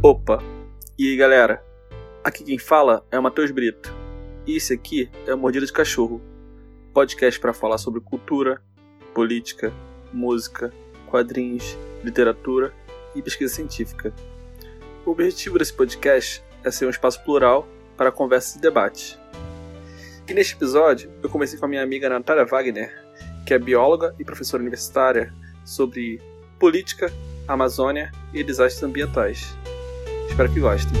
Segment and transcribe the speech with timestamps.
[0.00, 0.38] Opa!
[0.96, 1.60] E aí galera,
[2.22, 3.92] aqui quem fala é o Matheus Brito.
[4.46, 6.22] E esse aqui é o Mordida de Cachorro
[6.94, 8.62] podcast para falar sobre cultura,
[9.12, 9.72] política,
[10.12, 10.72] música,
[11.06, 12.72] quadrinhos, literatura
[13.14, 14.14] e pesquisa científica.
[15.04, 19.18] O objetivo desse podcast é ser um espaço plural para conversas e debates.
[20.28, 22.92] E neste episódio, eu comecei com a minha amiga Natália Wagner,
[23.44, 25.32] que é bióloga e professora universitária,
[25.64, 26.20] sobre
[26.58, 27.12] política,
[27.48, 29.56] Amazônia e desastres ambientais.
[30.28, 30.92] Espero que gostem.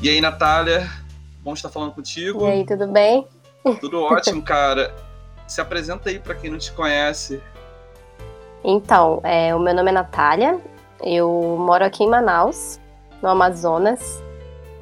[0.00, 0.88] E aí, Natália?
[1.42, 2.46] Bom estar falando contigo.
[2.46, 3.26] E aí, tudo bem?
[3.80, 4.94] Tudo ótimo, cara.
[5.46, 7.42] Se apresenta aí para quem não te conhece.
[8.64, 10.60] Então, é, o meu nome é Natália,
[11.02, 12.78] eu moro aqui em Manaus,
[13.22, 14.22] no Amazonas.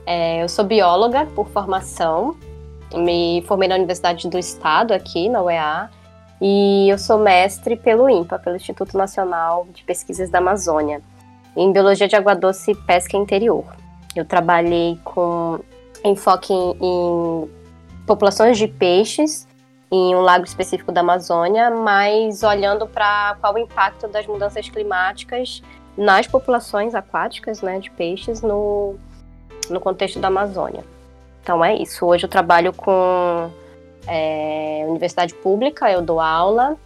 [0.07, 2.37] É, eu sou bióloga por formação,
[2.95, 5.91] me formei na Universidade do Estado, aqui na UEA,
[6.41, 11.01] e eu sou mestre pelo INPA, pelo Instituto Nacional de Pesquisas da Amazônia,
[11.57, 13.65] em Biologia de Água Doce e Pesca Interior.
[14.15, 15.61] Eu trabalhei com
[16.05, 17.51] enfoque em, em
[18.07, 19.47] populações de peixes
[19.91, 25.63] em um lago específico da Amazônia, mas olhando para qual o impacto das mudanças climáticas
[25.97, 28.97] nas populações aquáticas né, de peixes no,
[29.71, 30.85] no contexto da Amazônia.
[31.43, 32.05] Então é isso.
[32.05, 33.51] Hoje eu trabalho com
[34.07, 36.77] é, universidade pública, eu dou aula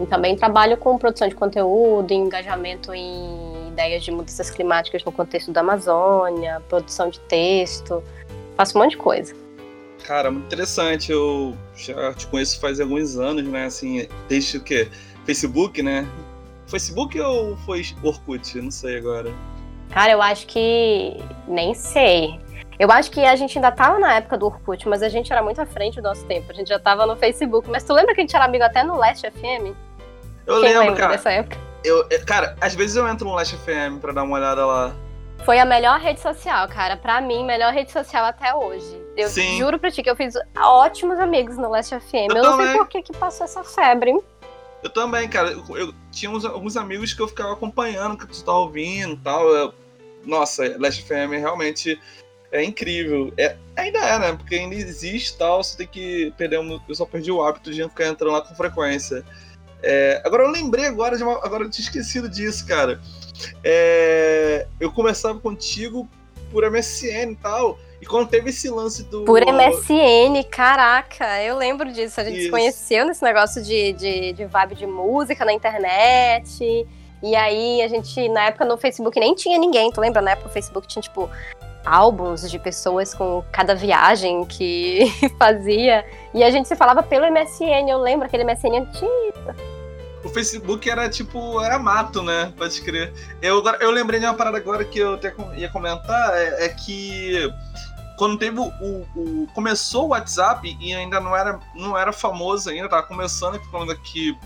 [0.00, 5.50] e também trabalho com produção de conteúdo, engajamento em ideias de mudanças climáticas no contexto
[5.50, 8.02] da Amazônia, produção de texto,
[8.56, 9.34] faço um monte de coisa.
[10.04, 11.12] Cara, muito interessante.
[11.12, 13.66] Eu já te conheço faz alguns anos, né?
[13.66, 14.88] Assim, desde o quê?
[15.24, 16.06] Facebook, né?
[16.66, 18.60] Facebook ou foi Orkut?
[18.60, 19.32] Não sei agora.
[19.90, 21.16] Cara, eu acho que.
[21.46, 22.40] Nem sei.
[22.82, 25.40] Eu acho que a gente ainda tava na época do Orkut, mas a gente era
[25.40, 26.50] muito à frente do nosso tempo.
[26.50, 27.70] A gente já tava no Facebook.
[27.70, 29.72] Mas tu lembra que a gente era amigo até no Last FM?
[30.44, 31.12] Eu Quem lembro, cara.
[31.12, 31.56] Dessa época?
[31.84, 34.96] Eu, cara, às vezes eu entro no Last FM pra dar uma olhada lá.
[35.44, 36.96] Foi a melhor rede social, cara.
[36.96, 39.00] Pra mim, melhor rede social até hoje.
[39.16, 39.58] Eu Sim.
[39.58, 42.30] juro pra ti que eu fiz ótimos amigos no Last FM.
[42.30, 44.12] Eu, eu não sei por que, que passou essa febre.
[44.82, 45.52] Eu também, cara.
[45.52, 49.12] Eu, eu tinha uns, alguns amigos que eu ficava acompanhando o que tu tá ouvindo
[49.12, 49.46] e tal.
[49.50, 49.72] Eu,
[50.24, 51.96] nossa, Last FM realmente
[52.52, 53.32] é incrível.
[53.36, 54.32] É, ainda é, né?
[54.36, 55.64] Porque ainda existe tal.
[55.64, 56.60] Você tem que perder.
[56.60, 59.24] Um, eu só perdi o hábito de ficar entrando lá com frequência.
[59.82, 63.00] É, agora eu lembrei agora de uma, Agora eu tinha esquecido disso, cara.
[63.64, 66.08] É, eu conversava contigo
[66.52, 67.78] por MSN e tal.
[68.00, 69.24] E quando teve esse lance do.
[69.24, 72.20] Por MSN, caraca, eu lembro disso.
[72.20, 72.44] A gente Isso.
[72.46, 76.86] se conheceu nesse negócio de, de, de vibe de música na internet.
[77.22, 80.20] E aí a gente, na época no Facebook nem tinha ninguém, tu lembra?
[80.20, 81.30] Na época o Facebook tinha, tipo,
[81.84, 85.06] álbuns de pessoas com cada viagem que
[85.38, 86.04] fazia.
[86.34, 89.72] E a gente se falava pelo MSN, eu lembro aquele MSN antigo
[90.24, 92.52] o Facebook era tipo, era mato, né?
[92.56, 93.12] Pode crer.
[93.40, 97.52] Eu, eu lembrei de uma parada agora que eu até ia comentar, é, é que
[98.16, 98.72] quando teve o,
[99.16, 103.70] o, Começou o WhatsApp e ainda não era, não era famoso ainda, tava começando aqui
[103.70, 104.36] falando aqui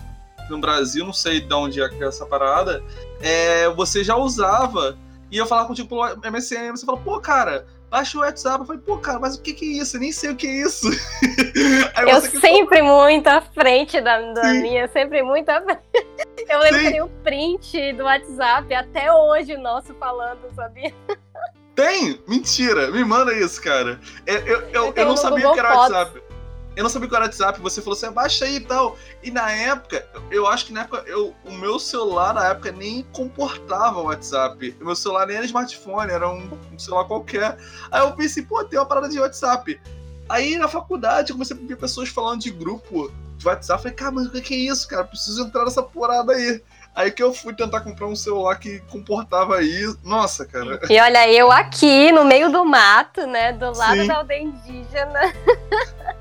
[0.49, 2.83] no Brasil, não sei de onde é é essa parada.
[3.21, 4.97] É, você já usava.
[5.31, 8.59] E eu falava contigo pelo MSN, você fala, pô, cara, baixa o WhatsApp.
[8.59, 9.97] Eu falei, pô, cara, mas o que, que é isso?
[9.97, 10.87] Eu nem sei o que é isso.
[12.07, 13.03] eu sempre falou...
[13.03, 15.81] muito à frente da, da minha, sempre muito à frente.
[16.49, 16.85] Eu lembro Sim.
[16.85, 20.93] que tem um print do WhatsApp até hoje nosso falando, sabia?
[21.75, 22.19] Tem?
[22.27, 22.89] Mentira!
[22.89, 23.99] Me manda isso, cara.
[24.25, 26.26] É, eu, eu, eu, eu não sabia que era WhatsApp
[26.77, 28.95] eu não sabia que era WhatsApp, você falou assim, baixa aí e tal.
[29.23, 33.01] E na época, eu acho que na época, eu, o meu celular na época nem
[33.11, 34.77] comportava o WhatsApp.
[34.79, 37.57] O meu celular nem era smartphone, era um, um celular qualquer.
[37.89, 39.81] Aí eu pensei, pô, tem uma parada de WhatsApp.
[40.29, 43.81] Aí na faculdade eu comecei a ver pessoas falando de grupo de WhatsApp.
[43.81, 45.03] Falei, cara, mas o que é isso, cara?
[45.03, 46.61] Preciso entrar nessa porada aí.
[46.93, 49.97] Aí que eu fui tentar comprar um celular que comportava isso.
[50.03, 50.79] Nossa, cara.
[50.87, 53.51] E olha, eu aqui no meio do mato, né?
[53.53, 54.07] Do lado Sim.
[54.07, 55.33] da aldeia indígena.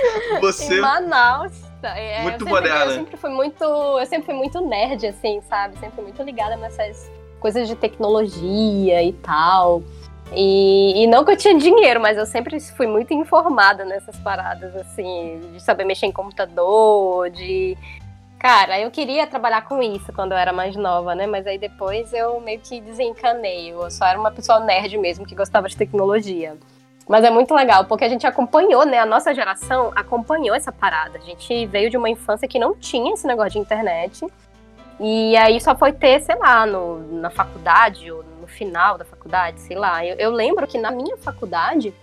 [0.40, 0.78] Você...
[0.78, 1.68] em Manaus.
[1.82, 5.78] É, muito eu sempre, Eu sempre fui muito, eu sempre fui muito nerd, assim, sabe?
[5.78, 9.82] Sempre fui muito ligada nessas coisas de tecnologia e tal.
[10.32, 14.76] E, e, não que eu tinha dinheiro, mas eu sempre fui muito informada nessas paradas,
[14.76, 17.76] assim, de saber mexer em computador, de.
[18.38, 21.26] Cara, eu queria trabalhar com isso quando eu era mais nova, né?
[21.26, 23.72] Mas aí depois eu meio que desencanei.
[23.72, 26.56] Eu só era uma pessoa nerd mesmo que gostava de tecnologia.
[27.08, 28.98] Mas é muito legal, porque a gente acompanhou, né?
[28.98, 31.18] A nossa geração acompanhou essa parada.
[31.18, 34.26] A gente veio de uma infância que não tinha esse negócio de internet.
[35.00, 39.60] E aí só foi ter, sei lá, no, na faculdade, ou no final da faculdade,
[39.60, 40.04] sei lá.
[40.04, 41.94] Eu, eu lembro que na minha faculdade,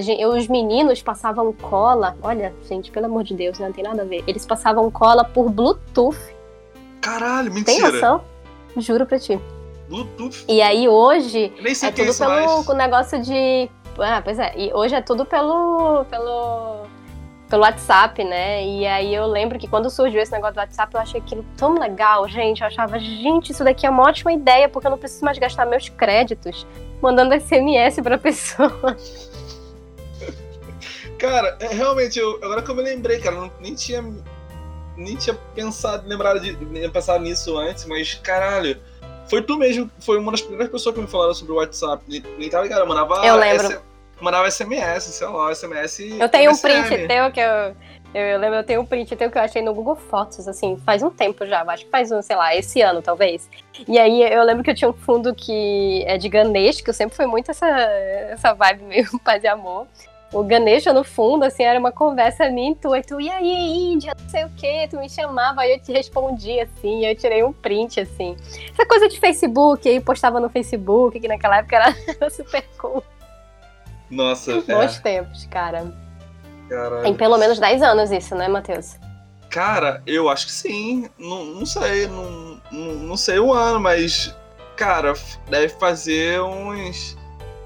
[0.00, 2.16] gente, os meninos passavam cola.
[2.22, 4.22] Olha, gente, pelo amor de Deus, não tem nada a ver.
[4.26, 6.32] Eles passavam cola por Bluetooth
[7.02, 7.64] Caralho, mentira.
[7.90, 8.22] Tem noção?
[8.76, 9.38] Juro pra ti.
[9.88, 10.44] Bluetooth.
[10.48, 12.68] E aí hoje Nem sei é é tudo pelo mais.
[12.68, 13.68] negócio de.
[13.98, 14.52] Ah, pois é.
[14.56, 16.04] E hoje é tudo pelo.
[16.06, 16.86] pelo.
[17.48, 18.64] pelo WhatsApp, né?
[18.64, 21.78] E aí eu lembro que quando surgiu esse negócio do WhatsApp, eu achei aquilo tão
[21.78, 22.62] legal, gente.
[22.62, 25.66] Eu achava, gente, isso daqui é uma ótima ideia, porque eu não preciso mais gastar
[25.66, 26.66] meus créditos
[27.00, 28.96] mandando SMS pra pessoa.
[31.18, 34.02] Cara, é, realmente, eu, agora que eu me lembrei, cara, eu nem tinha.
[34.96, 38.78] Nem tinha pensado, lembrado de, nem pensado nisso antes, mas caralho.
[39.28, 42.02] Foi tu mesmo, foi uma das primeiras pessoas que me falaram sobre o WhatsApp.
[42.38, 43.26] Nem, tava ligado, eu mandava.
[43.26, 43.66] Eu lembro.
[43.66, 43.80] S-
[44.20, 45.98] mandava SMS, sei lá, SMS.
[46.20, 47.76] Eu tenho um print teu que eu.
[48.14, 50.76] Eu, eu lembro, eu tenho um print teu que eu achei no Google Fotos, assim,
[50.84, 53.48] faz um tempo já, acho que faz um, sei lá, esse ano talvez.
[53.88, 56.94] E aí eu lembro que eu tinha um fundo que é de Ganesh, que eu
[56.94, 59.86] sempre fui muito essa, essa vibe meio paz e amor.
[60.32, 63.92] O Ganesha no fundo, assim, era uma conversa minha e tu, e tu, e aí,
[63.92, 67.44] Índia, não sei o que, tu me chamava, aí eu te respondia, assim, eu tirei
[67.44, 68.34] um print, assim.
[68.72, 73.04] Essa coisa de Facebook, aí postava no Facebook, que naquela época era, era super cool.
[74.10, 75.92] Nossa, Bons é, tempos, cara.
[76.68, 77.02] caralho.
[77.02, 78.96] Tem pelo menos 10 anos isso, né, Matheus?
[79.52, 81.10] Cara, eu acho que sim.
[81.18, 84.34] Não, não sei, não, não, não sei o ano, mas.
[84.76, 85.12] Cara,
[85.50, 87.18] deve fazer uns.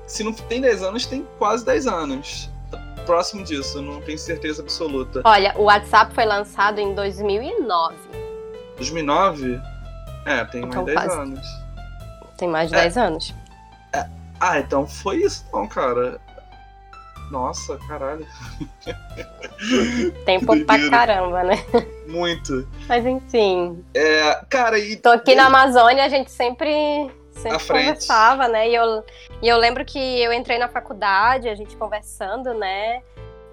[0.05, 2.51] Se não tem 10 anos, tem quase 10 anos.
[3.07, 5.23] Próximo disso, não tenho certeza absoluta.
[5.25, 7.95] Olha, o WhatsApp foi lançado em 2009.
[8.77, 9.61] 2009?
[10.27, 11.21] É, tem mais Então, 10 quase.
[11.21, 11.47] anos.
[12.37, 12.81] Tem mais de É.
[12.83, 13.35] 10 anos.
[14.39, 16.21] Ah, então foi isso, não, cara.
[17.31, 18.27] Nossa, caralho.
[20.27, 21.55] Tempo pra caramba, né?
[22.07, 22.69] Muito.
[22.87, 23.83] Mas enfim.
[23.95, 24.97] É, cara, e.
[24.97, 28.69] Tô aqui na Amazônia, a gente sempre, sempre conversava, né?
[28.69, 29.05] E eu,
[29.43, 33.03] e eu lembro que eu entrei na faculdade, a gente conversando, né?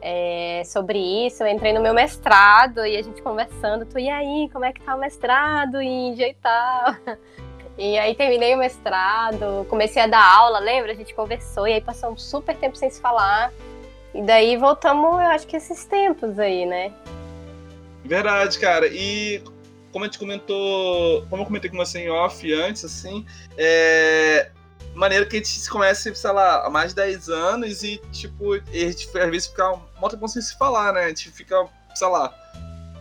[0.05, 4.49] é, sobre isso, eu entrei no meu mestrado e a gente conversando, tu, e aí,
[4.51, 6.95] como é que tá o mestrado, Índia e tal?
[7.75, 10.91] E aí terminei o mestrado, comecei a dar aula, lembra?
[10.91, 13.51] A gente conversou e aí passou um super tempo sem se falar.
[14.13, 16.93] E daí voltamos, eu acho que esses tempos aí, né?
[18.05, 18.85] Verdade, cara.
[18.85, 19.41] E
[19.93, 23.25] como a gente comentou, como eu comentei com você em off antes, assim,
[23.57, 24.49] é.
[24.95, 28.53] Maneira que a gente se conhece, sei lá, há mais de 10 anos e, tipo,
[28.53, 31.05] a gente às vezes fica um monte de sem se falar, né?
[31.05, 32.31] A gente fica, sei lá,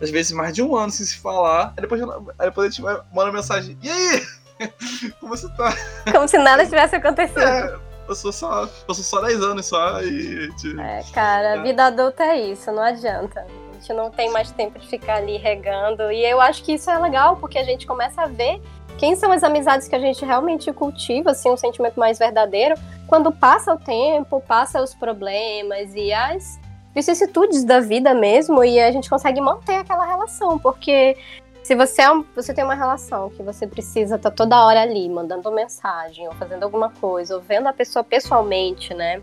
[0.00, 1.74] às vezes mais de um ano sem se falar.
[1.76, 4.26] Aí depois, aí depois a gente manda mensagem: E aí?
[5.20, 5.74] Como você tá?
[6.10, 7.40] Como se nada tivesse acontecido.
[7.40, 7.78] É,
[8.08, 10.50] eu sou só, só 10 anos só e.
[10.56, 13.46] Tipo, É, cara, a vida adulta é isso, não adianta.
[13.82, 16.12] Gente não tem mais tempo de ficar ali regando.
[16.12, 18.62] E eu acho que isso é legal, porque a gente começa a ver
[18.96, 22.76] quem são as amizades que a gente realmente cultiva, assim, um sentimento mais verdadeiro,
[23.08, 26.60] quando passa o tempo, passa os problemas e as
[26.94, 31.16] vicissitudes da vida mesmo, e a gente consegue manter aquela relação, porque
[31.64, 35.08] se você, é um- você tem uma relação que você precisa estar toda hora ali,
[35.08, 39.20] mandando mensagem, ou fazendo alguma coisa, ou vendo a pessoa pessoalmente, né?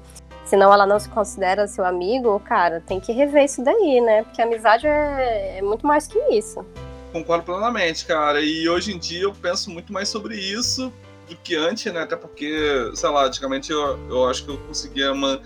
[0.49, 4.23] Senão ela não se considera seu amigo, cara, tem que rever isso daí, né?
[4.23, 6.65] Porque amizade é, é muito mais que isso.
[7.13, 8.41] Concordo plenamente, cara.
[8.41, 10.91] E hoje em dia eu penso muito mais sobre isso
[11.27, 12.01] do que antes, né?
[12.01, 15.39] Até porque, sei lá, antigamente eu, eu acho que eu conseguia man-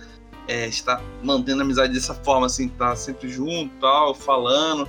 [0.48, 4.88] é, estar mantendo a amizade dessa forma, assim, estar sempre junto tal, falando.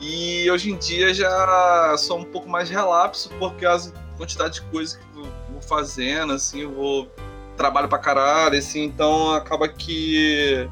[0.00, 3.78] E hoje em dia já sou um pouco mais relapso, porque a
[4.16, 5.22] quantidade de coisas que eu
[5.52, 7.08] vou fazendo, assim, eu vou.
[7.56, 10.68] Trabalho pra caralho, assim, então acaba que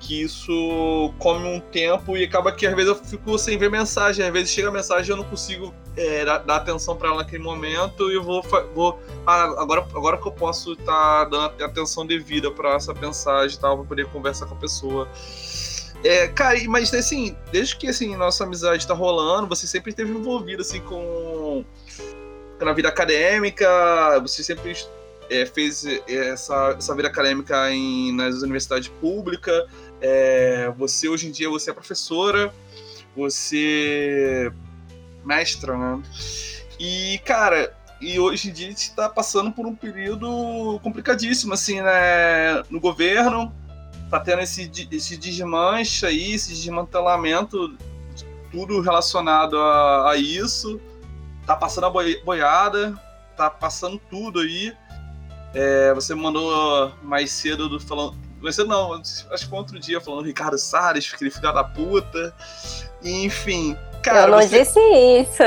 [0.00, 4.24] que isso come um tempo e acaba que às vezes eu fico sem ver mensagem.
[4.24, 8.10] Às vezes chega a mensagem eu não consigo é, dar, atenção para ela naquele momento
[8.10, 8.42] e eu vou.
[8.74, 13.60] vou ah, agora, agora que eu posso estar dando atenção devida para essa mensagem e
[13.60, 15.08] tal, para poder conversar com a pessoa.
[16.04, 20.62] É, cara, mas assim, desde que assim, nossa amizade tá rolando, você sempre esteve envolvido
[20.62, 21.64] assim com.
[22.60, 23.66] na vida acadêmica,
[24.20, 24.76] você sempre
[25.30, 29.64] é, fez essa, essa vida acadêmica em, nas universidades públicas.
[30.00, 32.52] É, você hoje em dia você é professora,
[33.16, 34.52] você
[35.24, 36.02] mestra, né?
[36.78, 41.80] E cara, e hoje em dia a gente tá passando por um período complicadíssimo assim,
[41.80, 43.52] né, no governo.
[44.10, 47.76] Tá tendo esse, esse desmanche aí, esse desmantelamento,
[48.14, 50.80] de tudo relacionado a, a isso.
[51.44, 52.94] Tá passando a boi- boiada,
[53.36, 54.72] tá passando tudo aí.
[55.54, 58.16] É, você mandou mais cedo do falando.
[58.40, 62.34] Mais cedo não, acho que foi outro dia falando Ricardo Salles, aquele filho da puta.
[63.02, 63.76] E, enfim.
[64.02, 64.60] Cara, eu não você...
[64.60, 65.42] disse isso.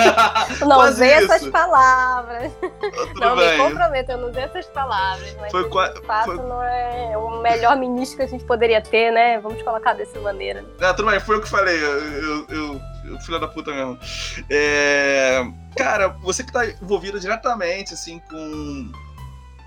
[0.66, 2.52] não usei essas palavras.
[2.60, 3.52] Tudo não bem.
[3.52, 5.36] me comprometo, eu não usei essas palavras.
[5.40, 6.36] Mas foi, de fato foi...
[6.36, 9.38] não é o melhor ministro que a gente poderia ter, né?
[9.38, 10.64] Vamos colocar dessa maneira.
[10.78, 11.76] Não, tudo bem, foi o que falei.
[11.76, 13.98] Eu, eu, eu, eu filho da puta mesmo.
[14.50, 15.44] É...
[15.76, 18.90] Cara, você que tá envolvido diretamente, assim, com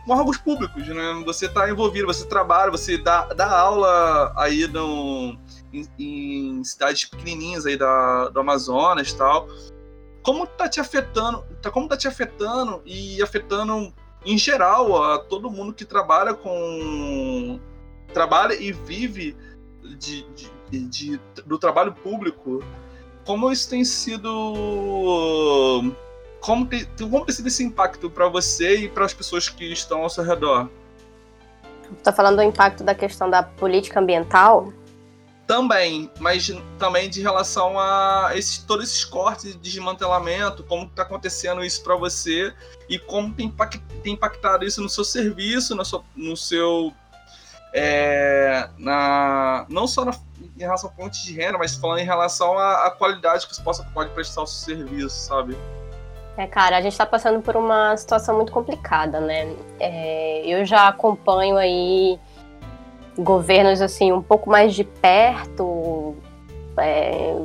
[0.07, 1.21] com órgãos públicos, né?
[1.25, 5.37] Você está envolvido, você trabalha, você dá, dá aula aí no,
[5.73, 9.49] em, em cidades pequenininhas aí da, do Amazonas e tal.
[10.23, 11.43] Como tá te afetando?
[11.61, 13.93] Tá, como tá te afetando e afetando
[14.25, 17.59] em geral a todo mundo que trabalha com
[18.13, 19.35] trabalha e vive
[19.97, 20.25] de,
[20.69, 22.63] de, de, do trabalho público?
[23.25, 25.83] Como isso tem sido
[26.47, 30.03] como tem, como tem sido esse impacto para você e para as pessoas que estão
[30.03, 30.69] ao seu redor?
[31.97, 34.71] Está falando do impacto da questão da política ambiental?
[35.45, 36.49] Também, mas
[36.79, 41.97] também de relação a esses, todos esses cortes de desmantelamento, como está acontecendo isso para
[41.97, 42.53] você
[42.87, 43.53] e como tem,
[44.05, 46.93] impactado isso no seu serviço, no seu, no seu
[47.73, 52.57] é, na, não só na, em relação a fontes de renda, mas falando em relação
[52.57, 55.57] à, qualidade que você possa, pode prestar o seu serviço, sabe?
[56.37, 59.51] É, cara, a gente está passando por uma situação muito complicada, né?
[59.79, 62.19] É, eu já acompanho aí
[63.17, 66.15] governos assim um pouco mais de perto,
[66.77, 67.35] é,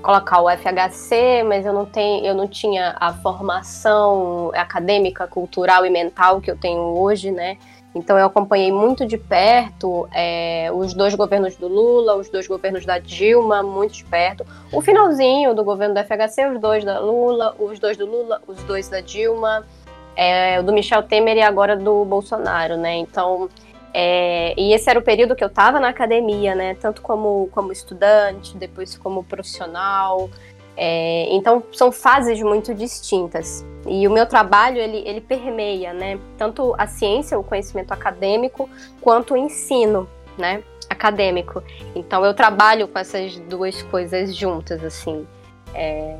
[0.00, 5.90] colocar o FHC, mas eu não tenho, eu não tinha a formação acadêmica, cultural e
[5.90, 7.58] mental que eu tenho hoje, né?
[7.96, 12.84] Então eu acompanhei muito de perto é, os dois governos do Lula, os dois governos
[12.84, 14.44] da Dilma, muito de perto.
[14.70, 18.62] O finalzinho do governo do FHC, os dois da Lula, os dois do Lula, os
[18.64, 19.66] dois da Dilma,
[20.14, 22.96] é, o do Michel Temer e agora do Bolsonaro, né?
[22.96, 23.48] Então,
[23.94, 26.74] é, e esse era o período que eu estava na academia, né?
[26.74, 30.28] Tanto como, como estudante, depois como profissional.
[30.76, 33.64] É, então são fases muito distintas.
[33.88, 38.68] E o meu trabalho ele, ele permeia, né, tanto a ciência, o conhecimento acadêmico,
[39.00, 41.62] quanto o ensino, né, acadêmico.
[41.94, 45.26] Então eu trabalho com essas duas coisas juntas, assim.
[45.72, 46.16] É,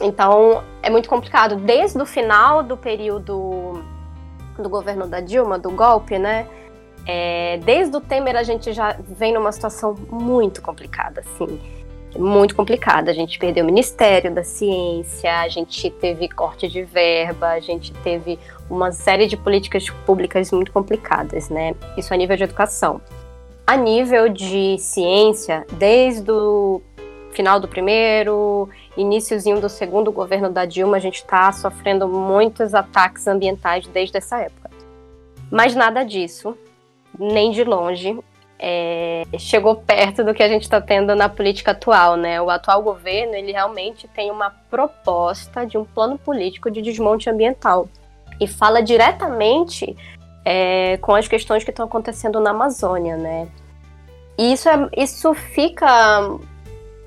[0.00, 1.56] então é muito complicado.
[1.56, 3.84] Desde o final do período
[4.56, 6.46] do governo da Dilma, do golpe, né?
[7.06, 11.77] É, desde o Temer a gente já vem numa situação muito complicada, assim
[12.18, 13.10] muito complicada.
[13.10, 17.92] A gente perdeu o Ministério da Ciência, a gente teve corte de verba, a gente
[17.92, 21.74] teve uma série de políticas públicas muito complicadas, né?
[21.96, 23.00] Isso a nível de educação.
[23.66, 26.82] A nível de ciência, desde o
[27.32, 33.26] final do primeiro, iníciozinho do segundo governo da Dilma, a gente está sofrendo muitos ataques
[33.28, 34.70] ambientais desde essa época.
[35.50, 36.56] Mas nada disso,
[37.18, 38.18] nem de longe,
[38.58, 42.40] é, chegou perto do que a gente está tendo na política atual, né?
[42.40, 47.88] O atual governo ele realmente tem uma proposta de um plano político de desmonte ambiental
[48.40, 49.96] e fala diretamente
[50.44, 53.48] é, com as questões que estão acontecendo na Amazônia, né?
[54.36, 55.86] E isso, é, isso fica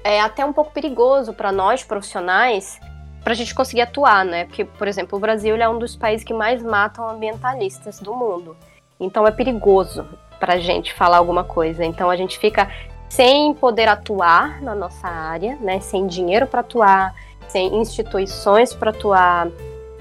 [0.04, 2.80] é, até um pouco perigoso para nós profissionais
[3.24, 4.46] para a gente conseguir atuar, né?
[4.46, 8.56] Porque, por exemplo, o Brasil é um dos países que mais matam ambientalistas do mundo.
[9.00, 10.08] Então é perigoso
[10.42, 11.86] para a gente falar alguma coisa.
[11.86, 12.68] Então a gente fica
[13.08, 15.80] sem poder atuar na nossa área, né?
[15.80, 17.14] Sem dinheiro para atuar,
[17.48, 19.48] sem instituições para atuar,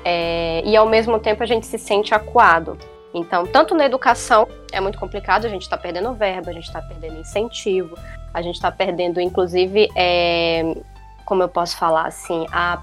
[0.05, 2.79] é, e ao mesmo tempo a gente se sente acuado.
[3.13, 6.81] Então, tanto na educação é muito complicado, a gente está perdendo verba, a gente está
[6.81, 7.99] perdendo incentivo,
[8.33, 10.77] a gente está perdendo, inclusive, é,
[11.25, 12.81] como eu posso falar assim, a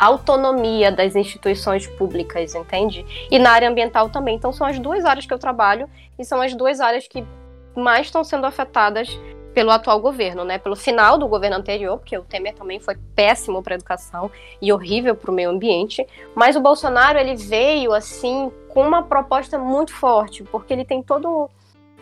[0.00, 3.04] autonomia das instituições públicas, entende?
[3.30, 4.36] E na área ambiental também.
[4.36, 5.88] Então são as duas áreas que eu trabalho
[6.18, 7.22] e são as duas áreas que
[7.76, 9.18] mais estão sendo afetadas
[9.52, 10.58] pelo atual governo, né?
[10.58, 14.30] Pelo final do governo anterior, porque o Temer também foi péssimo para a educação
[14.62, 19.58] e horrível para o meio ambiente, mas o Bolsonaro ele veio assim com uma proposta
[19.58, 21.50] muito forte, porque ele tem todo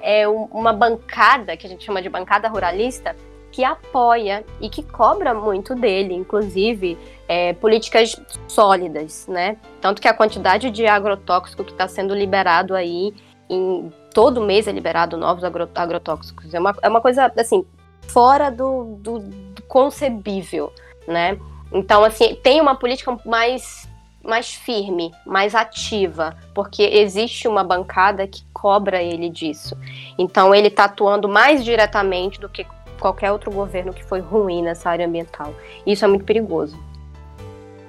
[0.00, 3.17] é, uma bancada que a gente chama de bancada ruralista
[3.59, 6.97] que apoia e que cobra muito dele, inclusive
[7.27, 8.15] é, políticas
[8.47, 9.57] sólidas, né?
[9.81, 13.12] Tanto que a quantidade de agrotóxico que está sendo liberado aí,
[13.50, 16.55] em todo mês é liberado novos agro, agrotóxicos.
[16.55, 17.67] É uma, é uma coisa, assim,
[18.07, 20.73] fora do, do, do concebível,
[21.09, 21.37] né?
[21.73, 23.88] Então, assim, tem uma política mais
[24.29, 29.77] mais firme, mais ativa, porque existe uma bancada que cobra ele disso.
[30.19, 32.65] Então ele está atuando mais diretamente do que
[32.99, 35.55] qualquer outro governo que foi ruim nessa área ambiental.
[35.87, 36.78] Isso é muito perigoso.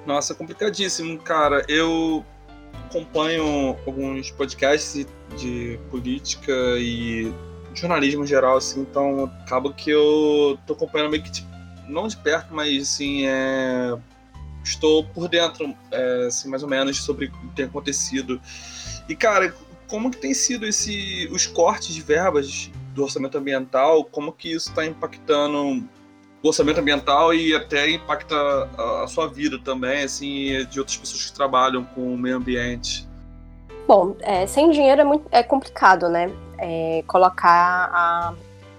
[0.06, 1.64] Nossa, complicadíssimo, cara.
[1.68, 2.24] Eu
[2.86, 7.32] acompanho alguns podcasts de política e
[7.74, 11.48] jornalismo em geral, assim, então acaba que eu tô acompanhando meio que tipo,
[11.88, 13.96] não de perto, mas assim, é,
[14.64, 18.40] estou por dentro, é, assim, mais ou menos, sobre o que tem acontecido.
[19.08, 19.54] E, cara,
[19.88, 24.68] como que tem sido esse, os cortes de verbas do orçamento ambiental, como que isso
[24.68, 25.84] está impactando
[26.42, 28.34] o orçamento ambiental e até impacta
[29.02, 33.08] a, sua vida também, assim, de outras pessoas que trabalham com o meio ambiente?
[33.86, 36.30] Bom, é, sem dinheiro é, muito, é complicado, né?
[36.58, 38.34] É, colocar a,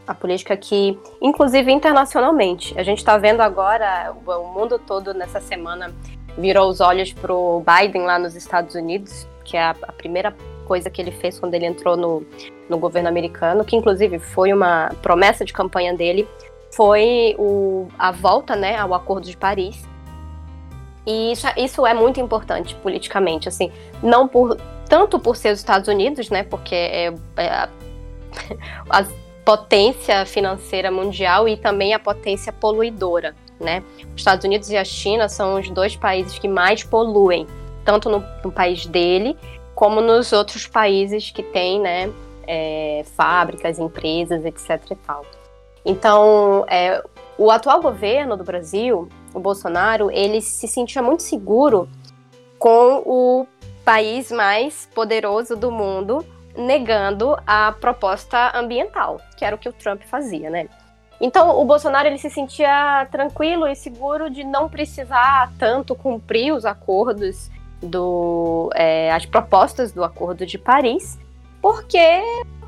[0.08, 2.77] a política aqui, inclusive internacionalmente.
[2.80, 5.94] A gente está vendo agora, o, o mundo todo nessa semana
[6.38, 10.36] virou os olhos para o Biden lá nos Estados Unidos, que é a, a, primeira
[10.72, 12.25] coisa que ele fez quando ele entrou no,
[12.70, 16.25] no governo americano, que inclusive foi uma promessa de campanha dele,
[16.74, 19.84] foi o, a volta né, ao Acordo de Paris.
[21.06, 23.70] E isso, isso é muito importante politicamente, assim,
[24.01, 24.56] não por
[24.88, 27.70] tanto por ser os Estados Unidos, né, porque é, é a,
[28.90, 29.06] a
[29.44, 33.84] potência financeira mundial e também a potência poluidora, né?
[34.16, 37.46] Os Estados Unidos e a China são os dois países que mais poluem,
[37.84, 39.36] tanto no, no país dele
[39.82, 42.14] como nos outros países que têm, né,
[42.46, 44.92] é, fábricas, empresas, etc.
[44.92, 45.26] E tal.
[45.84, 47.04] Então, é,
[47.36, 51.90] o atual governo do Brasil, o Bolsonaro, ele se sentia muito seguro
[52.60, 53.48] com o
[53.84, 56.24] país mais poderoso do mundo
[56.56, 60.70] negando a proposta ambiental, que era o que o Trump fazia, né?
[61.20, 66.66] Então, o Bolsonaro ele se sentia tranquilo e seguro de não precisar tanto cumprir os
[66.66, 67.50] acordos
[67.82, 71.20] do é, as propostas do Acordo de Paris,
[71.62, 72.22] porque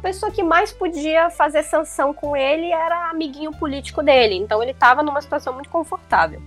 [0.04, 4.36] pessoa que mais podia fazer sanção com ele era amiguinho político dele.
[4.36, 6.42] Então ele estava numa situação muito confortável.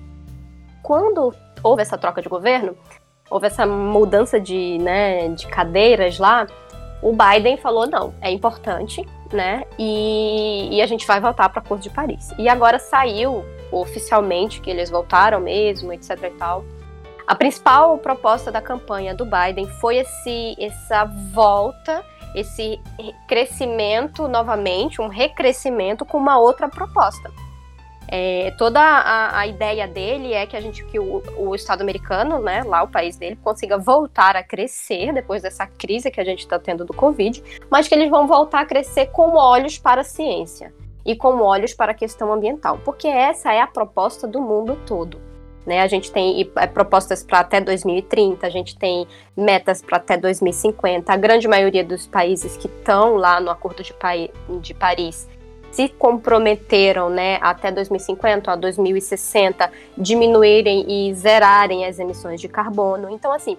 [0.82, 2.76] Quando houve essa troca de governo,
[3.30, 6.46] houve essa mudança de, né, de cadeiras lá,
[7.02, 9.64] o Biden falou não, é importante, né?
[9.78, 12.32] E, e a gente vai voltar para a Acordo de Paris.
[12.38, 13.42] E agora saiu
[13.73, 16.11] oficialmente que eles voltaram mesmo, etc.
[16.23, 16.64] e tal.
[17.26, 22.04] A principal proposta da campanha do Biden foi esse, essa volta
[22.37, 22.78] esse
[23.26, 27.33] crescimento novamente, um recrescimento com uma outra proposta.
[28.09, 32.39] É, toda a, a, ideia dele é que a gente, que o, o, Estado americano,
[32.39, 36.41] né, lá o país dele, consiga voltar a crescer depois dessa crise que a gente
[36.41, 40.04] está tendo do Covid, mas que eles vão voltar a crescer com olhos para a
[40.04, 40.73] ciência
[41.04, 45.21] e com olhos para a questão ambiental, porque essa é a proposta do mundo todo.
[45.66, 45.82] Né?
[45.82, 51.12] A gente tem é, propostas para até 2030, a gente tem metas para até 2050.
[51.12, 53.92] A grande maioria dos países que estão lá no Acordo de,
[54.60, 55.28] de Paris
[55.72, 63.10] se comprometeram né, até 2050 a 2060 diminuírem e zerarem as emissões de carbono.
[63.10, 63.58] Então, assim,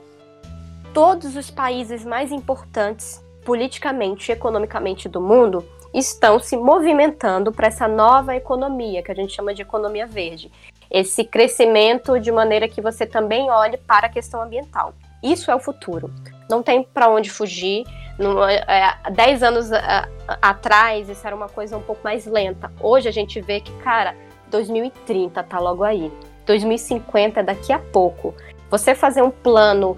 [0.93, 7.87] todos os países mais importantes politicamente e economicamente do mundo estão se movimentando para essa
[7.87, 10.51] nova economia, que a gente chama de economia verde
[10.89, 14.93] esse crescimento de maneira que você também olhe para a questão ambiental.
[15.21, 16.11] Isso é o futuro.
[16.49, 17.83] Não tem para onde fugir.
[18.17, 22.71] No, é, dez anos a, a, atrás, isso era uma coisa um pouco mais lenta.
[22.81, 24.15] Hoje a gente vê que, cara,
[24.49, 26.11] 2030 tá logo aí.
[26.45, 28.33] 2050 é daqui a pouco.
[28.69, 29.97] Você fazer um plano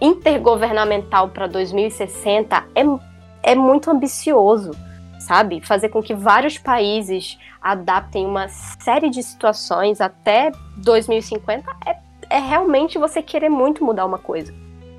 [0.00, 4.72] intergovernamental para 2060 é, é muito ambicioso,
[5.22, 5.60] sabe?
[5.64, 11.96] Fazer com que vários países adaptem uma série de situações até 2050 é,
[12.28, 14.54] é realmente você querer muito mudar uma coisa.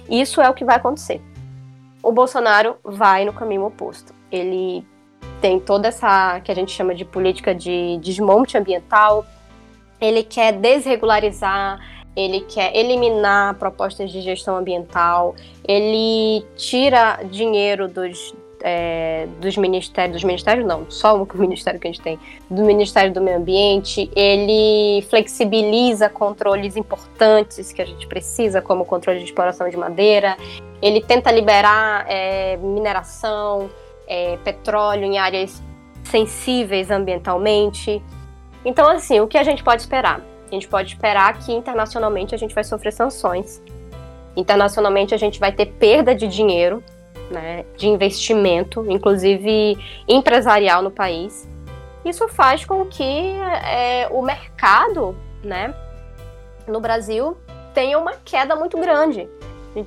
[0.09, 1.21] Isso é o que vai acontecer.
[2.01, 4.13] O Bolsonaro vai no caminho oposto.
[4.31, 4.85] Ele
[5.39, 9.25] tem toda essa que a gente chama de política de desmonte ambiental.
[9.99, 11.79] Ele quer desregularizar,
[12.15, 15.35] ele quer eliminar propostas de gestão ambiental,
[15.67, 21.91] ele tira dinheiro dos, é, dos ministérios, dos ministérios não, só o ministério que a
[21.91, 22.17] gente tem,
[22.49, 28.85] do Ministério do Meio Ambiente, ele flexibiliza controles importantes que a gente precisa, como o
[28.85, 30.37] controle de exploração de madeira,
[30.81, 33.69] ele tenta liberar é, mineração,
[34.07, 35.61] é, petróleo em áreas
[36.05, 38.01] sensíveis ambientalmente.
[38.63, 40.21] Então, assim, o que a gente pode esperar?
[40.49, 43.61] A gente pode esperar que internacionalmente a gente vai sofrer sanções.
[44.35, 46.83] Internacionalmente a gente vai ter perda de dinheiro
[47.33, 51.49] né, de investimento, inclusive empresarial no país.
[52.05, 55.73] Isso faz com que é, o mercado né,
[56.67, 57.35] no Brasil
[57.73, 59.27] tenha uma queda muito grande.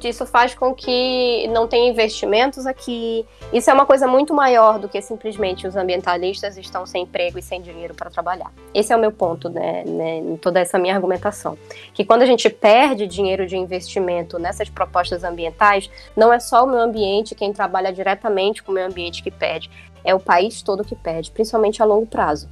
[0.03, 3.25] Isso faz com que não tenha investimentos aqui.
[3.53, 7.43] Isso é uma coisa muito maior do que simplesmente os ambientalistas estão sem emprego e
[7.43, 8.53] sem dinheiro para trabalhar.
[8.75, 11.57] Esse é o meu ponto, né, né, em toda essa minha argumentação.
[11.95, 16.67] Que quando a gente perde dinheiro de investimento nessas propostas ambientais, não é só o
[16.67, 19.71] meio ambiente quem trabalha diretamente com o meio ambiente que perde,
[20.05, 22.49] é o país todo que perde, principalmente a longo prazo.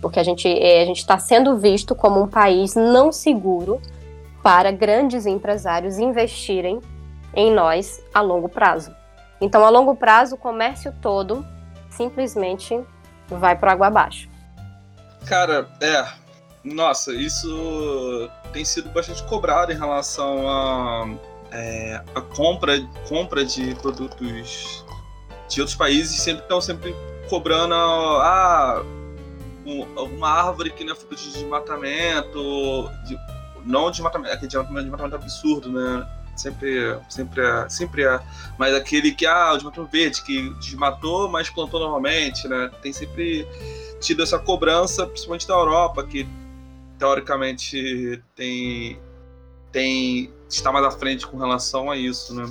[0.00, 3.80] porque a gente é, a gente está sendo visto como um país não seguro
[4.42, 6.80] para grandes empresários investirem
[7.34, 8.94] em nós a longo prazo.
[9.40, 11.44] Então, a longo prazo, o comércio todo
[11.90, 12.80] simplesmente
[13.28, 14.28] vai para água abaixo.
[15.26, 16.04] Cara, é.
[16.64, 21.08] Nossa, isso tem sido bastante cobrado em relação a,
[21.50, 22.74] é, a compra,
[23.08, 24.84] compra de produtos
[25.48, 26.20] de outros países.
[26.20, 26.94] Sempre estão sempre
[27.28, 28.82] cobrando ah,
[29.64, 33.16] uma árvore que não é fruto de desmatamento, de,
[33.64, 36.08] não desmatamento, aquele desmatamento, desmatamento absurdo, né?
[36.36, 38.20] Sempre, sempre, é, sempre é.
[38.58, 42.70] Mas aquele que, ah, o desmatamento verde, que desmatou, mas plantou novamente, né?
[42.80, 43.46] Tem sempre
[44.00, 46.26] tido essa cobrança, principalmente da Europa, que
[46.98, 48.98] teoricamente tem,
[49.70, 52.44] tem está mais à frente com relação a isso, né?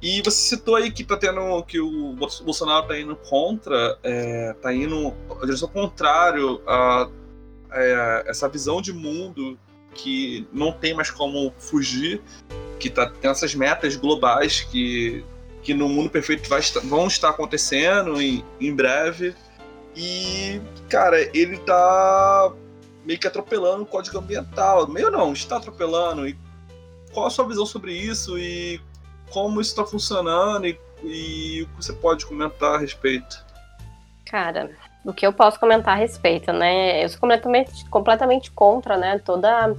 [0.00, 4.72] E você citou aí que tá tendo que o Bolsonaro tá indo contra, é, tá
[4.72, 7.08] indo a direção contrário a,
[7.70, 9.58] a, é, essa visão de mundo
[9.96, 12.20] que não tem mais como fugir,
[12.78, 15.24] que tá tem essas metas globais que,
[15.62, 19.34] que no mundo perfeito vai, vão estar acontecendo em, em breve.
[19.96, 22.52] E, cara, ele tá
[23.04, 24.86] meio que atropelando o código ambiental.
[24.88, 26.28] Meio não, está atropelando.
[26.28, 26.38] E
[27.12, 28.80] qual a sua visão sobre isso e
[29.30, 33.44] como isso está funcionando e, e o que você pode comentar a respeito?
[34.26, 34.70] Cara,
[35.06, 37.02] o que eu posso comentar a respeito, né?
[37.02, 39.20] Eu sou completamente, completamente contra, né?
[39.24, 39.74] Toda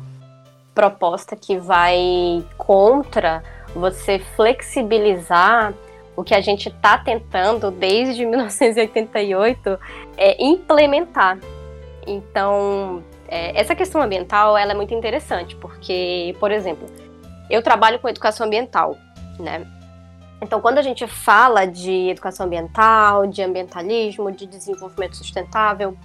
[0.73, 3.43] proposta que vai contra
[3.75, 5.73] você flexibilizar
[6.15, 9.77] o que a gente está tentando desde 1988
[10.15, 11.37] é implementar.
[12.07, 16.87] Então, é, essa questão ambiental ela é muito interessante, porque, por exemplo,
[17.49, 18.97] eu trabalho com educação ambiental,
[19.37, 19.67] né?
[20.41, 25.97] Então, quando a gente fala de educação ambiental, de ambientalismo, de desenvolvimento sustentável,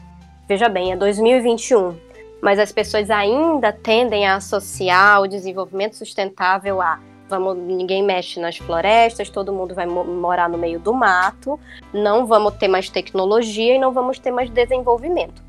[0.49, 1.97] veja bem, é 2021,
[2.41, 8.59] mas as pessoas ainda tendem a associar o desenvolvimento sustentável a vamos, ninguém mexe nas
[8.59, 11.59] florestas, todo mundo vai morar no meio do mato,
[11.93, 15.43] não vamos ter mais tecnologia e não vamos ter mais desenvolvimento.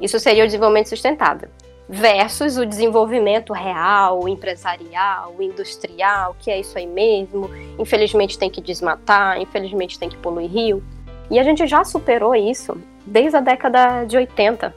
[0.00, 1.48] Isso seria o desenvolvimento sustentável.
[1.94, 7.50] Versus o desenvolvimento real, empresarial, industrial, que é isso aí mesmo.
[7.78, 10.82] Infelizmente tem que desmatar, infelizmente tem que poluir rio.
[11.30, 14.74] E a gente já superou isso desde a década de 80.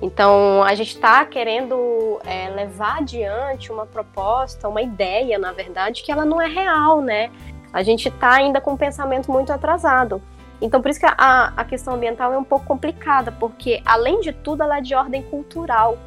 [0.00, 6.10] Então, a gente está querendo é, levar adiante uma proposta, uma ideia, na verdade, que
[6.10, 7.30] ela não é real, né?
[7.70, 10.22] A gente está ainda com um pensamento muito atrasado.
[10.58, 14.32] Então, por isso que a, a questão ambiental é um pouco complicada, porque, além de
[14.32, 15.98] tudo, ela é de ordem cultural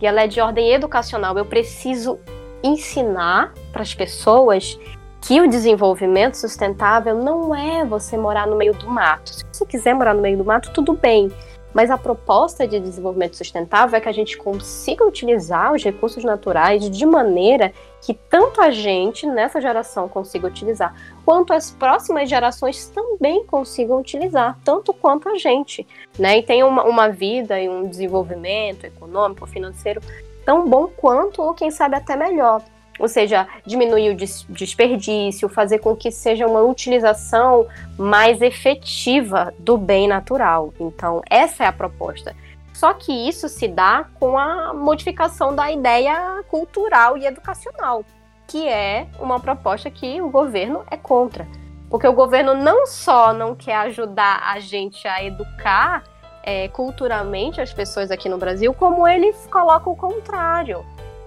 [0.00, 1.36] e ela é de ordem educacional.
[1.36, 2.18] Eu preciso
[2.62, 4.78] ensinar para as pessoas
[5.20, 9.34] que o desenvolvimento sustentável não é você morar no meio do mato.
[9.34, 11.32] Se você quiser morar no meio do mato, tudo bem.
[11.76, 16.88] Mas a proposta de desenvolvimento sustentável é que a gente consiga utilizar os recursos naturais
[16.88, 23.44] de maneira que tanto a gente, nessa geração, consiga utilizar, quanto as próximas gerações também
[23.44, 25.86] consigam utilizar, tanto quanto a gente,
[26.18, 26.38] né?
[26.38, 30.00] E tenha uma, uma vida e um desenvolvimento econômico, financeiro
[30.46, 32.62] tão bom quanto, ou quem sabe até melhor.
[32.98, 34.16] Ou seja, diminuir o
[34.48, 37.66] desperdício, fazer com que seja uma utilização
[37.98, 40.72] mais efetiva do bem natural.
[40.80, 42.34] Então, essa é a proposta.
[42.72, 48.04] Só que isso se dá com a modificação da ideia cultural e educacional,
[48.46, 51.46] que é uma proposta que o governo é contra.
[51.88, 56.04] Porque o governo não só não quer ajudar a gente a educar
[56.42, 60.84] é, culturalmente as pessoas aqui no Brasil, como eles colocam o contrário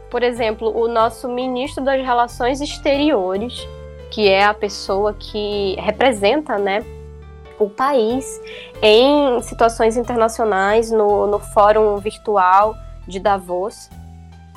[0.10, 3.68] por exemplo, o nosso ministro das Relações Exteriores,
[4.12, 6.84] que é a pessoa que representa, né,
[7.60, 8.42] o país
[8.82, 12.76] em situações internacionais no, no fórum virtual
[13.08, 13.90] de Davos,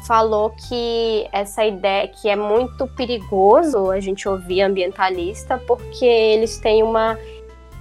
[0.07, 6.83] falou que essa ideia que é muito perigoso a gente ouvir ambientalista porque eles têm
[6.83, 7.19] uma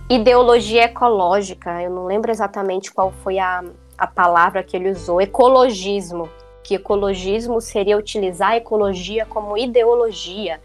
[0.10, 1.82] ideologia ecológica.
[1.82, 3.64] Eu não lembro exatamente qual foi a,
[3.98, 6.30] a palavra que ele usou, ecologismo
[6.64, 10.60] que ecologismo seria utilizar a ecologia como ideologia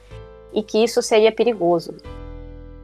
[0.52, 1.94] e que isso seria perigoso.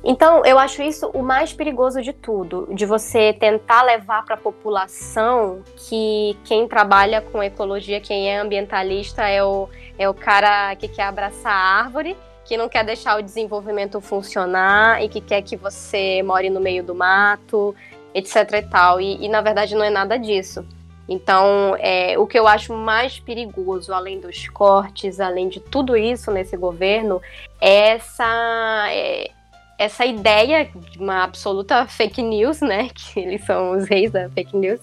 [0.04, 4.38] Então, eu acho isso o mais perigoso de tudo, de você tentar levar para a
[4.38, 10.88] população que quem trabalha com ecologia, quem é ambientalista, é o, é o cara que
[10.88, 15.56] quer abraçar a árvore, que não quer deixar o desenvolvimento funcionar e que quer que
[15.56, 17.72] você more no meio do mato,
[18.12, 19.00] etc e tal.
[19.00, 20.66] E, e na verdade não é nada disso.
[21.12, 26.30] Então, é, o que eu acho mais perigoso, além dos cortes, além de tudo isso
[26.30, 27.20] nesse governo,
[27.60, 29.30] é essa, é,
[29.78, 32.88] essa ideia de uma absoluta fake news, né?
[32.96, 34.80] Que eles são os reis da fake news.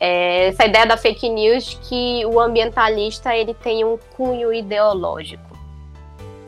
[0.00, 5.51] é essa ideia da fake news que o ambientalista ele tem um cunho ideológico.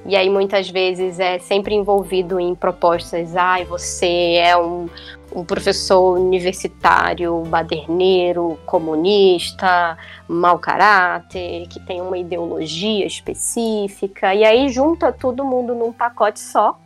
[0.07, 4.87] E aí muitas vezes é sempre envolvido em propostas, ai, ah, você é um,
[5.35, 9.97] um professor universitário baderneiro, comunista,
[10.29, 16.79] mau caráter, que tem uma ideologia específica, e aí junta todo mundo num pacote só.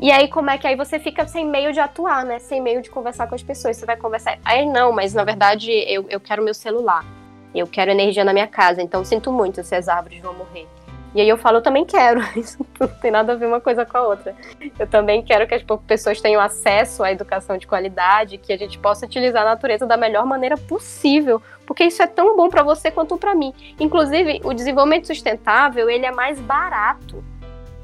[0.00, 2.38] E aí, como é que aí você fica sem meio de atuar, né?
[2.38, 3.76] Sem meio de conversar com as pessoas.
[3.76, 4.38] Você vai conversar.
[4.44, 7.04] Aí não, mas na verdade eu, eu quero meu celular.
[7.52, 8.80] Eu quero energia na minha casa.
[8.80, 10.68] Então sinto muito se as árvores vão morrer.
[11.14, 12.20] E aí eu falo, eu também quero.
[12.36, 14.34] Isso não tem nada a ver uma coisa com a outra.
[14.78, 18.78] Eu também quero que as pessoas tenham acesso à educação de qualidade, que a gente
[18.78, 22.90] possa utilizar a natureza da melhor maneira possível, porque isso é tão bom para você
[22.90, 23.54] quanto para mim.
[23.80, 27.24] Inclusive, o desenvolvimento sustentável, ele é mais barato.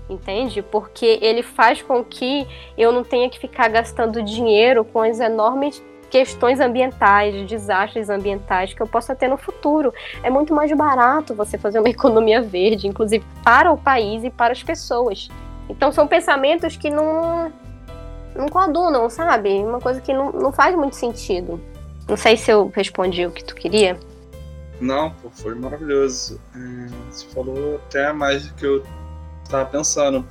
[0.08, 0.60] Entende?
[0.60, 5.82] Porque ele faz com que eu não tenha que ficar gastando dinheiro com as enormes
[6.14, 9.92] questões ambientais, de desastres ambientais que eu possa ter no futuro.
[10.22, 14.52] É muito mais barato você fazer uma economia verde, inclusive para o país e para
[14.52, 15.28] as pessoas.
[15.68, 17.52] Então são pensamentos que não,
[18.32, 19.48] não coadunam, sabe?
[19.58, 21.60] Uma coisa que não, não faz muito sentido.
[22.08, 23.98] Não sei se eu respondi o que tu queria.
[24.80, 26.40] Não, pô, foi maravilhoso.
[26.54, 28.84] É, você falou até mais do que eu
[29.42, 30.24] estava pensando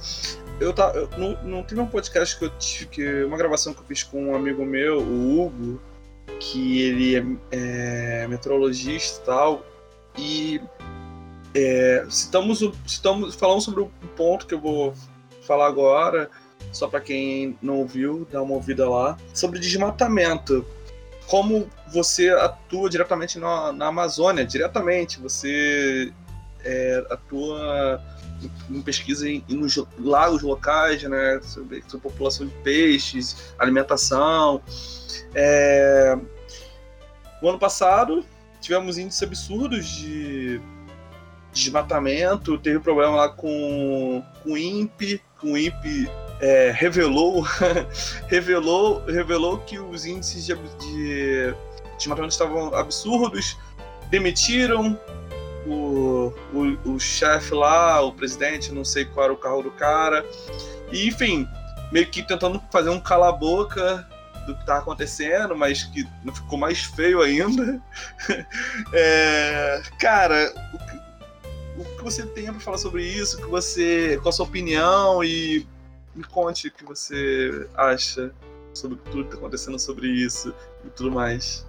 [0.60, 0.98] eu tava.
[0.98, 2.86] Eu, não, não teve um podcast que eu tive.
[2.88, 5.82] Que, uma gravação que eu fiz com um amigo meu, o Hugo,
[6.40, 9.66] que ele é, é meteorologista e tal.
[10.18, 10.62] E
[11.56, 14.94] é, citamos, citamos, falamos sobre o ponto que eu vou
[15.42, 16.30] falar agora,
[16.72, 20.66] só para quem não ouviu, dá uma ouvida lá, sobre desmatamento.
[21.28, 26.12] Como você atua diretamente na, na Amazônia, diretamente, você
[26.64, 28.02] é, atua
[28.70, 34.62] em pesquisa em, nos lagos locais, né, sobre, sobre população de peixes, alimentação.
[35.34, 36.18] É...
[37.42, 38.26] O ano passado
[38.62, 40.62] tivemos índices absurdos de
[41.52, 46.10] desmatamento, teve problema lá com, com o INPE, com o INPE
[46.42, 47.46] é, revelou,
[48.28, 51.54] revelou, revelou que os índices de, de
[51.98, 53.58] desmatamento estavam absurdos,
[54.10, 55.00] demitiram
[55.66, 60.26] o, o, o chefe lá, o presidente, não sei qual era o carro do cara.
[60.92, 61.48] E, enfim,
[61.92, 64.08] meio que tentando fazer um cala-boca
[64.46, 67.82] do que tá acontecendo, mas que ficou mais feio ainda.
[68.94, 70.78] é, cara, o
[71.78, 73.38] o que você tem para falar sobre isso?
[73.38, 75.68] Que você, qual a sua opinião e
[76.16, 78.32] me conte o que você acha
[78.74, 80.54] sobre tudo que tá acontecendo sobre isso
[80.86, 81.66] e tudo mais.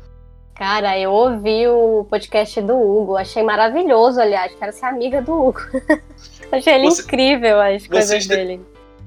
[0.54, 5.60] Cara, eu ouvi o podcast do Hugo, achei maravilhoso, aliás, quero ser amiga do Hugo.
[6.52, 8.60] achei ele Você, incrível as coisas dele.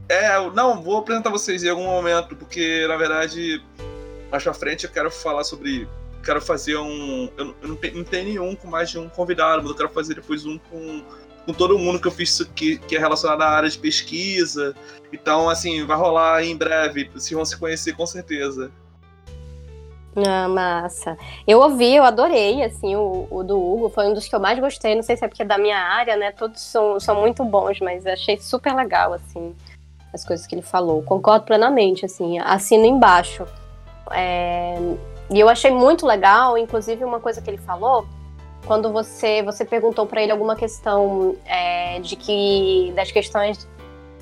[0.09, 3.63] É, não, vou apresentar vocês em algum momento, porque na verdade,
[4.29, 5.87] mais pra frente eu quero falar sobre.
[6.23, 7.29] Quero fazer um.
[7.37, 10.15] Eu, eu não, não tenho nenhum com mais de um convidado, mas eu quero fazer
[10.15, 11.01] depois um com,
[11.45, 14.75] com todo mundo que eu fiz que, que é relacionado à área de pesquisa.
[15.13, 17.09] Então, assim, vai rolar em breve.
[17.13, 18.69] Vocês vão se conhecer com certeza.
[20.25, 21.15] Ah, massa.
[21.45, 24.57] Eu ouvi, eu adorei, assim, o, o, do Hugo, foi um dos que eu mais
[24.57, 27.45] gostei, não sei se é porque é da minha área, né, todos são, são muito
[27.45, 29.55] bons, mas achei super legal, assim,
[30.11, 31.03] as coisas que ele falou.
[31.03, 33.45] Concordo plenamente, assim, assino embaixo.
[34.11, 34.75] É...
[35.29, 38.07] E eu achei muito legal, inclusive uma coisa que ele falou,
[38.65, 43.67] quando você, você perguntou para ele alguma questão é, de que, das questões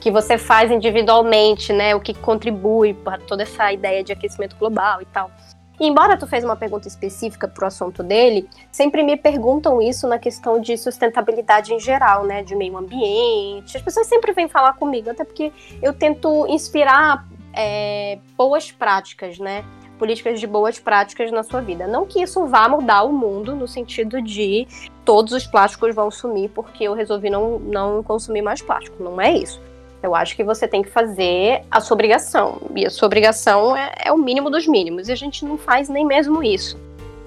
[0.02, 5.02] que você faz individualmente, né, o que contribui para toda essa ideia de aquecimento global
[5.02, 5.32] e tal.
[5.80, 10.18] Embora tu fez uma pergunta específica para o assunto dele, sempre me perguntam isso na
[10.18, 13.76] questão de sustentabilidade em geral, né, de meio ambiente.
[13.76, 19.66] As pessoas sempre vêm falar comigo, até porque eu tento inspirar é, boas práticas, né,
[19.98, 21.88] políticas de boas práticas na sua vida.
[21.88, 24.68] Não que isso vá mudar o mundo no sentido de
[25.04, 29.02] todos os plásticos vão sumir porque eu resolvi não, não consumir mais plástico.
[29.04, 29.62] Não é isso.
[30.06, 32.62] Eu acho que você tem que fazer a sua obrigação.
[32.76, 35.10] E a sua obrigação é, é o mínimo dos mínimos.
[35.10, 36.80] E a gente não faz nem mesmo isso.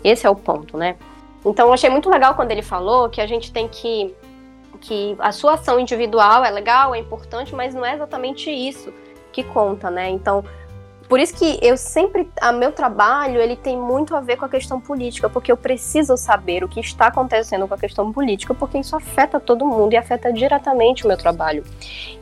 [0.03, 0.97] Esse é o ponto, né?
[1.45, 4.15] Então eu achei muito legal quando ele falou que a gente tem que.
[4.81, 8.93] que a sua ação individual é legal, é importante, mas não é exatamente isso
[9.33, 10.09] que conta, né?
[10.09, 10.45] Então
[11.09, 14.49] por isso que eu sempre, a meu trabalho, ele tem muito a ver com a
[14.49, 18.79] questão política, porque eu preciso saber o que está acontecendo com a questão política, porque
[18.79, 21.65] isso afeta todo mundo e afeta diretamente o meu trabalho.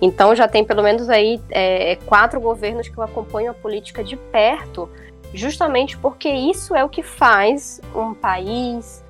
[0.01, 4.17] Então já tem pelo menos aí é, quatro governos que eu acompanho a política de
[4.17, 4.89] perto,
[5.35, 9.05] justamente porque isso é o que faz um país,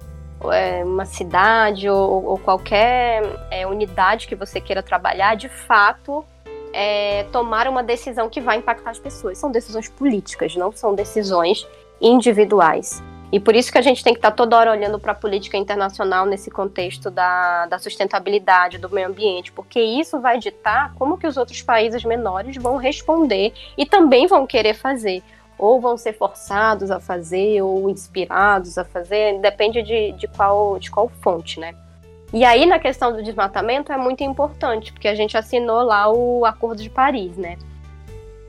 [0.53, 6.25] é, uma cidade ou, ou qualquer é, unidade que você queira trabalhar, de fato
[6.77, 9.39] é, tomar uma decisão que vai impactar as pessoas.
[9.39, 11.67] São decisões políticas, não são decisões
[11.99, 13.03] individuais.
[13.33, 15.15] E por isso que a gente tem que estar tá toda hora olhando para a
[15.15, 21.17] política internacional nesse contexto da, da sustentabilidade do meio ambiente, porque isso vai ditar como
[21.17, 25.23] que os outros países menores vão responder e também vão querer fazer.
[25.59, 30.91] Ou vão ser forçados a fazer, ou inspirados a fazer, depende de, de, qual, de
[30.91, 31.75] qual fonte, né?
[32.37, 36.45] E aí, na questão do desmatamento, é muito importante, porque a gente assinou lá o
[36.45, 37.57] Acordo de Paris, né?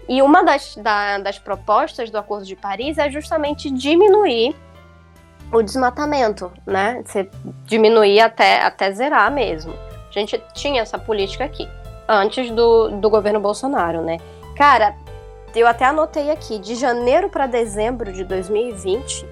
[0.09, 4.53] E uma das, da, das propostas do Acordo de Paris é justamente diminuir
[5.53, 7.01] o desmatamento, né?
[7.05, 7.29] Você
[7.63, 9.71] diminuir até, até zerar mesmo.
[9.71, 11.65] A gente tinha essa política aqui,
[12.09, 14.17] antes do, do governo Bolsonaro, né?
[14.57, 14.97] Cara,
[15.55, 19.25] eu até anotei aqui, de janeiro para dezembro de 2020,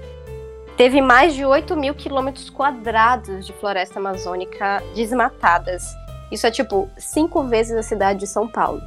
[0.77, 5.83] teve mais de 8 mil quilômetros quadrados de floresta amazônica desmatadas.
[6.31, 8.81] Isso é tipo cinco vezes a cidade de São Paulo.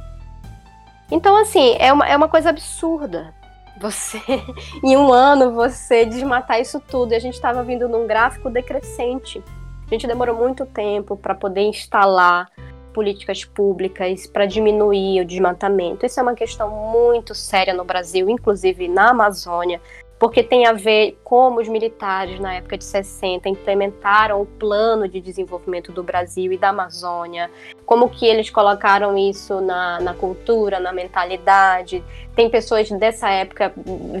[1.11, 3.33] Então, assim, é uma, é uma coisa absurda.
[3.79, 4.21] Você,
[4.83, 7.13] em um ano, você desmatar isso tudo.
[7.13, 9.41] E a gente estava vindo num gráfico decrescente.
[9.87, 12.47] A gente demorou muito tempo para poder instalar
[12.93, 16.05] políticas públicas para diminuir o desmatamento.
[16.05, 19.81] Isso é uma questão muito séria no Brasil, inclusive na Amazônia
[20.19, 25.21] porque tem a ver como os militares, na época de 60, implementaram o plano de
[25.21, 27.49] desenvolvimento do Brasil e da Amazônia,
[27.85, 32.03] como que eles colocaram isso na, na cultura, na mentalidade.
[32.35, 33.71] Tem pessoas dessa época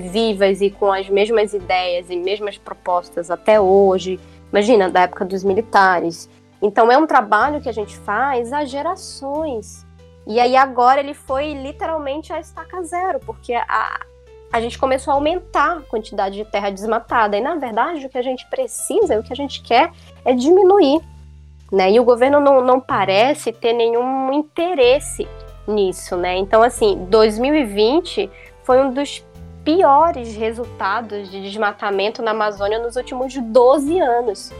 [0.09, 4.17] vivas e com as mesmas ideias e mesmas propostas até hoje.
[4.53, 6.29] Imagina, da época dos militares.
[6.61, 9.85] Então é um trabalho que a gente faz há gerações.
[10.25, 13.99] E aí agora ele foi literalmente a estaca zero, porque a,
[14.51, 17.37] a gente começou a aumentar a quantidade de terra desmatada.
[17.37, 19.91] E, na verdade, o que a gente precisa, o que a gente quer
[20.25, 21.01] é diminuir.
[21.71, 21.91] Né?
[21.91, 25.27] E o governo não, não parece ter nenhum interesse
[25.67, 26.17] nisso.
[26.17, 26.37] Né?
[26.37, 28.29] Então, assim, 2020
[28.63, 29.23] foi um dos
[29.63, 34.51] piores resultados de desmatamento na Amazônia nos últimos 12 anos.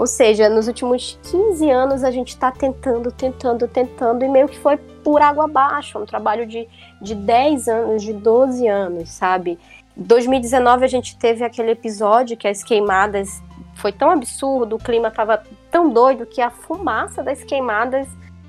[0.00, 4.58] Ou seja, nos últimos 15 anos a gente está tentando, tentando, tentando, e meio que
[4.58, 5.98] foi por água abaixo.
[5.98, 6.66] Um trabalho de,
[7.02, 9.58] de 10 anos, de 12 anos, sabe?
[9.94, 13.42] 2019 a gente teve aquele episódio que as queimadas
[13.74, 18.08] foi tão absurdo, o clima estava tão doido que a fumaça das queimadas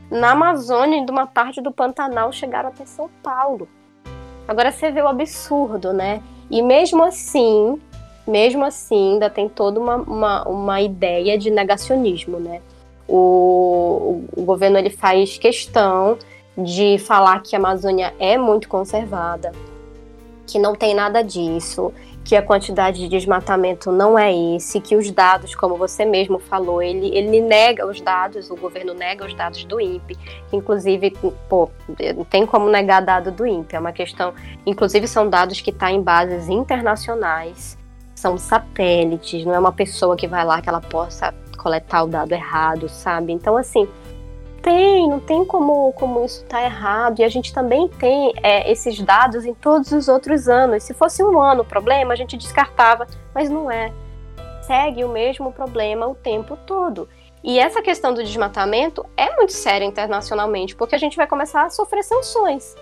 [0.09, 3.67] na Amazônia e de uma parte do Pantanal chegaram até São Paulo.
[4.47, 6.23] Agora você vê o absurdo, né?
[6.49, 7.77] E mesmo assim,
[8.31, 12.61] mesmo assim, ainda tem toda uma, uma, uma ideia de negacionismo, né?
[13.07, 16.17] O, o, governo ele faz questão
[16.57, 19.51] de falar que a Amazônia é muito conservada,
[20.47, 21.91] que não tem nada disso,
[22.23, 26.81] que a quantidade de desmatamento não é esse, que os dados, como você mesmo falou,
[26.81, 30.15] ele, ele nega os dados, o governo nega os dados do INPE,
[30.49, 31.11] que inclusive,
[31.49, 31.69] pô,
[32.15, 34.33] não tem como negar dado do INPE, é uma questão,
[34.65, 37.80] inclusive são dados que estão tá em bases internacionais,
[38.21, 42.31] são satélites, não é uma pessoa que vai lá que ela possa coletar o dado
[42.31, 43.33] errado, sabe?
[43.33, 43.87] Então, assim,
[44.61, 47.19] tem, não tem como, como isso tá errado.
[47.19, 50.83] E a gente também tem é, esses dados em todos os outros anos.
[50.83, 53.91] Se fosse um ano o problema, a gente descartava, mas não é.
[54.61, 57.09] Segue o mesmo problema o tempo todo.
[57.43, 61.71] E essa questão do desmatamento é muito séria internacionalmente, porque a gente vai começar a
[61.71, 62.75] sofrer sanções.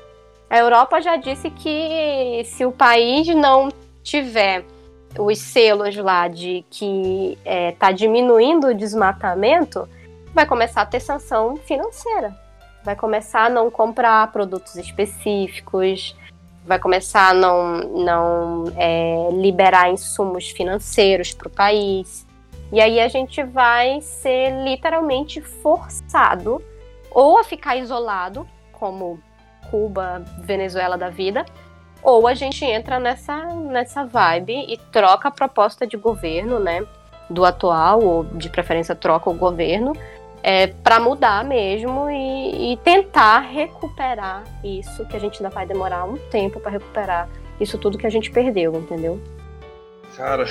[0.50, 3.70] A Europa já disse que se o país não
[4.04, 4.66] tiver
[5.18, 9.88] os selos lá de que está é, tá diminuindo o desmatamento,
[10.34, 12.36] vai começar a ter sanção financeira.
[12.84, 16.16] Vai começar a não comprar produtos específicos,
[16.66, 22.26] vai começar a não, não é, liberar insumos financeiros para o país.
[22.72, 26.64] E aí a gente vai ser literalmente forçado
[27.10, 29.20] ou a ficar isolado, como
[29.70, 31.44] Cuba, Venezuela da vida,
[32.02, 36.86] ou a gente entra nessa, nessa vibe e troca a proposta de governo, né?
[37.30, 39.94] Do atual, ou de preferência troca o governo,
[40.42, 46.06] é, para mudar mesmo e, e, tentar recuperar isso, que a gente ainda vai demorar
[46.06, 49.22] um tempo para recuperar isso tudo que a gente perdeu, entendeu?
[50.16, 50.46] Cara,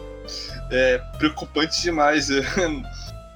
[0.70, 2.28] é preocupante demais.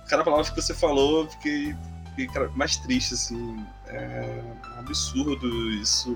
[0.09, 1.75] Cada palavra que você falou, fiquei,
[2.15, 3.65] fiquei mais triste, assim.
[3.89, 4.43] É
[4.77, 6.15] um absurdo isso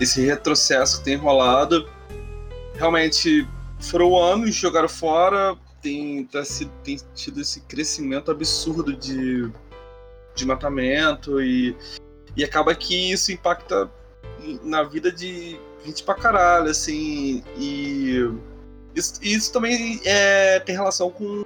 [0.00, 1.88] esse retrocesso que tem rolado.
[2.74, 3.46] Realmente
[3.80, 6.42] foram anos, jogaram fora, tem, tá,
[6.82, 9.50] tem tido esse crescimento absurdo de,
[10.34, 11.76] de matamento e,
[12.36, 13.90] e acaba que isso impacta
[14.62, 18.30] na vida de gente pra caralho, assim, e
[18.94, 21.44] isso, isso também é, tem relação com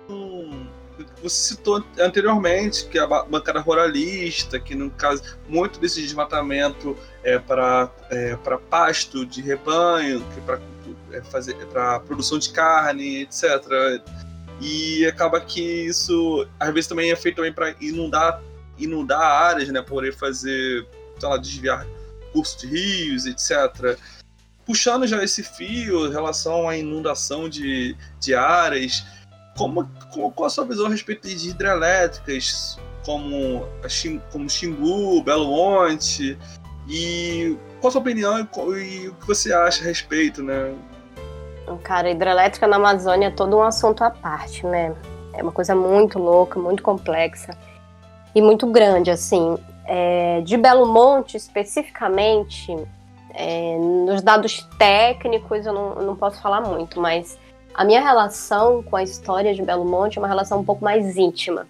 [1.23, 7.41] você citou anteriormente, que é a bancada ruralista, que no caso, muito desse desmatamento é
[7.41, 8.37] para é,
[8.71, 10.61] pasto de rebanho, que é para
[11.11, 14.01] é fazer para produção de carne, etc.
[14.61, 18.41] E acaba que isso às vezes também é feito também para inundar
[18.79, 20.87] inundar áreas, né, poder fazer,
[21.19, 21.87] sei lá, desviar
[22.33, 23.99] curso de rios, etc.
[24.65, 29.05] Puxando já esse fio em relação à inundação de, de áreas,
[29.57, 33.67] como, qual a sua visão a respeito de hidrelétricas, como,
[34.31, 36.37] como Xingu, Belo Monte,
[36.89, 38.43] e qual a sua opinião e,
[39.09, 40.75] o que você acha a respeito, né?
[41.83, 44.95] Cara, hidrelétrica na Amazônia é todo um assunto à parte, né?
[45.33, 47.57] É uma coisa muito louca, muito complexa
[48.35, 49.59] e muito grande, assim.
[49.85, 52.77] É, de Belo Monte, especificamente,
[53.35, 57.39] é, nos dados técnicos eu não, eu não posso falar muito, mas
[57.75, 61.17] a minha relação com a história de Belo Monte é uma relação um pouco mais
[61.17, 61.67] íntima.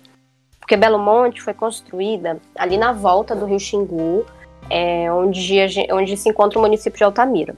[0.60, 4.24] Porque Belo Monte foi construída ali na volta do rio Xingu,
[4.70, 5.56] é, onde,
[5.92, 7.54] onde se encontra o município de Altamira,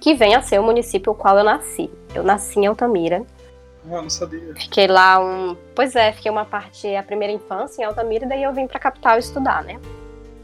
[0.00, 1.90] que vem a ser o município no qual eu nasci.
[2.14, 3.24] Eu nasci em Altamira.
[3.86, 4.54] Ah, não sabia.
[4.56, 5.56] Fiquei lá um.
[5.74, 8.78] Pois é, fiquei uma parte, a primeira infância em Altamira, e daí eu vim para
[8.78, 9.80] a capital estudar, né?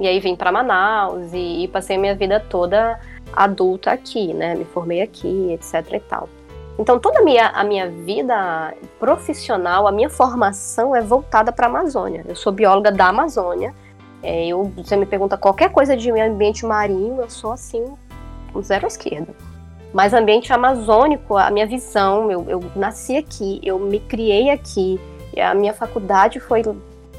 [0.01, 3.01] E aí vim para Manaus e, e passei a minha vida toda
[3.32, 4.55] adulta aqui, né?
[4.55, 6.28] Me formei aqui, etc e tal.
[6.78, 11.70] Então, toda a minha, a minha vida profissional, a minha formação é voltada para a
[11.70, 12.24] Amazônia.
[12.28, 13.74] Eu sou bióloga da Amazônia.
[14.23, 17.85] É, eu, você me pergunta qualquer coisa de ambiente marinho, eu sou assim,
[18.61, 19.35] zero à esquerda.
[19.93, 25.01] Mas ambiente amazônico, a minha visão, eu, eu nasci aqui, eu me criei aqui,
[25.41, 26.62] a minha faculdade foi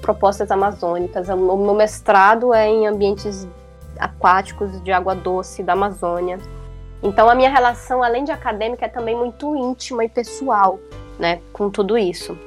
[0.02, 3.48] propostas amazônicas, o meu mestrado é em ambientes
[3.98, 6.38] aquáticos de água doce da Amazônia.
[7.02, 10.80] Então a minha relação, além de acadêmica, é também muito íntima e pessoal,
[11.18, 12.38] né, com tudo isso.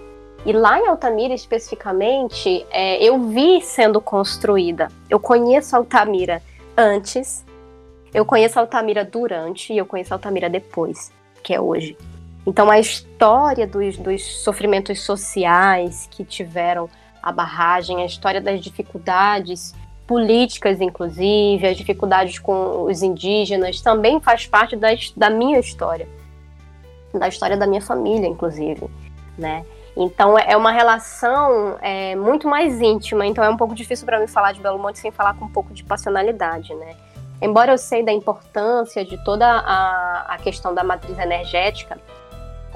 [0.44, 4.88] E lá em Altamira, especificamente, é, eu vi sendo construída.
[5.08, 6.42] Eu conheço Altamira
[6.76, 7.44] antes,
[8.12, 11.12] eu conheço Altamira durante e eu conheço Altamira depois,
[11.42, 11.96] que é hoje.
[12.44, 16.88] Então a história dos, dos sofrimentos sociais que tiveram
[17.22, 19.72] a barragem, a história das dificuldades
[20.06, 26.08] políticas, inclusive, as dificuldades com os indígenas, também faz parte da, da minha história,
[27.14, 28.90] da história da minha família, inclusive,
[29.38, 29.64] né?
[29.96, 34.26] Então é uma relação é, muito mais íntima, então é um pouco difícil para mim
[34.26, 36.96] falar de Belo Monte sem falar com um pouco de passionalidade, né?
[37.42, 41.98] Embora eu sei da importância de toda a, a questão da matriz energética,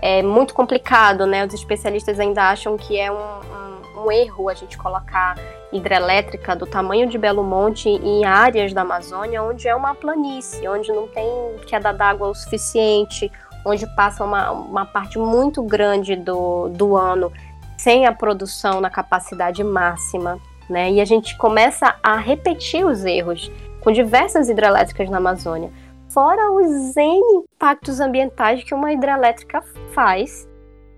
[0.02, 1.46] é muito complicado, né?
[1.46, 5.36] Os especialistas ainda acham que é um, um, um erro a gente colocar
[5.72, 10.92] hidrelétrica do tamanho de Belo Monte em áreas da Amazônia onde é uma planície, onde
[10.92, 11.26] não tem
[11.66, 13.30] queda d'água o suficiente,
[13.66, 17.32] onde passa uma, uma parte muito grande do, do ano
[17.76, 20.38] sem a produção na capacidade máxima,
[20.70, 20.90] né?
[20.92, 23.50] E a gente começa a repetir os erros
[23.80, 25.70] com diversas hidrelétricas na Amazônia,
[26.08, 29.62] fora os N impactos ambientais que uma hidrelétrica
[29.92, 30.48] faz,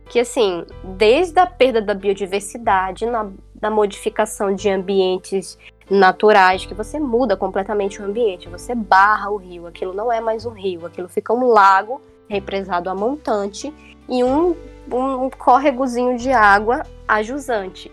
[0.07, 5.59] que assim, desde a perda da biodiversidade, na da modificação de ambientes
[5.91, 10.47] naturais, que você muda completamente o ambiente, você barra o rio, aquilo não é mais
[10.47, 13.73] um rio, aquilo fica um lago represado a montante
[14.09, 14.55] e um,
[14.91, 17.91] um córregozinho de água a jusante.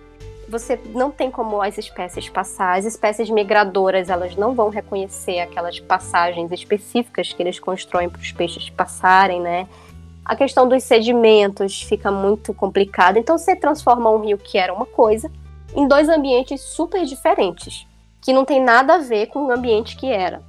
[0.47, 5.79] Você não tem como as espécies passar, as espécies migradoras elas não vão reconhecer aquelas
[5.79, 9.67] passagens específicas que eles constroem para os peixes passarem, né?
[10.23, 13.17] A questão dos sedimentos fica muito complicada.
[13.17, 15.31] Então você transforma um rio que era uma coisa
[15.75, 17.88] em dois ambientes super diferentes,
[18.21, 20.41] que não tem nada a ver com o ambiente que era.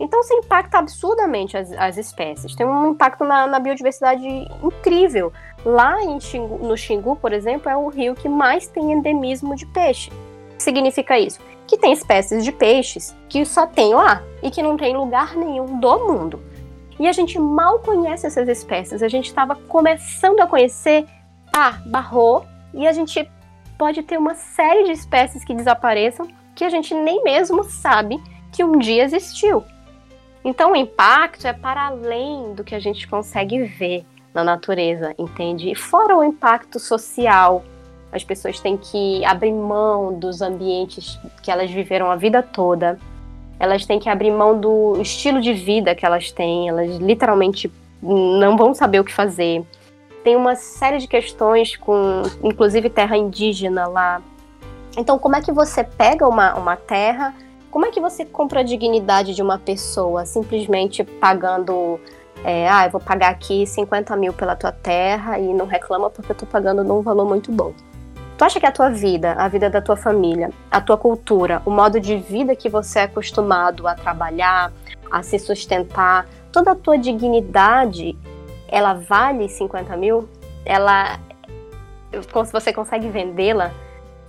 [0.00, 2.54] Então você impacta absurdamente as, as espécies.
[2.54, 4.26] Tem um impacto na, na biodiversidade
[4.62, 5.32] incrível.
[5.64, 10.10] Lá Xingu, no Xingu, por exemplo, é o rio que mais tem endemismo de peixe.
[10.52, 11.40] O que significa isso?
[11.66, 15.80] Que tem espécies de peixes que só tem lá e que não tem lugar nenhum
[15.80, 16.42] do mundo.
[16.98, 19.02] E a gente mal conhece essas espécies.
[19.02, 21.06] A gente estava começando a conhecer,
[21.52, 23.28] ah, barrou, e a gente
[23.76, 28.20] pode ter uma série de espécies que desapareçam que a gente nem mesmo sabe
[28.50, 29.62] que um dia existiu.
[30.44, 35.70] Então o impacto é para além do que a gente consegue ver na natureza, entende?
[35.70, 37.64] E fora o impacto social,
[38.12, 42.98] as pessoas têm que abrir mão dos ambientes que elas viveram a vida toda.
[43.58, 47.70] Elas têm que abrir mão do estilo de vida que elas têm, elas literalmente
[48.00, 49.66] não vão saber o que fazer
[50.28, 54.20] tem uma série de questões com, inclusive, terra indígena lá.
[54.94, 57.34] Então, como é que você pega uma, uma terra?
[57.70, 62.00] Como é que você compra a dignidade de uma pessoa simplesmente pagando
[62.44, 66.32] é, ah, eu vou pagar aqui 50 mil pela tua terra e não reclama porque
[66.32, 67.72] eu tô pagando num valor muito bom.
[68.36, 71.70] Tu acha que a tua vida, a vida da tua família, a tua cultura, o
[71.70, 74.72] modo de vida que você é acostumado a trabalhar,
[75.10, 78.16] a se sustentar, toda a tua dignidade,
[78.68, 80.28] ela vale 50 mil?
[80.64, 81.18] Ela,
[82.52, 83.72] você consegue vendê-la?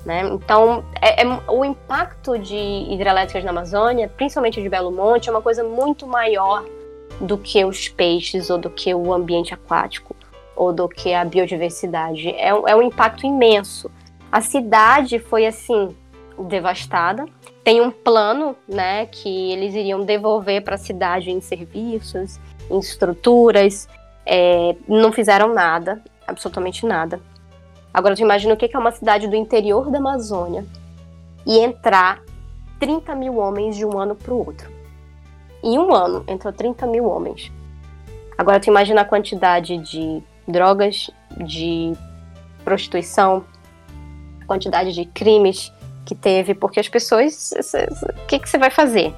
[0.06, 0.22] Né?
[0.32, 5.41] Então, é, é, o impacto de hidrelétricas na Amazônia, principalmente de Belo Monte, é uma
[5.41, 6.64] coisa muito maior
[7.20, 10.16] do que os peixes ou do que o ambiente aquático
[10.56, 12.30] ou do que a biodiversidade.
[12.30, 13.91] É, é um impacto imenso.
[14.32, 15.95] A cidade foi assim
[16.47, 17.26] devastada.
[17.64, 22.39] Tem um plano, né, que eles iriam devolver para a cidade em serviços,
[22.70, 23.88] em estruturas.
[24.26, 27.20] É, não fizeram nada, absolutamente nada.
[27.94, 30.66] Agora tu imagina o que é uma cidade do interior da Amazônia
[31.46, 32.22] e entrar
[32.80, 34.72] 30 mil homens de um ano para o outro.
[35.64, 37.52] Em um ano entrou 30 mil homens.
[38.38, 41.94] Agora tu imagina a quantidade de drogas, de
[42.64, 43.44] prostituição,
[44.42, 45.74] a quantidade de crimes
[46.06, 47.52] que teve, porque as pessoas.
[47.52, 49.14] O que, que você vai fazer?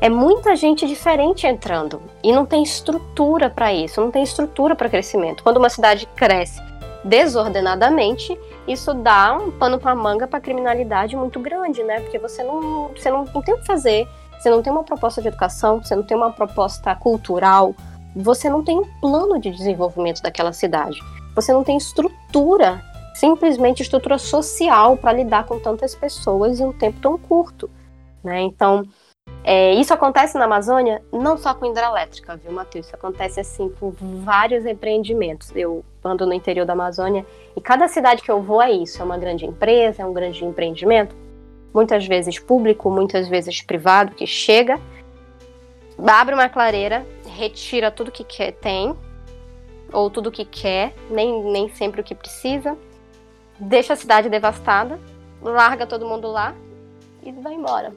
[0.00, 4.88] É muita gente diferente entrando e não tem estrutura para isso, não tem estrutura para
[4.88, 5.44] crescimento.
[5.44, 6.60] Quando uma cidade cresce
[7.04, 12.00] desordenadamente, isso dá um pano para manga para criminalidade muito grande, né?
[12.00, 15.20] Porque você não, você não, não tem o que fazer, você não tem uma proposta
[15.20, 17.74] de educação, você não tem uma proposta cultural,
[18.14, 21.00] você não tem um plano de desenvolvimento daquela cidade,
[21.34, 22.82] você não tem estrutura,
[23.14, 27.68] simplesmente estrutura social para lidar com tantas pessoas em um tempo tão curto,
[28.22, 28.40] né?
[28.40, 28.86] Então
[29.44, 32.86] é, isso acontece na Amazônia não só com hidrelétrica, viu, Matheus?
[32.86, 33.92] Isso acontece assim com
[34.24, 35.50] vários empreendimentos.
[35.54, 37.24] Eu ando no interior da Amazônia
[37.56, 40.44] e cada cidade que eu vou é isso: é uma grande empresa, é um grande
[40.44, 41.14] empreendimento,
[41.72, 44.78] muitas vezes público, muitas vezes privado, que chega,
[45.98, 48.94] abre uma clareira, retira tudo que quer, tem,
[49.92, 52.76] ou tudo que quer, nem, nem sempre o que precisa,
[53.58, 54.98] deixa a cidade devastada,
[55.40, 56.54] larga todo mundo lá
[57.22, 57.92] e vai embora.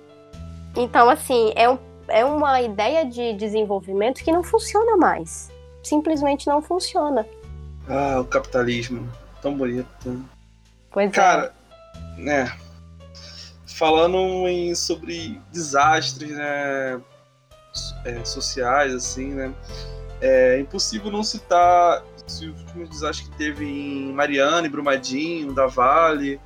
[0.76, 1.78] Então, assim, é, um,
[2.08, 5.52] é uma ideia de desenvolvimento que não funciona mais.
[5.82, 7.26] Simplesmente não funciona.
[7.88, 9.10] Ah, o capitalismo.
[9.42, 10.26] Tão bonito.
[10.92, 11.54] Pois Cara,
[12.18, 12.22] é.
[12.22, 12.58] né?
[13.68, 17.02] Falando em, sobre desastres, né?
[18.06, 19.54] É, sociais, assim, né?
[20.22, 26.40] É impossível não citar os últimos desastres que teve em Mariana, e Brumadinho, da Vale.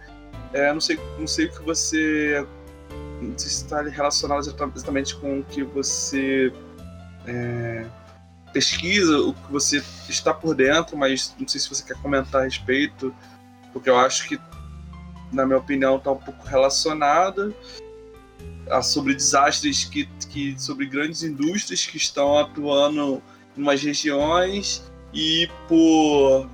[0.51, 2.45] É, não sei, não sei o que você
[3.21, 6.51] não sei se está relacionado exatamente com o que você
[7.27, 7.85] é,
[8.53, 12.43] pesquisa, o que você está por dentro, mas não sei se você quer comentar a
[12.45, 13.13] respeito,
[13.71, 14.39] porque eu acho que,
[15.31, 17.53] na minha opinião, está um pouco relacionada
[18.69, 23.21] a sobre desastres que, que sobre grandes indústrias que estão atuando
[23.57, 24.83] em umas regiões
[25.13, 26.49] e por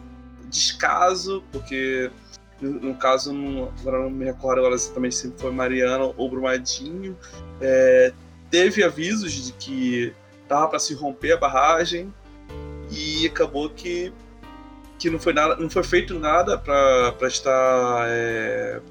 [0.50, 2.10] descaso, porque
[2.62, 7.18] no, caso, não, agora não me recordo agora exatamente se foi Mariana ou Brumadinho,
[7.60, 8.14] é,
[8.50, 10.14] teve avisos de que
[10.48, 12.14] tava para se romper a barragem
[12.92, 14.14] e acabou que,
[15.00, 18.82] que não foi nada, não foi feito nada para estar é,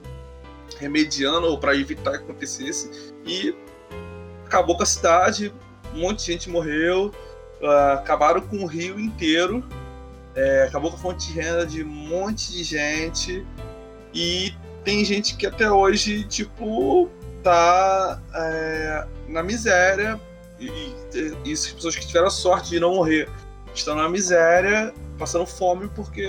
[0.78, 3.54] remediando ou para evitar que acontecesse e
[4.44, 5.52] acabou com a cidade,
[5.94, 7.12] um monte de gente morreu,
[7.62, 9.64] uh, acabaram com o rio inteiro
[10.34, 13.46] é, acabou com a fonte de renda de um monte de gente.
[14.12, 14.52] E
[14.84, 17.08] tem gente que até hoje, tipo,
[17.42, 20.20] tá é, na miséria.
[20.58, 23.28] E, e, as pessoas que tiveram a sorte de não morrer
[23.74, 26.26] estão na miséria, passando fome porque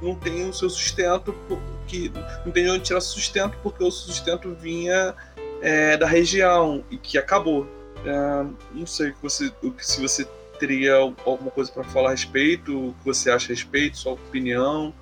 [0.00, 2.10] não tem o seu sustento, porque
[2.44, 5.14] não tem onde tirar sustento porque o sustento vinha
[5.60, 7.66] é, da região e que acabou.
[8.04, 10.26] É, não sei você, se você
[10.58, 12.88] teria alguma coisa para falar a respeito?
[12.88, 13.98] O que você acha a respeito?
[13.98, 14.92] Sua opinião?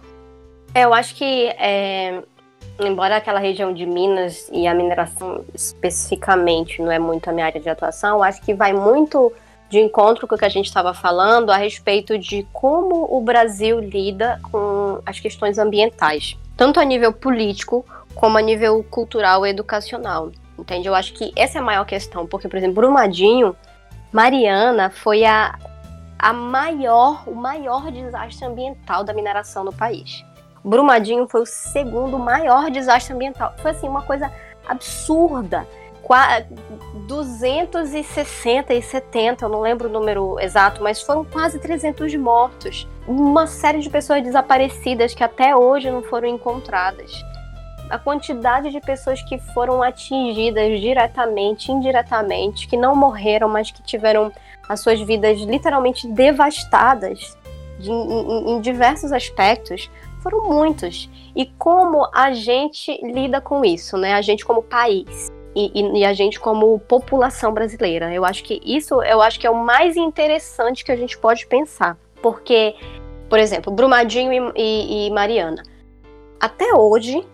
[0.74, 2.22] É, eu acho que, é,
[2.78, 7.60] embora aquela região de Minas e a mineração especificamente não é muito a minha área
[7.60, 9.32] de atuação, acho que vai muito
[9.68, 13.78] de encontro com o que a gente estava falando a respeito de como o Brasil
[13.78, 17.84] lida com as questões ambientais, tanto a nível político
[18.14, 20.32] como a nível cultural e educacional.
[20.58, 20.88] Entende?
[20.88, 23.56] Eu acho que essa é a maior questão, porque, por exemplo, Brumadinho
[24.12, 25.56] Mariana foi a,
[26.18, 30.24] a maior, o maior desastre ambiental da mineração no país.
[30.64, 33.54] Brumadinho foi o segundo maior desastre ambiental.
[33.58, 34.30] Foi assim uma coisa
[34.66, 35.66] absurda.
[37.06, 42.88] 260 e 70, eu não lembro o número exato, mas foram quase 300 mortos.
[43.06, 47.22] Uma série de pessoas desaparecidas que até hoje não foram encontradas
[47.90, 54.32] a quantidade de pessoas que foram atingidas diretamente, indiretamente, que não morreram, mas que tiveram
[54.68, 57.36] as suas vidas literalmente devastadas
[57.80, 59.90] de, em, em diversos aspectos,
[60.22, 61.08] foram muitos.
[61.34, 64.14] E como a gente lida com isso, né?
[64.14, 65.30] A gente como país.
[65.54, 68.14] e, e, e, a gente como população brasileira.
[68.14, 71.46] Eu acho que isso eu acho que é o mais interessante que a gente pode
[71.46, 71.98] pensar.
[72.22, 72.76] Porque,
[73.28, 75.62] por exemplo, Brumadinho e, e Mariana.
[76.38, 77.26] Até hoje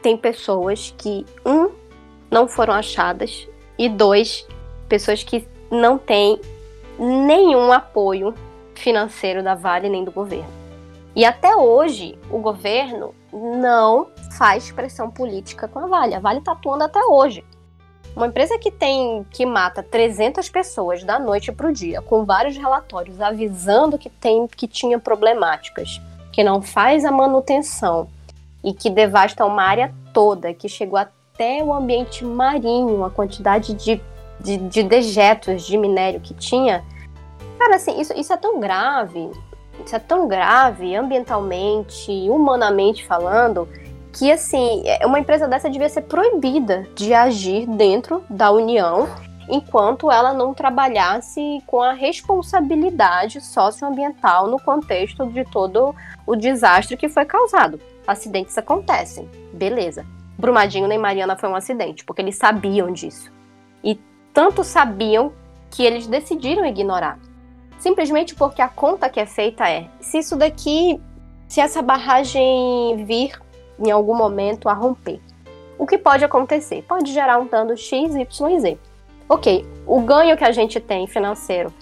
[0.00, 1.70] tem pessoas que, um,
[2.30, 3.46] não foram achadas,
[3.78, 4.46] e dois,
[4.88, 6.40] pessoas que não têm
[6.98, 8.34] nenhum apoio
[8.74, 10.59] financeiro da Vale nem do governo.
[11.14, 16.14] E até hoje, o governo não faz pressão política com a Vale.
[16.14, 17.44] A Vale está atuando até hoje.
[18.14, 22.56] Uma empresa que tem que mata 300 pessoas da noite para o dia, com vários
[22.56, 26.00] relatórios avisando que tem que tinha problemáticas,
[26.32, 28.08] que não faz a manutenção
[28.62, 34.00] e que devasta uma área toda, que chegou até o ambiente marinho, a quantidade de,
[34.40, 36.84] de, de dejetos de minério que tinha.
[37.58, 39.30] Cara, assim, isso, isso é tão grave,
[39.86, 43.68] isso é tão grave ambientalmente, humanamente falando,
[44.12, 49.08] que assim, é, uma empresa dessa devia ser proibida de agir dentro da União
[49.48, 55.94] enquanto ela não trabalhasse com a responsabilidade socioambiental no contexto de todo
[56.26, 57.80] o desastre que foi causado.
[58.06, 60.06] Acidentes acontecem, beleza.
[60.38, 63.30] Brumadinho nem Mariana foi um acidente, porque eles sabiam disso.
[63.82, 63.98] E
[64.32, 65.32] tanto sabiam
[65.70, 67.18] que eles decidiram ignorar.
[67.80, 71.00] Simplesmente porque a conta que é feita é: se isso daqui,
[71.48, 73.32] se essa barragem vir
[73.78, 75.18] em algum momento a romper.
[75.78, 76.84] O que pode acontecer?
[76.86, 78.78] Pode gerar um dano X, Y Z.
[79.26, 81.72] Ok, o ganho que a gente tem financeiro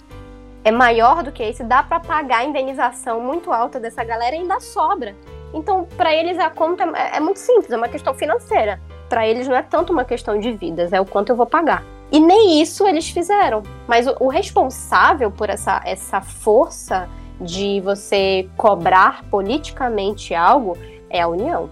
[0.63, 4.39] é maior do que esse, dá para pagar a indenização muito alta dessa galera e
[4.39, 5.15] ainda sobra.
[5.53, 8.79] Então, para eles a conta é, é muito simples, é uma questão financeira.
[9.09, 11.83] Para eles não é tanto uma questão de vidas, é o quanto eu vou pagar.
[12.11, 13.63] E nem isso eles fizeram.
[13.87, 20.77] Mas o, o responsável por essa, essa força de você cobrar politicamente algo
[21.09, 21.69] é a União.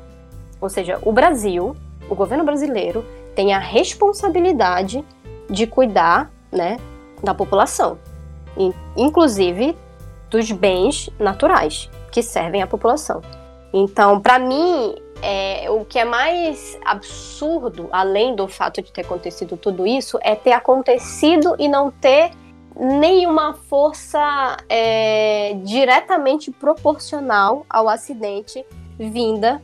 [0.61, 1.75] Ou seja, o Brasil,
[2.09, 5.03] o governo brasileiro, tem a responsabilidade
[5.49, 6.77] de cuidar né,
[7.23, 7.97] da população,
[8.95, 9.77] inclusive
[10.29, 13.21] dos bens naturais que servem à população.
[13.73, 19.57] Então, para mim, é, o que é mais absurdo, além do fato de ter acontecido
[19.57, 22.31] tudo isso, é ter acontecido e não ter
[22.79, 28.65] nenhuma força é, diretamente proporcional ao acidente
[28.97, 29.61] vinda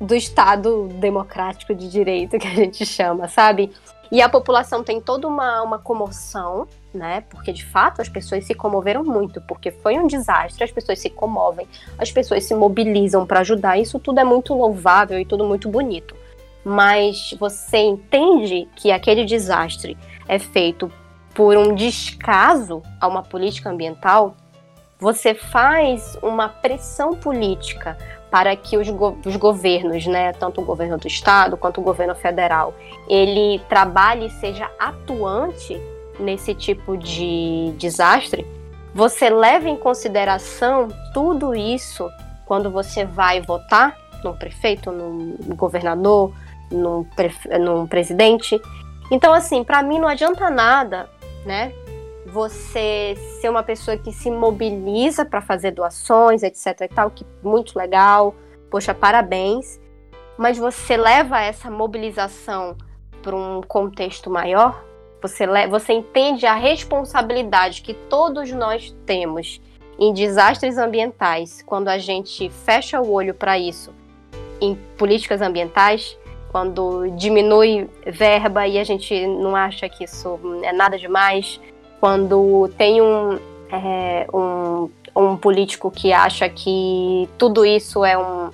[0.00, 3.72] do Estado democrático de direito que a gente chama, sabe?
[4.10, 7.22] E a população tem toda uma, uma comoção, né?
[7.28, 11.10] Porque de fato as pessoas se comoveram muito, porque foi um desastre, as pessoas se
[11.10, 11.66] comovem,
[11.98, 13.78] as pessoas se mobilizam para ajudar.
[13.78, 16.16] Isso tudo é muito louvável e tudo muito bonito.
[16.64, 20.90] Mas você entende que aquele desastre é feito
[21.34, 24.34] por um descaso a uma política ambiental?
[24.98, 27.96] Você faz uma pressão política
[28.30, 32.14] para que os, go os, governos, né, tanto o governo do estado quanto o governo
[32.14, 32.74] federal,
[33.08, 35.80] ele trabalhe e seja atuante
[36.18, 38.46] nesse tipo de desastre,
[38.94, 42.10] você leva em consideração tudo isso
[42.46, 46.32] quando você vai votar num prefeito, num governador,
[46.70, 47.06] num,
[47.60, 48.60] num presidente.
[49.10, 51.08] Então, assim, para mim não adianta nada,
[51.44, 51.72] né?
[52.28, 57.76] você ser uma pessoa que se mobiliza para fazer doações, etc e tal, que muito
[57.78, 58.34] legal.
[58.70, 59.80] Poxa, parabéns.
[60.36, 62.76] Mas você leva essa mobilização
[63.22, 64.84] para um contexto maior?
[65.20, 69.60] Você, você entende a responsabilidade que todos nós temos
[69.98, 73.92] em desastres ambientais quando a gente fecha o olho para isso
[74.60, 76.16] em políticas ambientais?
[76.52, 81.60] Quando diminui verba e a gente não acha que isso é nada demais,
[82.00, 83.38] quando tem um,
[83.70, 88.50] é, um, um político que acha que tudo isso é um,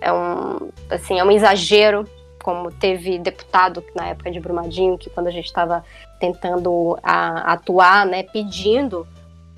[0.00, 2.08] é um, assim, é um exagero,
[2.44, 5.82] como teve deputado na época de Brumadinho, que quando a gente estava
[6.20, 9.08] tentando a, atuar, né, pedindo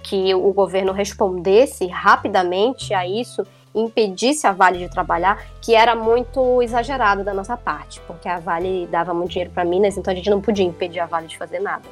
[0.05, 6.63] que o governo respondesse rapidamente a isso, impedisse a Vale de trabalhar, que era muito
[6.63, 10.31] exagerado da nossa parte, porque a Vale dava muito dinheiro para Minas, então a gente
[10.31, 11.89] não podia impedir a Vale de fazer nada.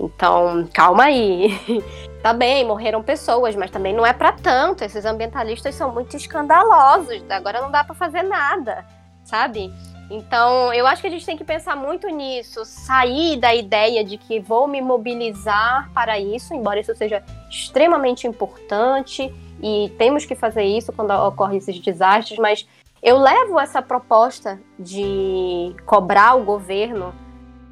[0.00, 1.54] Então, calma aí.
[2.22, 4.82] tá bem, morreram pessoas, mas também não é para tanto.
[4.82, 7.22] Esses ambientalistas são muito escandalosos.
[7.28, 8.84] Agora não dá para fazer nada,
[9.22, 9.70] sabe?
[10.10, 14.18] Então, eu acho que a gente tem que pensar muito nisso, sair da ideia de
[14.18, 20.64] que vou me mobilizar para isso, embora isso seja extremamente importante e temos que fazer
[20.64, 22.66] isso quando ocorrem esses desastres, mas
[23.02, 27.14] eu levo essa proposta de cobrar o governo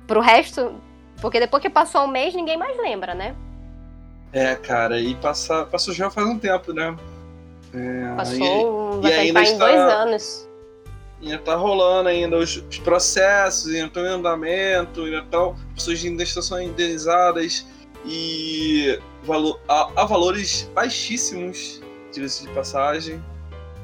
[0.06, 0.74] para o resto
[1.22, 3.36] porque depois que passou um mês, ninguém mais lembra, né?
[4.32, 6.96] É, cara, e passa, passou já faz um tempo, né?
[7.72, 10.48] É, passou, e, vai e em dois anos.
[11.22, 16.22] Ainda tá rolando ainda os, os processos, ainda estão em andamento, ainda estão pessoas ainda
[16.22, 17.66] estão indenizadas
[18.04, 21.80] e valor, há, há valores baixíssimos,
[22.12, 23.22] diga-se de passagem.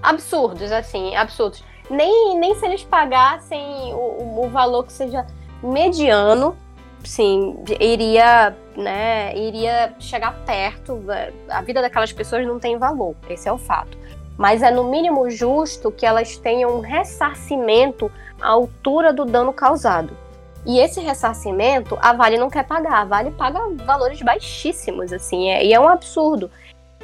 [0.02, 1.62] Absurdos, assim, absurdos.
[1.88, 5.26] Nem, nem se eles pagassem o, o valor que seja
[5.62, 6.56] mediano,
[7.04, 11.02] sim, iria, né, iria chegar perto.
[11.48, 13.96] A vida daquelas pessoas não tem valor, esse é o fato
[14.38, 18.10] mas é no mínimo justo que elas tenham um ressarcimento
[18.40, 20.16] à altura do dano causado.
[20.64, 23.00] E esse ressarcimento a Vale não quer pagar.
[23.00, 26.48] A Vale paga valores baixíssimos, assim, é, e é um absurdo.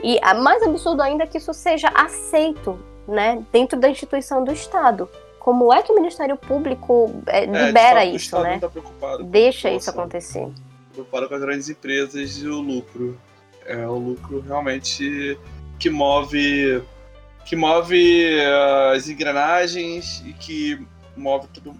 [0.03, 2.78] E mais absurdo ainda é que isso seja aceito,
[3.09, 5.09] né, dentro da instituição do Estado.
[5.41, 8.61] Como é que o Ministério Público é, é libera isso, né?
[8.61, 10.49] Tá Deixa isso acontecer.
[10.93, 13.18] Preocupado com as grandes empresas e o lucro.
[13.66, 15.39] É o lucro realmente
[15.78, 16.82] que move
[17.45, 20.86] que move uh, as engrenagens e que
[21.16, 21.78] move tudo,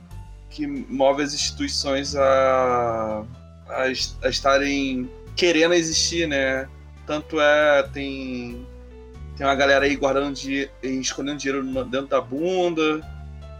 [0.51, 3.25] que move as instituições a,
[3.69, 3.83] a,
[4.23, 6.69] a estarem querendo existir, né?
[7.07, 8.67] Tanto é, tem,
[9.37, 13.03] tem uma galera aí guardando dinheiro, escondendo dinheiro dentro da bunda,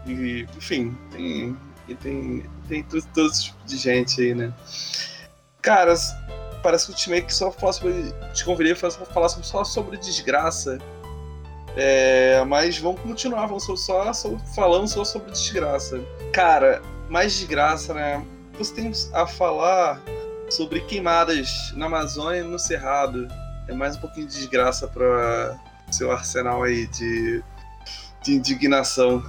[0.05, 4.53] e, enfim, tem, e tem, tem todo, todo tipo de gente aí, né?
[5.61, 5.95] Cara,
[6.61, 8.13] parece que o time que só fala sobre.
[8.33, 10.79] Te convidei para falar só sobre desgraça.
[11.77, 16.01] É, mas vamos continuar, vamos só, só falando só sobre desgraça.
[16.31, 18.25] Cara, mais desgraça, né?
[18.57, 20.01] Você tem a falar
[20.49, 23.27] sobre queimadas na Amazônia e no Cerrado.
[23.67, 25.57] É mais um pouquinho de desgraça para
[25.91, 27.43] seu arsenal aí de,
[28.23, 29.21] de indignação.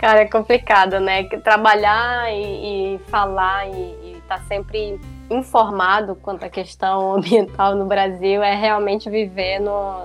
[0.00, 1.24] Cara, é complicado, né?
[1.24, 8.42] Trabalhar e, e falar e estar tá sempre informado quanto à questão ambiental no Brasil
[8.42, 10.02] é realmente viver no,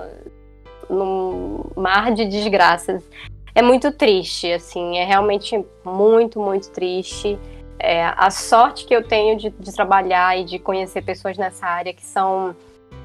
[0.88, 3.02] num mar de desgraças.
[3.54, 7.38] É muito triste, assim, é realmente muito, muito triste.
[7.78, 11.92] É, a sorte que eu tenho de, de trabalhar e de conhecer pessoas nessa área
[11.92, 12.54] que são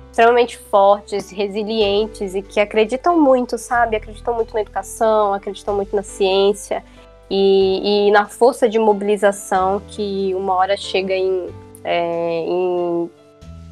[0.10, 3.96] extremamente fortes, resilientes e que acreditam muito, sabe?
[3.98, 6.84] Acreditam muito na educação, acreditam muito na ciência
[7.30, 11.48] e, e na força de mobilização que uma hora chega em,
[11.84, 13.10] é, em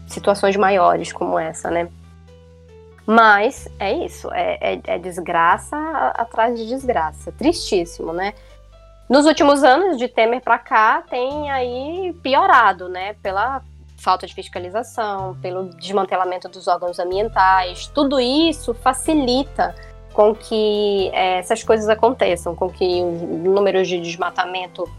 [0.07, 1.87] situações maiores como essa, né?
[3.05, 5.77] Mas é isso, é, é, é desgraça
[6.15, 7.31] atrás de desgraça.
[7.31, 8.33] Tristíssimo, né?
[9.07, 13.15] Nos últimos anos, de Temer para cá, tem aí piorado, né?
[13.21, 13.61] Pela
[13.97, 17.87] falta de fiscalização, pelo desmantelamento dos órgãos ambientais.
[17.87, 19.75] Tudo isso facilita
[20.13, 24.89] com que é, essas coisas aconteçam, com que os números de desmatamento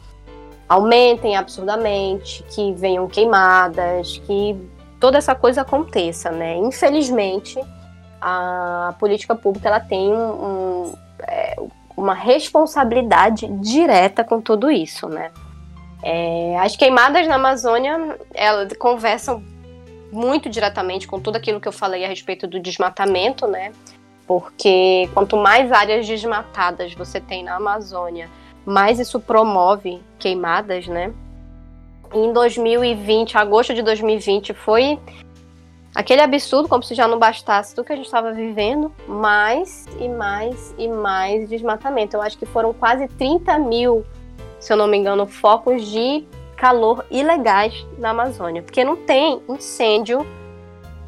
[0.68, 4.56] aumentem absurdamente, que venham queimadas, que
[5.00, 6.56] toda essa coisa aconteça, né?
[6.56, 7.58] Infelizmente,
[8.20, 11.56] a política pública ela tem um, um, é,
[11.96, 15.30] uma responsabilidade direta com tudo isso, né?
[16.02, 19.42] É, as queimadas na Amazônia, elas conversam
[20.12, 23.72] muito diretamente com tudo aquilo que eu falei a respeito do desmatamento, né?
[24.26, 28.28] Porque quanto mais áreas desmatadas você tem na Amazônia,
[28.64, 31.12] mais isso promove queimadas, né?
[32.12, 34.98] Em 2020, agosto de 2020, foi
[35.96, 40.06] aquele absurdo, como se já não bastasse tudo que a gente estava vivendo, mais e
[40.06, 42.18] mais e mais desmatamento.
[42.18, 44.04] Eu acho que foram quase 30 mil,
[44.60, 50.26] se eu não me engano, focos de calor ilegais na Amazônia, porque não tem incêndio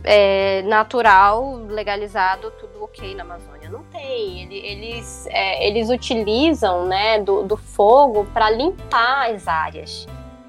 [0.02, 3.68] é, natural, legalizado, tudo ok na Amazônia.
[3.68, 4.50] Não tem.
[4.50, 10.06] Eles, é, eles utilizam né, do, do fogo para limpar as áreas.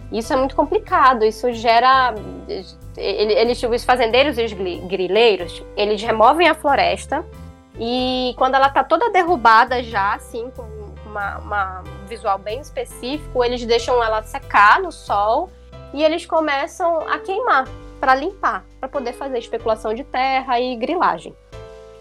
[0.09, 2.15] Isso é muito complicado, isso gera
[2.99, 7.25] eles, os fazendeiros e os grileiros, eles removem a floresta
[7.79, 10.63] e quando ela está toda derrubada já, assim, com
[11.05, 15.49] uma, uma, um visual bem específico, eles deixam ela secar no sol
[15.93, 17.67] e eles começam a queimar
[17.99, 21.33] para limpar, para poder fazer especulação de terra e grilagem.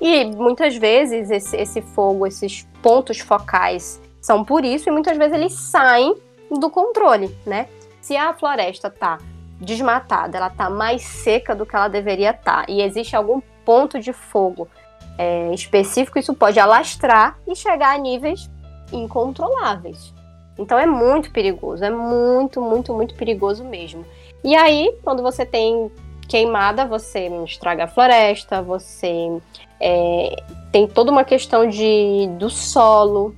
[0.01, 5.34] E muitas vezes esse, esse fogo, esses pontos focais são por isso e muitas vezes
[5.34, 6.14] eles saem
[6.51, 7.68] do controle, né?
[8.01, 9.18] Se a floresta está
[9.61, 13.99] desmatada, ela está mais seca do que ela deveria estar, tá, e existe algum ponto
[13.99, 14.69] de fogo
[15.19, 18.49] é, específico, isso pode alastrar e chegar a níveis
[18.93, 20.15] incontroláveis.
[20.57, 24.05] Então é muito perigoso, é muito, muito, muito perigoso mesmo.
[24.43, 25.91] E aí, quando você tem
[26.29, 29.41] queimada, você estraga a floresta, você
[29.81, 30.37] é,
[30.71, 33.35] tem toda uma questão de, do solo,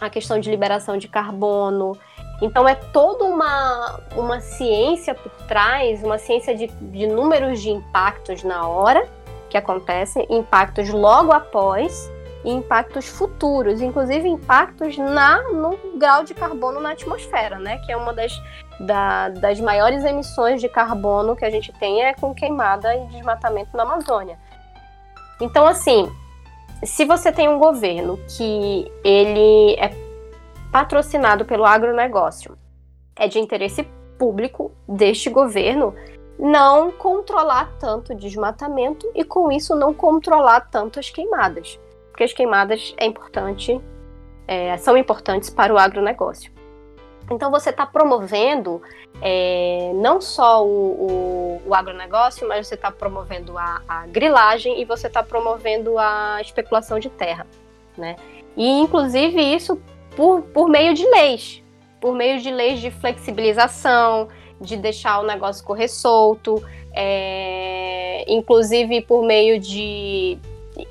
[0.00, 1.96] a questão de liberação de carbono,
[2.40, 8.42] então é toda uma, uma ciência por trás, uma ciência de, de números de impactos
[8.42, 9.08] na hora
[9.48, 12.10] que acontecem, impactos logo após
[12.44, 17.78] e impactos futuros, inclusive impactos na, no grau de carbono na atmosfera, né?
[17.78, 18.32] Que é uma das,
[18.78, 23.76] da, das maiores emissões de carbono que a gente tem é com queimada e desmatamento
[23.76, 24.38] na Amazônia.
[25.40, 26.10] Então, assim,
[26.84, 29.88] se você tem um governo que ele é
[30.76, 32.58] patrocinado pelo agronegócio,
[33.16, 33.82] é de interesse
[34.18, 35.94] público deste governo
[36.38, 41.78] não controlar tanto o desmatamento e com isso não controlar tanto as queimadas
[42.16, 43.78] porque as queimadas é importante,
[44.48, 46.50] é, são importantes para o agronegócio.
[47.30, 48.80] Então você está promovendo
[49.20, 54.86] é, não só o, o, o, agronegócio, mas você está promovendo a, a, grilagem e
[54.86, 57.46] você está promovendo a especulação de terra,
[57.98, 58.16] né?
[58.56, 59.78] E inclusive isso
[60.16, 61.62] por, por meio de leis,
[62.00, 64.28] por meio de leis de flexibilização,
[64.60, 66.62] de deixar o negócio correr solto,
[66.92, 70.38] é, inclusive por meio de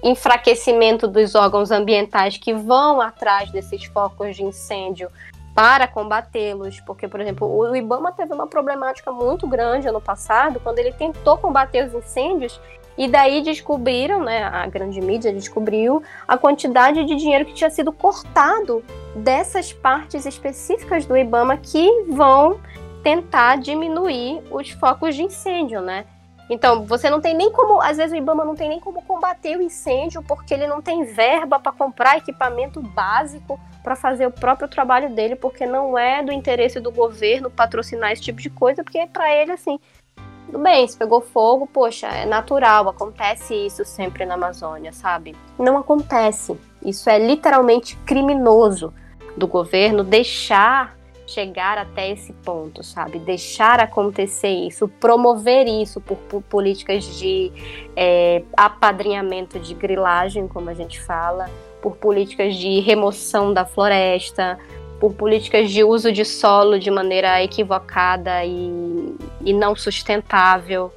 [0.03, 5.09] enfraquecimento dos órgãos ambientais que vão atrás desses focos de incêndio
[5.53, 10.79] para combatê-los, porque, por exemplo, o IBAMA teve uma problemática muito grande ano passado, quando
[10.79, 12.59] ele tentou combater os incêndios,
[12.97, 17.91] e daí descobriram, né, a grande mídia descobriu a quantidade de dinheiro que tinha sido
[17.91, 18.83] cortado
[19.15, 22.59] dessas partes específicas do IBAMA que vão
[23.01, 26.05] tentar diminuir os focos de incêndio, né?
[26.49, 29.57] Então, você não tem nem como, às vezes o IBAMA não tem nem como combater
[29.57, 34.67] o incêndio porque ele não tem verba para comprar equipamento básico para fazer o próprio
[34.67, 39.07] trabalho dele, porque não é do interesse do governo patrocinar esse tipo de coisa, porque
[39.07, 39.79] para ele assim,
[40.45, 45.35] tudo bem, se pegou fogo, poxa, é natural, acontece isso sempre na Amazônia, sabe?
[45.57, 46.59] Não acontece.
[46.83, 48.93] Isso é literalmente criminoso
[49.35, 50.95] do governo deixar
[51.27, 53.19] chegar até esse ponto, sabe?
[53.19, 57.51] Deixar acontecer isso, promover isso por, por políticas de
[57.95, 61.49] é, apadrinhamento de grilagem, como a gente fala,
[61.81, 64.59] por políticas de remoção da floresta,
[64.99, 70.93] por políticas de uso de solo de maneira equivocada e, e não sustentável.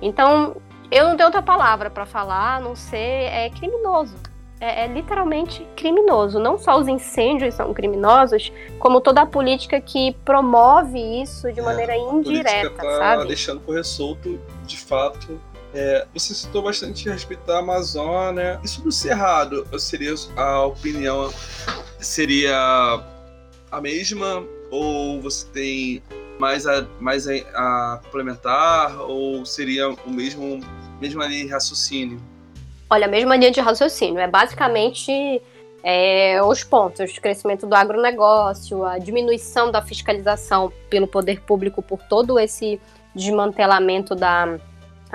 [0.00, 0.56] Então,
[0.90, 5.66] eu não tenho outra palavra para falar, a não ser é criminoso é, é, literalmente
[5.76, 6.38] criminoso.
[6.38, 11.62] Não só os incêndios são criminosos, como toda a política que promove isso de é,
[11.62, 13.26] maneira indireta, tá sabe?
[13.26, 15.40] deixando correr solto, de fato.
[15.74, 18.58] É, você citou bastante a respeito da Amazônia.
[18.64, 21.30] E sobre o Cerrado, seria a opinião
[21.98, 23.02] seria
[23.70, 24.44] a mesma?
[24.70, 26.02] Ou você tem
[26.38, 29.00] mais a, mais a, a complementar?
[29.00, 30.60] Ou seria o mesmo,
[31.00, 32.20] mesmo ali raciocínio?
[32.88, 34.20] Olha, a mesma linha de raciocínio.
[34.20, 35.42] É basicamente
[35.82, 42.00] é, os pontos: o crescimento do agronegócio, a diminuição da fiscalização pelo poder público por
[42.02, 42.80] todo esse
[43.14, 44.58] desmantelamento da,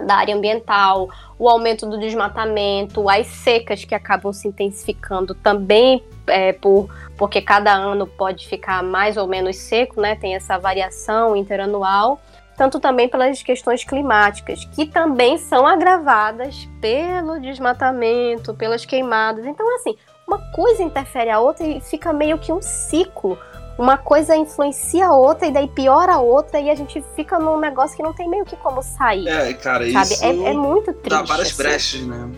[0.05, 6.53] da área ambiental, o aumento do desmatamento, as secas que acabam se intensificando também é,
[6.53, 10.15] por, porque cada ano pode ficar mais ou menos seco, né?
[10.15, 12.21] Tem essa variação interanual
[12.57, 19.45] tanto também pelas questões climáticas, que também são agravadas pelo desmatamento, pelas queimadas.
[19.45, 19.95] Então, assim,
[20.27, 23.37] uma coisa interfere a outra e fica meio que um ciclo.
[23.77, 27.59] Uma coisa influencia a outra e daí piora a outra e a gente fica num
[27.59, 29.27] negócio que não tem meio que como sair.
[29.27, 30.13] É, cara, sabe?
[30.13, 31.09] isso é, é muito triste.
[31.09, 31.57] Dá várias assim.
[31.57, 32.29] brechas, né?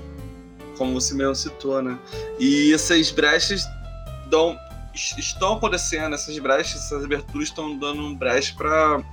[0.78, 1.98] Como você mesmo citou, né?
[2.40, 3.68] E essas brechas
[4.30, 4.58] dão,
[4.94, 9.04] estão acontecendo, essas brechas, essas aberturas estão dando um brecha para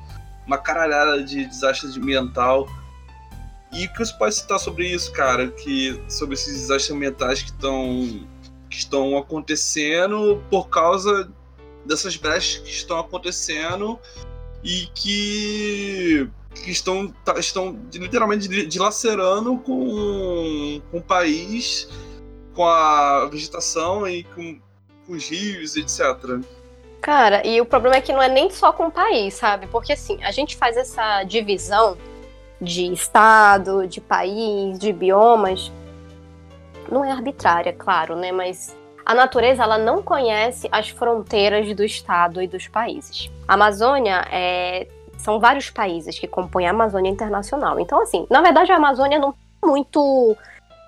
[0.46, 2.68] uma caralhada de desastre ambiental.
[3.72, 5.48] E o que você pode citar sobre isso, cara?
[5.48, 8.26] Que, sobre esses desastres ambientais que estão
[8.68, 11.28] que estão acontecendo por causa
[11.84, 13.98] dessas brechas que estão acontecendo
[14.62, 21.88] e que, que estão, tá, estão literalmente dilacerando com, com o país,
[22.54, 24.60] com a vegetação e com,
[25.06, 26.40] com os rios, etc.
[27.00, 29.66] Cara, e o problema é que não é nem só com o país, sabe?
[29.66, 31.96] Porque assim, a gente faz essa divisão
[32.60, 35.72] de estado, de país, de biomas.
[36.90, 38.30] Não é arbitrária, claro, né?
[38.32, 43.30] Mas a natureza ela não conhece as fronteiras do estado e dos países.
[43.48, 44.86] A Amazônia é,
[45.16, 47.80] são vários países que compõem a Amazônia Internacional.
[47.80, 50.36] Então, assim, na verdade a Amazônia não é muito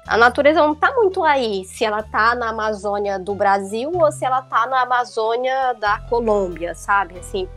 [0.06, 4.24] a natureza não está muito aí, se ela está na Amazônia do Brasil ou se
[4.24, 7.18] ela está na Amazônia da Colômbia, sabe?
[7.18, 7.48] Assim,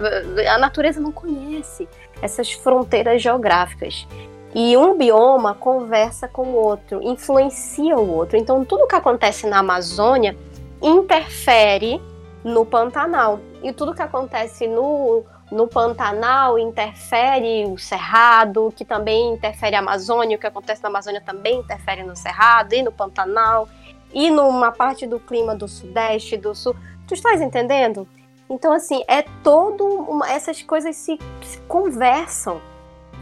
[0.48, 1.89] a natureza não conhece
[2.22, 4.08] essas fronteiras geográficas.
[4.54, 8.38] E um bioma conversa com o outro, influencia o outro.
[8.38, 10.38] Então, tudo que acontece na Amazônia
[10.82, 12.02] interfere
[12.43, 13.39] no Pantanal.
[13.62, 15.26] E tudo que acontece no
[15.56, 21.22] no Pantanal interfere o Cerrado, que também interfere a Amazônia, o que acontece na Amazônia
[21.22, 23.68] também interfere no Cerrado e no Pantanal.
[24.14, 26.76] e numa parte do clima do sudeste, do sul.
[27.08, 28.08] Tu estás entendendo?
[28.49, 29.84] Então, assim, é todo.
[29.84, 32.62] Uma, essas coisas se, se, conversam.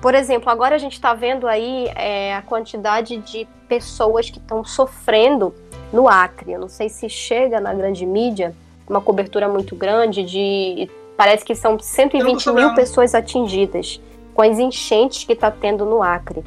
[0.01, 4.63] Por exemplo, agora a gente está vendo aí é, a quantidade de pessoas que estão
[4.63, 5.53] sofrendo
[5.91, 6.51] no Acre.
[6.51, 8.53] Eu não sei se chega na grande mídia,
[8.87, 10.89] uma cobertura muito grande de.
[11.15, 14.01] Parece que são 120 mil pessoas atingidas
[14.33, 16.43] com as enchentes que está tendo no Acre.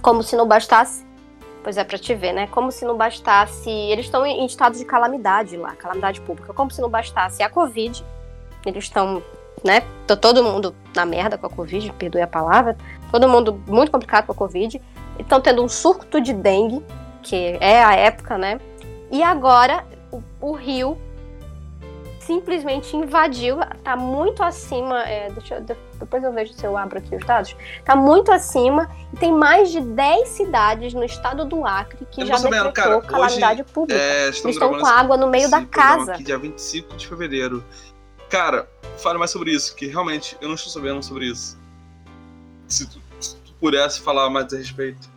[0.00, 1.04] Como se não bastasse.
[1.62, 2.48] Pois é, para te ver, né?
[2.48, 3.70] Como se não bastasse.
[3.70, 6.52] Eles estão em estado de calamidade lá, calamidade pública.
[6.52, 8.04] Como se não bastasse a Covid.
[8.64, 9.22] Eles estão,
[9.62, 9.82] né?
[10.06, 12.76] Tô todo mundo na merda com a Covid, perdoe a palavra.
[13.10, 14.80] Todo mundo muito complicado com a Covid.
[15.18, 16.82] Estão tendo um surto de dengue,
[17.22, 18.58] que é a época, né?
[19.10, 20.96] E agora o, o rio
[22.26, 25.02] simplesmente invadiu, tá muito acima.
[25.02, 27.56] É, deixa eu, depois eu vejo se eu abro aqui os dados.
[27.84, 32.26] Tá muito acima e tem mais de 10 cidades no estado do Acre que eu
[32.26, 34.00] já decretou cara, calamidade hoje, pública.
[34.00, 36.14] É, estão com água no meio da casa.
[36.14, 37.64] Aqui, dia 25 de fevereiro.
[38.28, 38.68] Cara,
[38.98, 41.58] fale mais sobre isso, que realmente eu não estou sabendo sobre isso.
[42.66, 45.10] Se tu, se tu pudesse falar mais a respeito.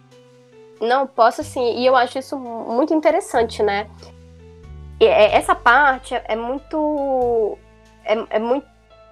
[0.81, 1.79] Não, posso sim.
[1.79, 3.89] E eu acho isso muito interessante, né?
[4.99, 7.57] É, essa parte é, é muito.
[8.03, 8.67] É, é, muito.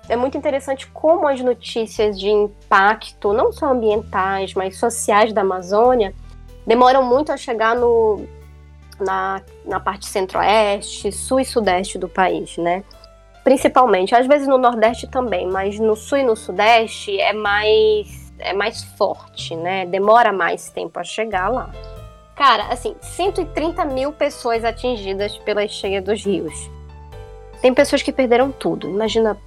[0.09, 6.13] É muito interessante como as notícias de impacto, não só ambientais, mas sociais da Amazônia,
[6.67, 8.27] demoram muito a chegar no,
[8.99, 12.83] na, na parte centro-oeste, sul e sudeste do país, né?
[13.45, 18.53] Principalmente, às vezes no nordeste também, mas no sul e no sudeste é mais é
[18.53, 19.85] mais forte, né?
[19.85, 21.71] Demora mais tempo a chegar lá.
[22.35, 26.69] Cara, assim, 130 mil pessoas atingidas pela cheia dos rios.
[27.61, 28.89] Tem pessoas que perderam tudo.
[28.89, 29.37] Imagina,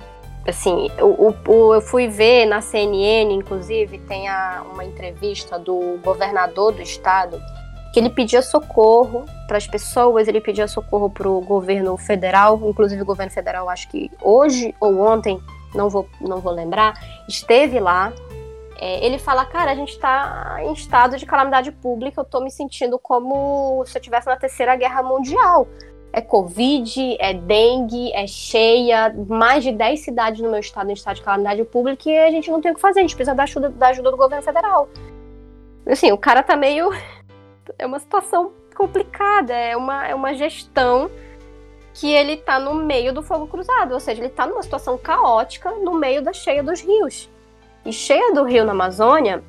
[0.46, 6.72] assim, o, o, eu fui ver na CNN, inclusive, tem a, uma entrevista do governador
[6.72, 7.40] do estado
[7.92, 13.00] que ele pedia socorro para as pessoas, ele pedia socorro para o governo federal, inclusive
[13.00, 15.40] o governo federal, acho que hoje ou ontem,
[15.74, 16.92] não vou, não vou lembrar,
[17.26, 18.12] esteve lá
[18.78, 22.50] é, ele fala, cara, a gente está em estado de calamidade pública, eu estou me
[22.50, 25.66] sentindo como se eu estivesse na terceira guerra mundial.
[26.12, 31.16] É Covid, é dengue, é cheia, mais de 10 cidades no meu estado em estado
[31.16, 33.42] de calamidade pública e a gente não tem o que fazer, a gente precisa da
[33.42, 34.88] ajuda, da ajuda do governo federal.
[35.86, 36.90] Assim, o cara tá meio.
[37.78, 41.10] É uma situação complicada, é uma, é uma gestão
[41.92, 45.72] que ele tá no meio do fogo cruzado, ou seja, ele tá numa situação caótica
[45.72, 47.28] no meio da cheia dos rios.
[47.86, 49.42] E cheia do rio na Amazônia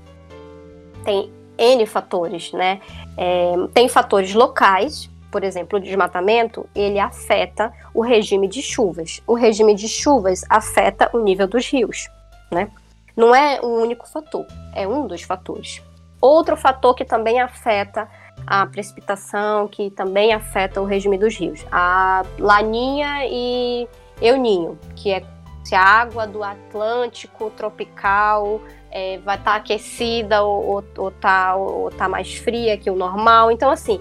[1.04, 2.80] tem N fatores, né?
[3.18, 9.22] É, tem fatores locais, por exemplo, o desmatamento, ele afeta o regime de chuvas.
[9.26, 12.08] O regime de chuvas afeta o nível dos rios,
[12.52, 12.70] né?
[13.16, 15.82] Não é o único fator, é um dos fatores.
[16.22, 18.08] Outro fator que também afeta
[18.46, 23.88] a precipitação, que também afeta o regime dos rios, a laninha e
[24.22, 25.24] euninho, que é
[25.68, 31.92] se a água do Atlântico tropical é, vai estar tá aquecida ou, ou, tá, ou
[31.92, 33.52] tá mais fria que o normal.
[33.52, 34.00] Então, assim,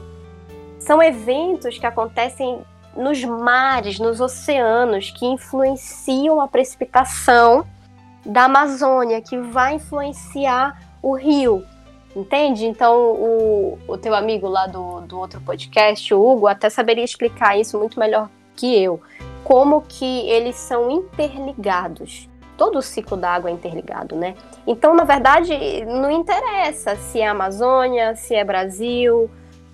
[0.78, 2.60] são eventos que acontecem
[2.96, 7.66] nos mares, nos oceanos, que influenciam a precipitação
[8.24, 11.64] da Amazônia, que vai influenciar o rio.
[12.14, 12.64] Entende?
[12.64, 17.58] Então, o, o teu amigo lá do, do outro podcast, o Hugo, até saberia explicar
[17.58, 19.00] isso muito melhor que eu
[19.44, 22.28] como que eles são interligados.
[22.56, 24.34] Todo o ciclo da água é interligado, né?
[24.66, 29.30] Então, na verdade, não interessa se é Amazônia, se é Brasil,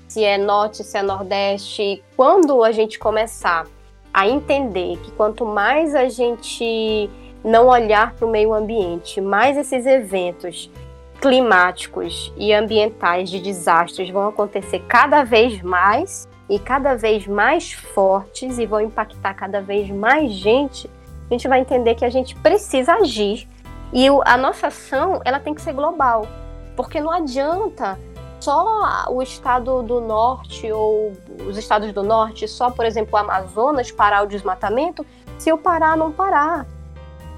[0.07, 2.05] se é Norte, se é Nordeste.
[2.15, 3.67] Quando a gente começar
[4.13, 7.09] a entender que quanto mais a gente
[7.43, 10.71] não olhar para o meio ambiente, mais esses eventos
[11.19, 18.59] climáticos e ambientais de desastres vão acontecer cada vez mais, e cada vez mais fortes
[18.59, 20.87] e vão impactar cada vez mais gente,
[21.31, 23.49] a gente vai entender que a gente precisa agir.
[23.91, 26.29] E a nossa ação, ela tem que ser global.
[26.77, 27.99] Porque não adianta
[28.39, 31.15] só o estado do norte ou
[31.49, 35.07] os estados do norte, só, por exemplo, o Amazonas parar o desmatamento,
[35.39, 36.67] se o Pará não parar.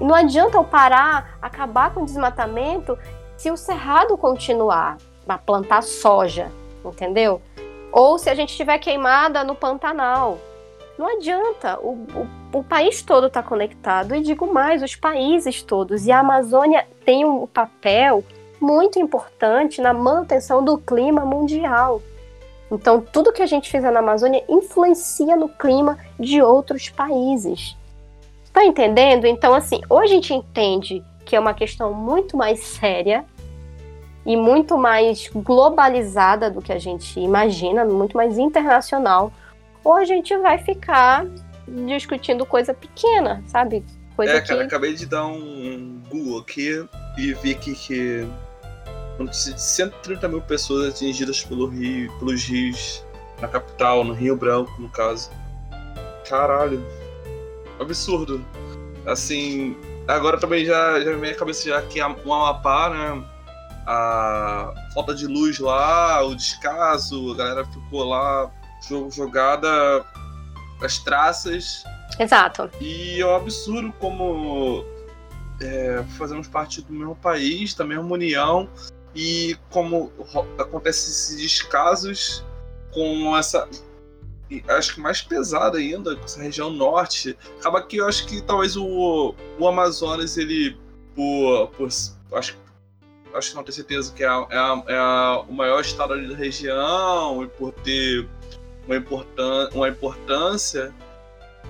[0.01, 2.99] E não adianta o Pará acabar com o desmatamento
[3.37, 6.51] se o Cerrado continuar a plantar soja,
[6.83, 7.41] entendeu?
[7.95, 10.37] Ou se a gente estiver queimada no Pantanal.
[10.97, 11.91] Não adianta, o,
[12.51, 16.05] o, o país todo está conectado, e digo mais, os países todos.
[16.05, 18.21] E a Amazônia tem um papel
[18.59, 22.01] muito importante na manutenção do clima mundial.
[22.69, 27.77] Então, tudo que a gente fizer na Amazônia influencia no clima de outros países.
[28.51, 29.25] Tá entendendo?
[29.25, 33.23] Então, assim, ou a gente entende que é uma questão muito mais séria
[34.25, 39.31] e muito mais globalizada do que a gente imagina, muito mais internacional,
[39.83, 41.25] ou a gente vai ficar
[41.67, 43.85] discutindo coisa pequena, sabe?
[44.15, 44.47] Coisa é, que...
[44.47, 48.27] cara, acabei de dar um Google aqui e vi que, que
[49.31, 53.05] 130 mil pessoas atingidas pelo rio, pelos rios
[53.39, 55.29] na capital, no Rio Branco, no caso.
[56.27, 56.83] Caralho.
[57.79, 58.43] Absurdo.
[59.05, 63.23] Assim, agora também já, já me a cabeça já que o Amapá, né?
[63.85, 68.51] A falta de luz lá, o descaso, a galera ficou lá
[69.11, 70.05] jogada
[70.81, 71.83] as traças.
[72.19, 72.69] Exato.
[72.81, 74.85] E é um absurdo como
[75.61, 78.69] é, fazemos parte do mesmo país, da mesma união,
[79.13, 80.11] e como
[80.57, 82.43] acontece esses descasos
[82.91, 83.67] com essa
[84.67, 88.77] acho que mais pesada ainda, com essa região norte, acaba que eu acho que talvez
[88.77, 90.77] o, o Amazonas, ele,
[91.15, 91.89] por, por
[92.33, 92.55] acho,
[93.35, 96.13] acho que não tenho certeza que é, a, é, a, é a, o maior estado
[96.13, 98.27] ali da região, e por ter
[98.85, 100.93] uma, importan uma importância,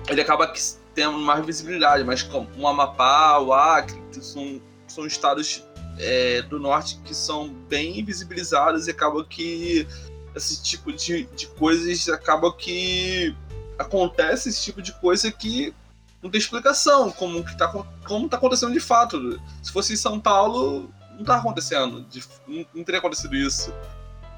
[0.08, 0.60] ele acaba que
[0.94, 5.62] tendo mais visibilidade, mas como o Amapá, o Acre, que são, são estados
[5.98, 9.86] é, do norte que são bem visibilizados e acaba que
[10.34, 13.34] esse tipo de, de coisas acaba que
[13.78, 15.74] acontece esse tipo de coisa que
[16.22, 17.68] não tem explicação como que tá,
[18.06, 19.40] como tá acontecendo de fato.
[19.62, 22.04] Se fosse em São Paulo, não tá acontecendo.
[22.46, 23.72] Não, não teria acontecido isso.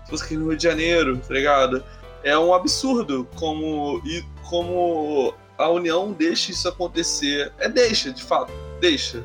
[0.05, 1.85] Se fosse aqui no Rio de Janeiro, tá ligado?
[2.23, 7.53] É um absurdo como, e, como a União deixa isso acontecer.
[7.59, 9.25] É deixa, de fato, deixa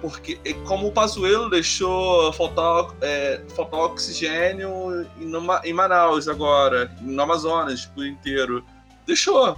[0.00, 5.32] porque como o Pazuello deixou faltar, é, faltar oxigênio em,
[5.64, 8.64] em Manaus agora, no Amazonas por inteiro,
[9.06, 9.56] deixou,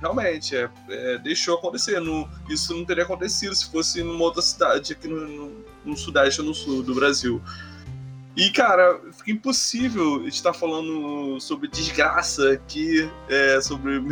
[0.00, 2.00] realmente, é, é, deixou acontecer.
[2.48, 6.46] Isso não teria acontecido se fosse numa outra cidade aqui no, no, no Sudeste ou
[6.46, 7.40] no Sul do Brasil.
[8.36, 14.02] E, cara, fica impossível estar falando sobre desgraça aqui, é, sobre,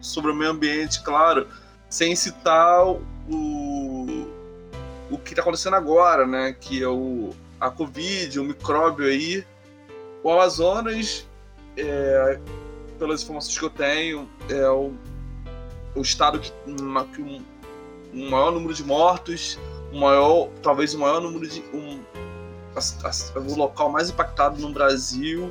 [0.00, 1.48] sobre o meio ambiente, claro,
[1.88, 4.26] sem citar o,
[5.10, 6.52] o que está acontecendo agora, né?
[6.52, 7.30] Que é o,
[7.60, 9.44] a Covid, o micróbio aí.
[10.22, 11.26] O Amazonas,
[11.76, 12.38] é,
[12.98, 14.92] pelas informações que eu tenho, é o,
[15.94, 16.52] o estado que,
[17.14, 19.58] que um, maior número de mortos,
[19.96, 21.60] um maior, talvez o maior número de.
[21.72, 22.00] Um,
[23.34, 25.50] o local mais impactado no Brasil,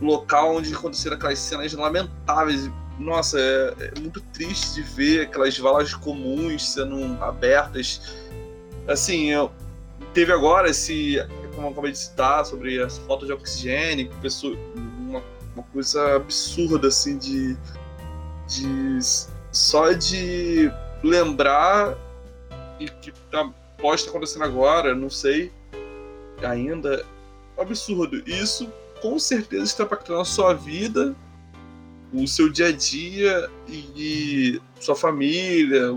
[0.00, 2.68] local onde aconteceram aquelas cenas lamentáveis.
[2.98, 8.00] Nossa, é, é muito triste de ver aquelas valas comuns sendo abertas
[8.86, 9.50] assim, eu,
[10.12, 11.16] teve agora esse,
[11.54, 15.22] como eu acabei de citar, sobre as falta de oxigênio, pessoa, uma,
[15.54, 17.56] uma coisa absurda, assim, de,
[18.48, 18.98] de
[19.50, 20.70] só de
[21.02, 21.96] lembrar
[22.84, 25.52] e que tá, pode estar acontecendo agora, não sei
[26.42, 27.04] ainda,
[27.58, 28.22] absurdo.
[28.28, 28.70] Isso
[29.00, 31.14] com certeza está impactando a sua vida,
[32.12, 35.90] o seu dia a dia e, e sua família,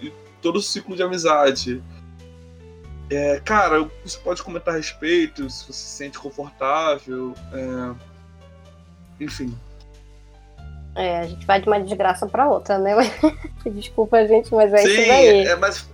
[0.00, 1.82] e todo o ciclo de amizade.
[3.10, 7.34] É, cara, você pode comentar a respeito, se você se sente confortável.
[7.52, 9.24] É...
[9.24, 9.56] Enfim.
[10.94, 12.94] É, a gente vai de uma desgraça para outra, né?
[13.72, 15.46] Desculpa, gente, mas é Sim, isso daí.
[15.46, 15.88] É, mas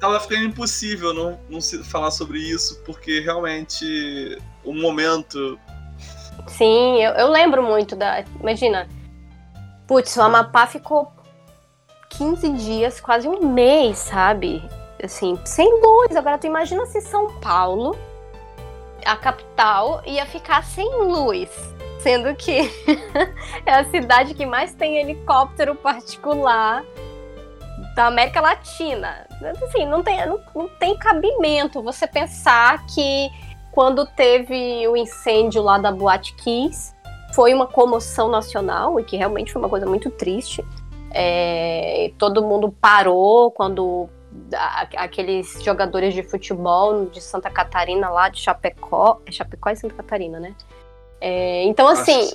[0.00, 5.58] tava ficando impossível não, não se falar sobre isso, porque realmente o momento.
[6.46, 8.24] Sim, eu, eu lembro muito da.
[8.40, 8.88] Imagina,
[9.86, 11.12] putz, o Amapá ficou
[12.10, 14.62] 15 dias, quase um mês, sabe?
[15.02, 16.16] assim, sem luz.
[16.16, 17.96] Agora tu imagina se São Paulo,
[19.04, 21.50] a capital, ia ficar sem luz.
[22.00, 22.70] Sendo que
[23.66, 26.84] é a cidade que mais tem helicóptero particular
[27.94, 29.25] da América Latina.
[29.62, 33.30] Assim, não tem, não, não tem cabimento você pensar que
[33.70, 36.94] quando teve o incêndio lá da Boate Kiss,
[37.34, 40.64] foi uma comoção nacional e que realmente foi uma coisa muito triste.
[41.10, 44.08] É, todo mundo parou quando
[44.96, 49.20] aqueles jogadores de futebol de Santa Catarina lá, de Chapecó.
[49.26, 50.54] É Chapecó e Santa Catarina, né?
[51.20, 52.30] É, então, assim,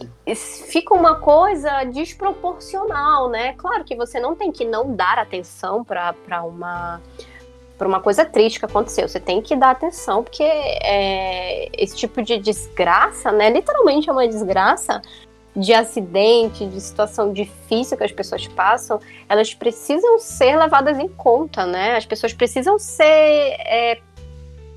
[0.68, 3.54] fica uma coisa desproporcional, né?
[3.54, 7.02] Claro que você não tem que não dar atenção para uma
[7.78, 9.08] para uma coisa triste que aconteceu.
[9.08, 13.50] Você tem que dar atenção, porque é, esse tipo de desgraça, né?
[13.50, 15.02] Literalmente é uma desgraça,
[15.56, 21.66] de acidente, de situação difícil que as pessoas passam, elas precisam ser levadas em conta,
[21.66, 21.98] né?
[21.98, 24.00] As pessoas precisam ser é,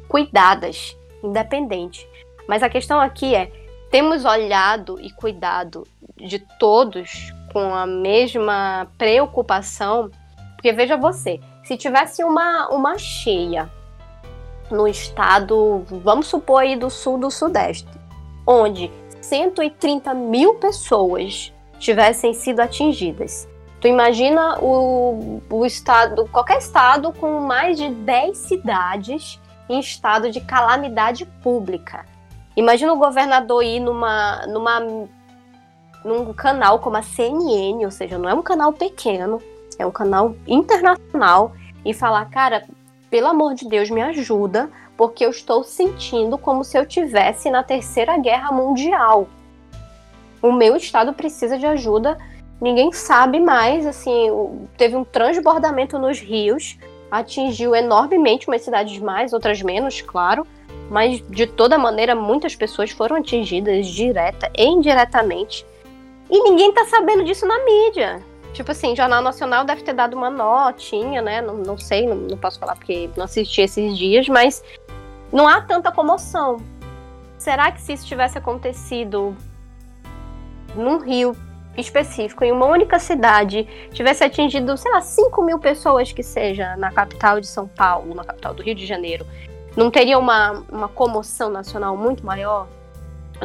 [0.09, 2.09] cuidadas, independente.
[2.49, 3.51] Mas a questão aqui é:
[3.95, 10.11] temos olhado e cuidado de todos com a mesma preocupação?
[10.57, 13.71] Porque veja você, se tivesse uma, uma cheia
[14.69, 17.89] no estado, vamos supor aí do sul do sudeste,
[18.45, 18.91] onde
[19.21, 23.49] 130 mil pessoas tivessem sido atingidas.
[23.81, 30.41] Tu imagina o, o estado, qualquer estado com mais de 10 cidades em estado de
[30.41, 32.13] calamidade pública.
[32.57, 34.81] Imagina o governador ir numa, numa,
[36.05, 39.43] num canal como a CNN, ou seja, não é um canal pequeno,
[39.79, 41.53] é um canal internacional,
[41.85, 42.65] e falar, cara,
[43.11, 47.63] pelo amor de Deus, me ajuda, porque eu estou sentindo como se eu tivesse na
[47.63, 49.29] Terceira Guerra Mundial.
[50.41, 52.17] O meu estado precisa de ajuda.
[52.61, 54.31] Ninguém sabe mais, assim,
[54.77, 56.79] teve um transbordamento nos rios,
[57.11, 60.47] atingiu enormemente umas cidades mais, outras menos, claro,
[60.91, 65.67] mas de toda maneira muitas pessoas foram atingidas direta e indiretamente.
[66.31, 68.23] E ninguém tá sabendo disso na mídia.
[68.53, 71.41] Tipo assim, Jornal Nacional deve ter dado uma notinha, né?
[71.43, 74.63] Não, não sei, não, não posso falar porque não assisti esses dias, mas
[75.33, 76.59] não há tanta comoção.
[77.37, 79.37] Será que se isso tivesse acontecido
[80.77, 81.37] num rio
[81.77, 86.91] específico, em uma única cidade, tivesse atingido, sei lá, 5 mil pessoas que seja na
[86.93, 89.27] capital de São Paulo, na capital do Rio de Janeiro,
[89.77, 92.67] não teria uma, uma comoção nacional muito maior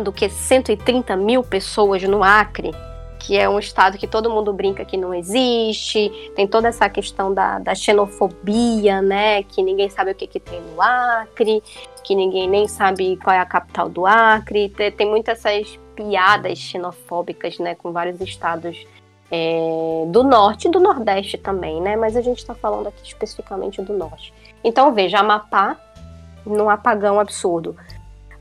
[0.03, 2.72] do que 130 mil pessoas no Acre?
[3.19, 7.34] que é um estado que todo mundo brinca que não existe, tem toda essa questão
[7.34, 9.43] da, da xenofobia, né?
[9.43, 11.61] Que ninguém sabe o que, que tem no Acre,
[12.03, 14.69] que ninguém nem sabe qual é a capital do Acre.
[14.69, 17.76] Tem, tem muitas essas piadas xenofóbicas, né?
[17.76, 18.88] Com vários estados
[19.30, 21.95] é, do norte e do nordeste também, né?
[21.97, 24.34] Mas a gente está falando aqui especificamente do norte.
[24.64, 25.77] Então, veja, Amapá,
[26.45, 27.76] num apagão absurdo.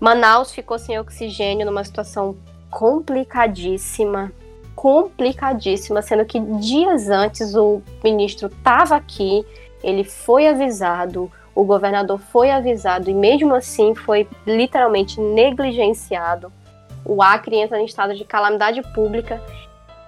[0.01, 2.37] Manaus ficou sem oxigênio numa situação
[2.70, 4.33] complicadíssima,
[4.75, 9.45] complicadíssima, sendo que dias antes o ministro estava aqui,
[9.83, 16.53] ele foi avisado, o governador foi avisado e mesmo assim foi literalmente negligenciado.
[17.05, 19.43] O Acre entra em estado de calamidade pública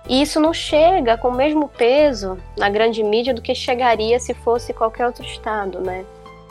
[0.08, 4.34] e isso não chega com o mesmo peso na grande mídia do que chegaria se
[4.34, 6.04] fosse qualquer outro estado, né?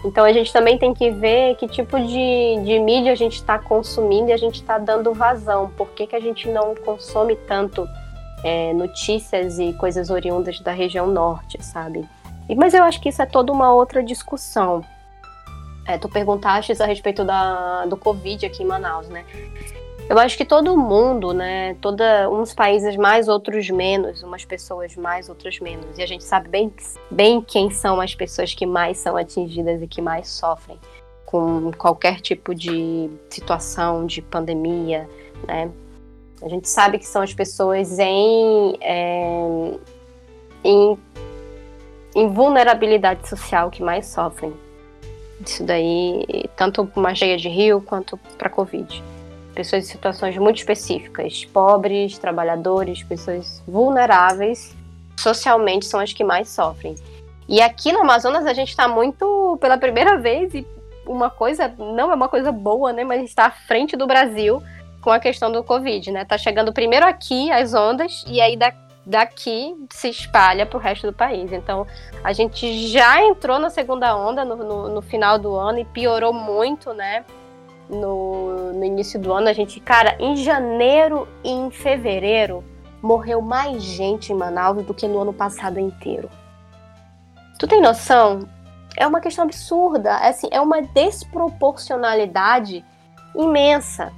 [0.03, 3.59] Então a gente também tem que ver que tipo de, de mídia a gente está
[3.59, 5.69] consumindo e a gente está dando vazão.
[5.75, 7.87] Por que, que a gente não consome tanto
[8.43, 12.07] é, notícias e coisas oriundas da região norte, sabe?
[12.47, 14.83] E, mas eu acho que isso é toda uma outra discussão.
[15.85, 19.25] É, tu perguntaste a respeito da, do Covid aqui em Manaus, né?
[20.09, 21.75] Eu acho que todo mundo, né?
[21.75, 25.99] Toda, uns países mais, outros menos, umas pessoas mais, outras menos.
[25.99, 26.73] E a gente sabe bem,
[27.11, 30.79] bem quem são as pessoas que mais são atingidas e que mais sofrem
[31.27, 35.07] com qualquer tipo de situação de pandemia,
[35.47, 35.69] né?
[36.41, 39.75] A gente sabe que são as pessoas em, é,
[40.63, 40.97] em,
[42.15, 44.51] em vulnerabilidade social que mais sofrem.
[45.45, 46.25] Isso daí,
[46.55, 49.03] tanto uma cheia de rio quanto para Covid.
[49.53, 54.75] Pessoas em situações muito específicas, pobres, trabalhadores, pessoas vulneráveis,
[55.17, 56.95] socialmente são as que mais sofrem.
[57.47, 60.65] E aqui no Amazonas a gente está muito, pela primeira vez, e
[61.05, 63.03] uma coisa, não é uma coisa boa, né?
[63.03, 64.61] Mas está à frente do Brasil
[65.01, 66.23] com a questão do Covid, né?
[66.23, 68.71] Tá chegando primeiro aqui as ondas e aí da,
[69.05, 71.51] daqui se espalha para o resto do país.
[71.51, 71.87] Então
[72.23, 76.31] a gente já entrou na segunda onda no, no, no final do ano e piorou
[76.31, 77.25] muito, né?
[77.89, 82.63] No, no início do ano, a gente, cara, em janeiro e em fevereiro
[83.01, 86.29] morreu mais gente em Manaus do que no ano passado inteiro.
[87.57, 88.47] Tu tem noção?
[88.95, 92.85] É uma questão absurda, é, assim, é uma desproporcionalidade
[93.35, 94.11] imensa.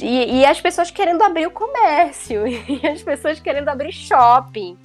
[0.00, 4.76] E, e, as pessoas querendo abrir o comércio, e as pessoas querendo abrir shopping.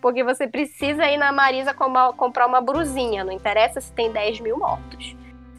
[0.00, 4.58] Porque você precisa ir na Marisa comprar uma brusinha, não interessa se tem 10 mil
[4.58, 5.14] mortos.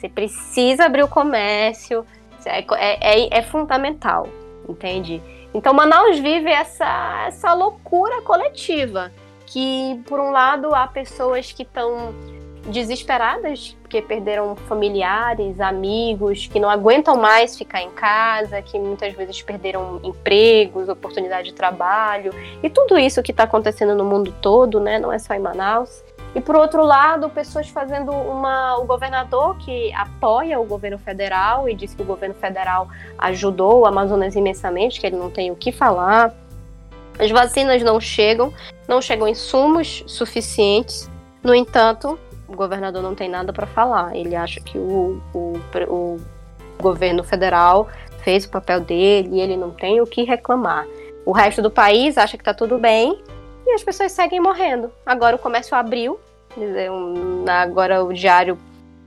[0.05, 2.05] Você precisa abrir o comércio,
[2.45, 4.29] é, é, é, é fundamental,
[4.69, 5.19] entende?
[5.51, 9.11] Então Manaus vive essa, essa loucura coletiva.
[9.47, 12.13] Que, por um lado, há pessoas que estão
[12.65, 19.41] desesperadas porque perderam familiares, amigos, que não aguentam mais ficar em casa, que muitas vezes
[19.43, 24.97] perderam empregos, oportunidade de trabalho e tudo isso que está acontecendo no mundo todo, né?
[24.99, 26.03] Não é só em Manaus.
[26.35, 28.77] E por outro lado, pessoas fazendo uma.
[28.77, 33.85] O governador que apoia o governo federal e diz que o governo federal ajudou o
[33.85, 36.33] Amazonas imensamente, que ele não tem o que falar.
[37.17, 38.53] As vacinas não chegam,
[38.85, 41.09] não chegam insumos suficientes.
[41.41, 44.13] No entanto, o governador não tem nada para falar.
[44.13, 45.53] Ele acha que o, o,
[45.87, 46.19] o
[46.81, 47.87] governo federal
[48.25, 50.85] fez o papel dele e ele não tem o que reclamar.
[51.25, 53.21] O resto do país acha que está tudo bem
[53.65, 54.91] e as pessoas seguem morrendo.
[55.05, 56.19] Agora o comércio abriu,
[57.47, 58.57] agora o diário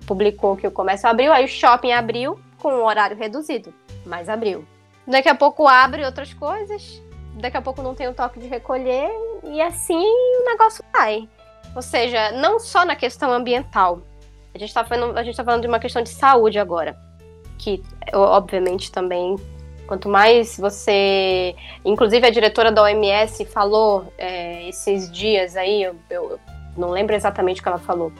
[0.07, 3.73] publicou que o comércio abriu, aí o shopping abriu com um horário reduzido,
[4.05, 4.65] mas abriu.
[5.07, 7.03] Daqui a pouco abre outras coisas,
[7.35, 9.11] daqui a pouco não tem o toque de recolher
[9.45, 11.29] e assim o negócio vai.
[11.75, 14.01] Ou seja, não só na questão ambiental.
[14.55, 16.97] A gente está falando, a gente tá falando de uma questão de saúde agora,
[17.59, 19.37] que obviamente também
[19.87, 26.39] quanto mais você, inclusive a diretora da OMS falou é, esses dias aí, eu, eu,
[26.79, 28.13] não lembro exatamente o que ela falou,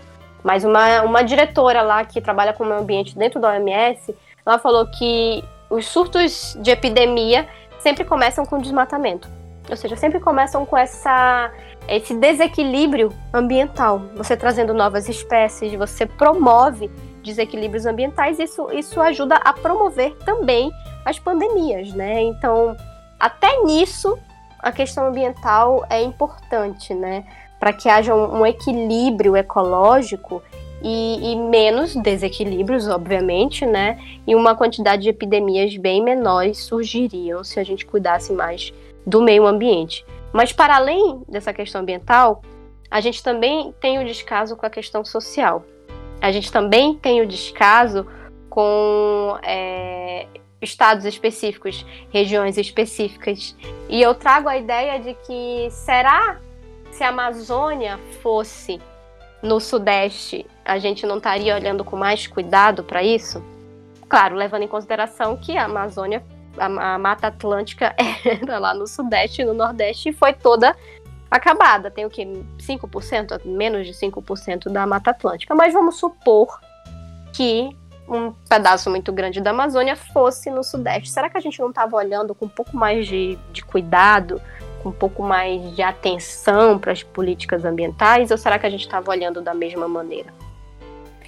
[0.43, 4.15] mas uma, uma diretora lá que trabalha com o meio ambiente dentro da OMS,
[4.45, 7.49] ela falou que os surtos de epidemia
[7.79, 9.29] sempre começam com desmatamento.
[9.69, 11.53] Ou seja, sempre começam com essa,
[11.87, 14.01] esse desequilíbrio ambiental.
[14.17, 16.91] Você trazendo novas espécies, você promove
[17.23, 20.73] desequilíbrios ambientais, isso, isso ajuda a promover também
[21.05, 22.23] as pandemias, né?
[22.23, 22.75] Então,
[23.21, 24.19] até nisso,
[24.59, 27.25] a questão ambiental é importante, né?
[27.59, 30.43] Para que haja um, um equilíbrio ecológico
[30.83, 33.99] e, e, menos desequilíbrios, obviamente, né?
[34.27, 38.73] E uma quantidade de epidemias bem menores surgiriam se a gente cuidasse mais
[39.05, 40.05] do meio ambiente.
[40.33, 42.43] Mas para além dessa questão ambiental,
[42.91, 45.65] a gente também tem o descaso com a questão social.
[46.21, 48.07] A gente também tem o descaso
[48.49, 50.27] com é,
[50.61, 53.57] estados específicos, regiões específicas.
[53.89, 56.41] E eu trago a ideia de que será
[56.99, 58.81] se a Amazônia fosse
[59.41, 63.41] no Sudeste, a gente não estaria olhando com mais cuidado para isso?
[64.09, 66.25] Claro, levando em consideração que a Amazônia,
[66.59, 67.95] a, a Mata Atlântica
[68.27, 70.75] era lá no Sudeste e no Nordeste e foi toda
[71.31, 71.89] acabada.
[71.89, 72.25] Tem o que?
[72.25, 75.55] 5%, menos de 5% da Mata Atlântica.
[75.55, 76.59] Mas vamos supor
[77.33, 77.71] que
[78.09, 81.11] um pedaço muito grande da Amazônia fosse no Sudeste.
[81.11, 84.43] Será que a gente não estava olhando com um pouco mais de, de cuidado
[84.83, 88.85] com um pouco mais de atenção para as políticas ambientais ou será que a gente
[88.85, 90.33] estava olhando da mesma maneira?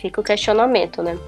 [0.00, 1.18] Fica o questionamento, né?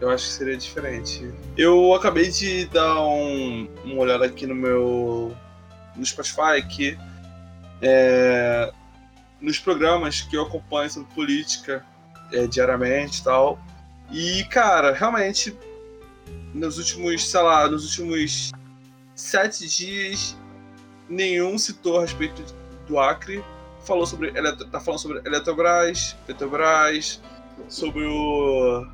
[0.00, 1.32] Eu acho que seria diferente.
[1.56, 5.36] Eu acabei de dar um, uma olhada aqui no meu
[5.96, 6.96] no Spotify que
[7.82, 8.72] é,
[9.40, 11.84] nos programas que eu acompanho sobre política
[12.32, 13.58] é, diariamente e tal.
[14.10, 15.56] E, cara, realmente,
[16.54, 18.52] nos últimos, sei lá, nos últimos
[19.14, 20.36] sete dias
[21.08, 22.42] nenhum citou a respeito
[22.86, 23.44] do Acre.
[23.84, 24.32] Falou sobre,
[24.70, 27.20] tá falando sobre Eletrobras, Petrobras,
[27.68, 28.86] sobre o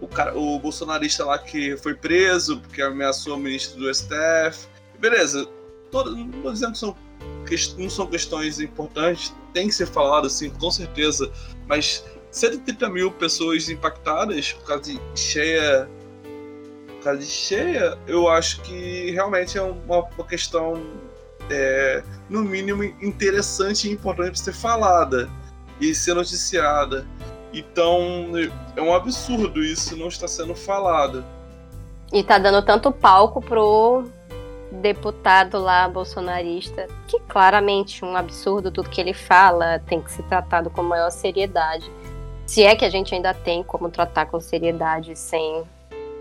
[0.00, 4.68] o, cara, o bolsonarista lá que foi preso porque ameaçou o ministro do STF.
[4.98, 5.46] Beleza,
[5.90, 6.96] todo, não estou dizendo que são,
[7.78, 11.30] não são questões importantes, tem que ser falado, assim, com certeza,
[11.66, 15.88] mas 130 mil pessoas impactadas por causa de cheia.
[16.86, 20.82] Por causa de cheia, eu acho que realmente é uma, uma questão
[21.50, 25.28] é, no mínimo interessante e importante ser falada
[25.80, 27.06] e ser noticiada.
[27.52, 28.30] Então
[28.76, 31.24] é um absurdo isso não estar sendo falado.
[32.12, 34.04] E tá dando tanto palco pro
[34.70, 40.70] deputado lá bolsonarista, que claramente um absurdo tudo que ele fala, tem que ser tratado
[40.70, 41.90] com maior seriedade.
[42.46, 45.64] Se é que a gente ainda tem como tratar com seriedade sem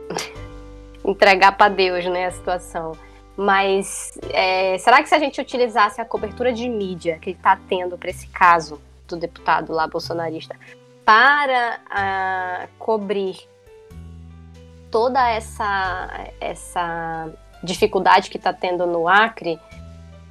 [1.04, 2.94] entregar para Deus, né, a situação.
[3.38, 7.96] Mas é, será que se a gente utilizasse a cobertura de mídia que está tendo
[7.96, 10.56] para esse caso do deputado lá bolsonarista
[11.06, 13.38] para uh, cobrir
[14.90, 17.30] toda essa, essa
[17.64, 19.60] dificuldade que está tendo no Acre,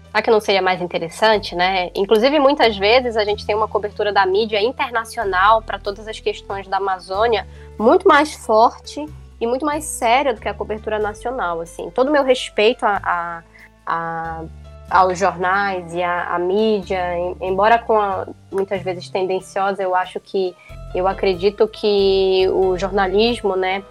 [0.06, 1.90] será que não seria mais interessante, né?
[1.94, 6.66] Inclusive, muitas vezes a gente tem uma cobertura da mídia internacional para todas as questões
[6.66, 7.46] da Amazônia
[7.78, 9.06] muito mais forte
[9.40, 11.90] e muito mais séria do que a cobertura nacional, assim.
[11.90, 13.42] Todo o meu respeito a, a,
[13.86, 14.44] a
[14.88, 17.00] aos jornais e à mídia,
[17.40, 20.54] embora com a, muitas vezes tendenciosa, eu acho que
[20.94, 23.82] eu acredito que o jornalismo, né,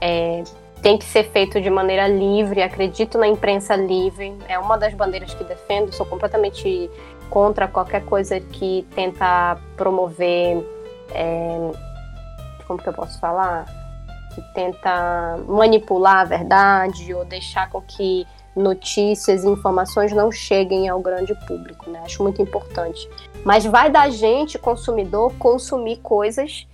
[0.00, 0.42] é,
[0.82, 2.60] tem que ser feito de maneira livre.
[2.60, 5.92] Acredito na imprensa livre, é uma das bandeiras que defendo.
[5.94, 6.90] Sou completamente
[7.30, 10.58] contra qualquer coisa que tenta promover,
[11.14, 11.70] é,
[12.66, 13.81] como que eu posso falar?
[14.34, 21.00] Que tenta manipular a verdade ou deixar com que notícias e informações não cheguem ao
[21.00, 22.02] grande público, né?
[22.04, 23.08] Acho muito importante.
[23.44, 26.66] Mas vai da gente, consumidor, consumir coisas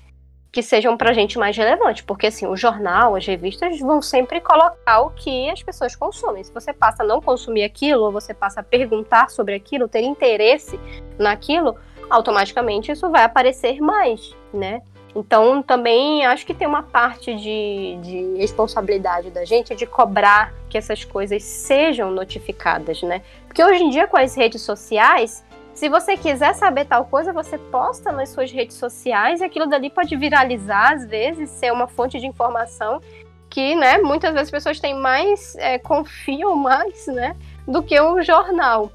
[0.51, 4.41] que sejam para a gente mais relevantes, porque assim, o jornal, as revistas vão sempre
[4.41, 6.43] colocar o que as pessoas consomem.
[6.43, 10.01] Se você passa a não consumir aquilo, ou você passa a perguntar sobre aquilo, ter
[10.01, 10.81] interesse
[11.19, 11.77] naquilo,
[12.09, 14.81] automaticamente isso vai aparecer mais, né?
[15.19, 20.79] Então, também acho que tem uma parte de, de, responsabilidade da gente de cobrar que
[20.79, 23.23] essas coisas sejam notificadas, né?
[23.49, 27.57] Porque hoje em dia, com as redes sociais, Se você quiser saber tal coisa, você
[27.57, 32.19] posta nas suas redes sociais e aquilo dali pode viralizar, às vezes, ser uma fonte
[32.19, 33.01] de informação
[33.49, 38.21] que, né, muitas vezes as pessoas têm mais, é, confiam mais, né, do que o
[38.23, 38.91] jornal,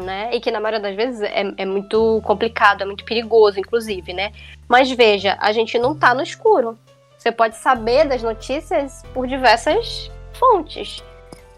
[0.00, 4.12] né, e que na maioria das vezes é, é muito complicado, é muito perigoso, inclusive,
[4.12, 4.32] né.
[4.68, 6.78] Mas veja, a gente não tá no escuro.
[7.16, 11.02] Você pode saber das notícias por diversas fontes.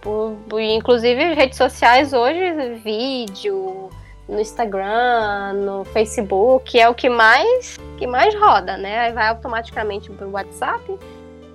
[0.00, 3.90] Por, por, inclusive redes sociais hoje, vídeo,
[4.26, 8.98] no Instagram, no Facebook, é o que mais que mais roda, né?
[9.00, 10.98] Aí vai automaticamente pro WhatsApp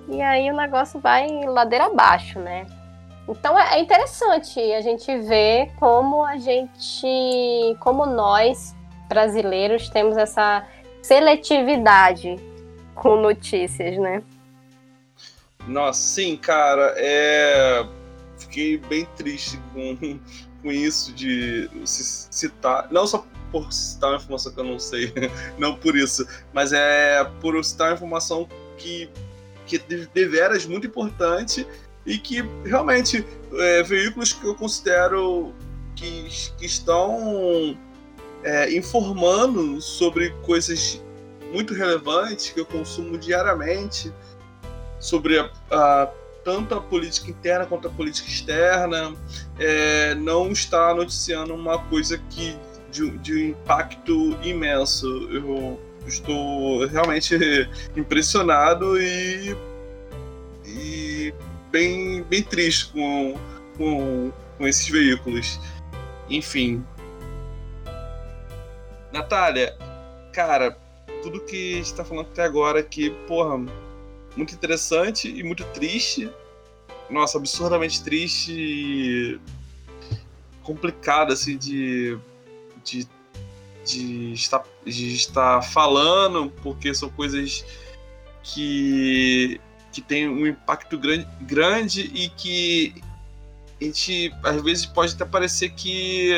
[0.08, 2.66] e aí o negócio vai ladeira abaixo, né?
[3.28, 8.74] Então é, é interessante a gente ver como a gente, como nós
[9.08, 10.66] brasileiros temos essa
[11.02, 12.36] seletividade
[12.94, 14.22] com notícias, né?
[15.66, 17.84] Nossa, sim, cara, é...
[18.38, 20.18] fiquei bem triste com
[20.66, 25.12] com isso de citar, não só por citar uma informação que eu não sei,
[25.56, 29.08] não por isso, mas é por citar uma informação que,
[29.64, 31.64] que deveras muito importante
[32.06, 35.52] e que realmente é, veículos que eu considero
[35.94, 37.76] que, que estão
[38.42, 41.02] é, informando sobre coisas
[41.52, 44.12] muito relevantes que eu consumo diariamente
[45.00, 46.08] sobre a, a
[46.44, 49.12] tanto a política interna quanto a política externa,
[49.58, 52.56] é, não está noticiando uma coisa que
[52.92, 55.06] de, de impacto imenso.
[55.28, 57.36] Eu estou realmente
[57.96, 59.56] impressionado e,
[60.64, 61.34] e
[61.70, 63.34] bem, bem triste com,
[63.76, 65.60] com, com esses veículos.
[66.28, 66.84] Enfim.
[69.12, 69.76] Natália,
[70.32, 70.78] cara,
[71.22, 73.58] tudo que está falando até agora aqui, porra,
[74.36, 76.30] muito interessante e muito triste.
[77.08, 79.40] Nossa, absurdamente triste e
[80.62, 82.18] complicado, assim, de,
[82.84, 83.08] de,
[83.84, 87.64] de, estar, de estar falando, porque são coisas
[88.42, 89.60] que,
[89.96, 92.94] que têm um impacto grande, grande e que
[93.80, 96.30] a gente, às vezes, pode até parecer que,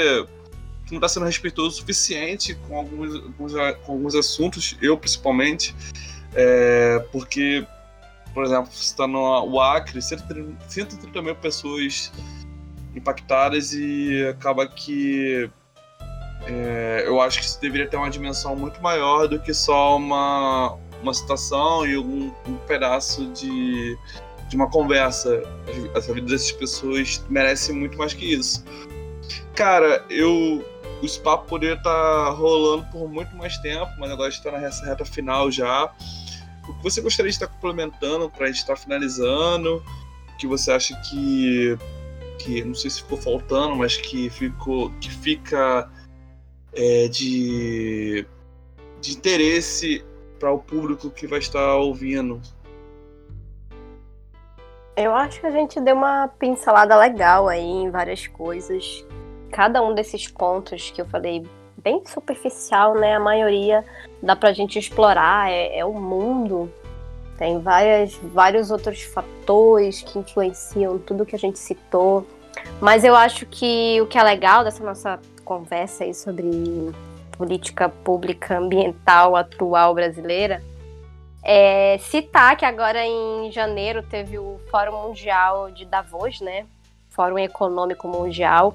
[0.90, 3.52] não está sendo respeitoso o suficiente com alguns, alguns,
[3.84, 5.74] com alguns assuntos, eu principalmente,
[6.34, 7.66] é, porque
[8.32, 12.12] por exemplo, citando o Acre, 130 mil pessoas
[12.94, 15.50] impactadas e acaba que
[16.46, 20.78] é, eu acho que isso deveria ter uma dimensão muito maior do que só uma,
[21.02, 23.96] uma citação e um, um pedaço de,
[24.48, 25.42] de uma conversa.
[25.94, 28.64] A vida dessas pessoas merece muito mais que isso.
[29.54, 30.64] Cara, eu.
[31.00, 35.04] Os papos poderiam estar tá rolando por muito mais tempo, mas agora está nessa reta
[35.04, 35.94] final já
[36.68, 39.82] o que você gostaria de estar complementando para a gente estar finalizando?
[40.28, 41.76] O que você acha que,
[42.38, 45.90] que não sei se ficou faltando, mas que ficou que fica
[46.74, 48.26] é, de,
[49.00, 50.04] de interesse
[50.38, 52.40] para o público que vai estar ouvindo?
[54.96, 59.04] Eu acho que a gente deu uma pincelada legal aí em várias coisas.
[59.52, 61.46] Cada um desses pontos que eu falei
[61.76, 63.14] bem superficial, né?
[63.14, 63.84] A maioria
[64.22, 66.70] dá pra gente explorar, é, é o mundo.
[67.38, 72.26] Tem várias, vários outros fatores que influenciam tudo que a gente citou.
[72.80, 76.92] Mas eu acho que o que é legal dessa nossa conversa aí sobre
[77.38, 80.60] política pública ambiental atual brasileira
[81.42, 86.66] é citar que agora em janeiro teve o Fórum Mundial de Davos, né?
[87.08, 88.74] Fórum Econômico Mundial,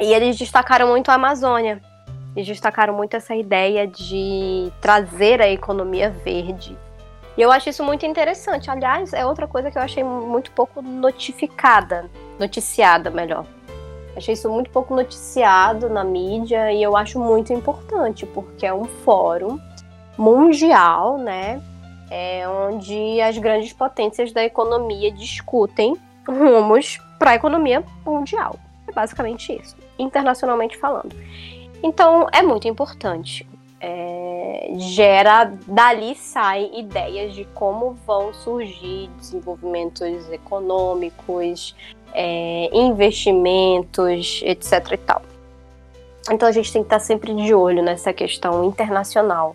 [0.00, 1.80] e eles destacaram muito a Amazônia.
[2.34, 6.76] Eles destacaram muito essa ideia de trazer a economia verde.
[7.36, 8.70] E eu acho isso muito interessante.
[8.70, 13.46] Aliás, é outra coisa que eu achei muito pouco notificada, noticiada, melhor.
[14.16, 18.84] Achei isso muito pouco noticiado na mídia e eu acho muito importante, porque é um
[18.84, 19.58] fórum
[20.16, 21.60] mundial, né?
[22.10, 25.96] É onde as grandes potências da economia discutem
[26.26, 28.56] rumos para a economia mundial.
[28.86, 31.14] É basicamente isso internacionalmente falando.
[31.82, 33.46] Então é muito importante.
[33.80, 41.76] É, gera, dali saem ideias de como vão surgir desenvolvimentos econômicos,
[42.14, 44.92] é, investimentos, etc.
[44.92, 45.22] e tal.
[46.30, 49.54] Então a gente tem que estar sempre de olho nessa questão internacional.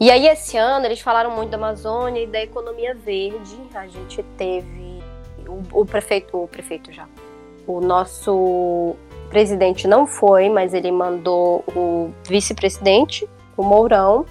[0.00, 3.56] E aí esse ano eles falaram muito da Amazônia e da economia verde.
[3.74, 5.02] A gente teve
[5.46, 7.06] o, o prefeito, o prefeito já,
[7.66, 8.96] o nosso
[9.28, 14.24] presidente não foi, mas ele mandou o vice-presidente, o Mourão,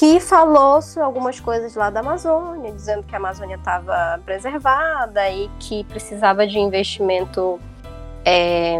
[0.00, 5.50] que falou sobre algumas coisas lá da Amazônia, dizendo que a Amazônia estava preservada e
[5.58, 7.60] que precisava de investimento
[8.24, 8.78] é,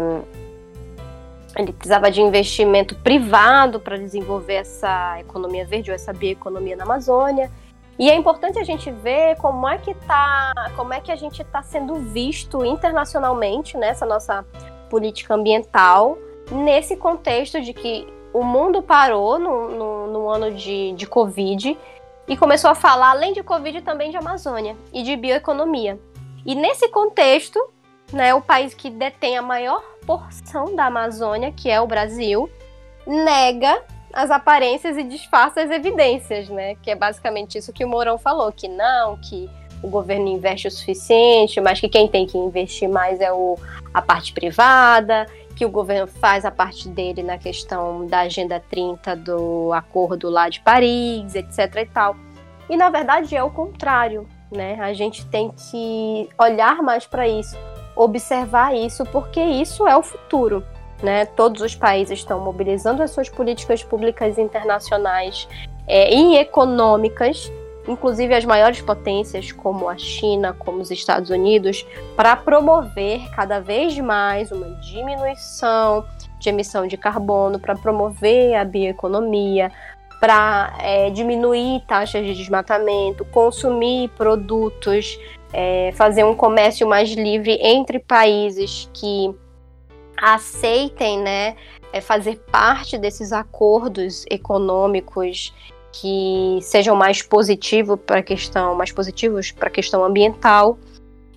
[1.55, 7.51] ele precisava de investimento privado para desenvolver essa economia verde ou essa bioeconomia na Amazônia.
[7.99, 11.43] E é importante a gente ver como é que tá, como é que a gente
[11.43, 14.43] está sendo visto internacionalmente nessa né, nossa
[14.89, 16.17] política ambiental
[16.51, 21.77] nesse contexto de que o mundo parou no, no, no ano de, de Covid
[22.27, 25.99] e começou a falar, além de Covid, também de Amazônia e de bioeconomia.
[26.45, 27.59] E nesse contexto,
[28.11, 32.49] né, o país que detém a maior porção da Amazônia, que é o Brasil,
[33.05, 33.81] nega
[34.13, 36.75] as aparências e disfarça as evidências, né?
[36.75, 39.49] Que é basicamente isso que o Mourão falou, que não, que
[39.81, 43.57] o governo investe o suficiente, mas que quem tem que investir mais é o,
[43.93, 45.25] a parte privada,
[45.61, 50.49] que o governo faz a parte dele na questão da Agenda 30 do Acordo lá
[50.49, 52.15] de Paris, etc e tal.
[52.67, 54.79] E na verdade é o contrário, né?
[54.81, 57.55] A gente tem que olhar mais para isso
[57.95, 60.65] observar isso, porque isso é o futuro.
[61.03, 61.27] Né?
[61.27, 65.47] Todos os países estão mobilizando as suas políticas públicas internacionais
[65.87, 67.51] é, e econômicas,
[67.87, 71.85] inclusive as maiores potências, como a China, como os Estados Unidos,
[72.15, 76.05] para promover cada vez mais uma diminuição
[76.39, 79.71] de emissão de carbono, para promover a bioeconomia,
[80.19, 85.17] para é, diminuir taxas de desmatamento, consumir produtos
[85.53, 89.33] é, fazer um comércio mais livre entre países que
[90.15, 91.55] aceitem, né,
[91.91, 95.53] é, fazer parte desses acordos econômicos
[95.91, 100.77] que sejam mais positivos para a questão, mais positivos para a questão ambiental.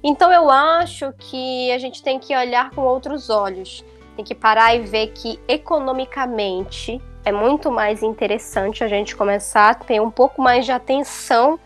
[0.02, 3.84] Então eu acho que a gente tem que olhar com outros olhos,
[4.16, 9.74] tem que parar e ver que economicamente é muito mais interessante a gente começar a
[9.74, 11.58] ter um pouco mais de atenção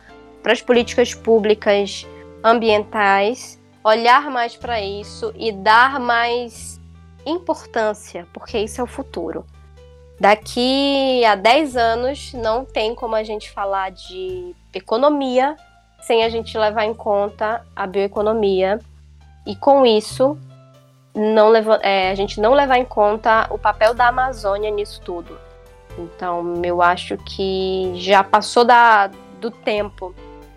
[0.42, 2.06] para as políticas públicas
[2.42, 6.80] ambientais, olhar mais para isso e dar mais
[7.26, 9.44] importância, porque isso é o futuro.
[10.20, 15.56] Daqui a 10 anos não tem como a gente falar de economia
[16.00, 18.80] sem a gente levar em conta a bioeconomia
[19.46, 20.38] e com isso
[21.14, 25.38] não leva, é, a gente não levar em conta o papel da Amazônia nisso tudo.
[25.98, 29.08] Então eu acho que já passou da,
[29.40, 30.14] do tempo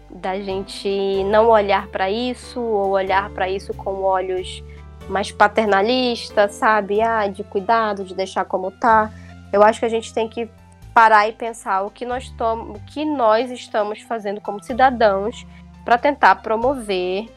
[0.10, 4.64] da gente não olhar para isso ou olhar para isso com olhos
[5.08, 7.02] mais paternalistas, sabe?
[7.02, 9.12] Ah, de cuidado, de deixar como tá.
[9.52, 10.50] Eu acho que a gente tem que
[10.94, 15.46] parar e pensar o que nós, o que nós estamos fazendo como cidadãos
[15.84, 17.28] para tentar promover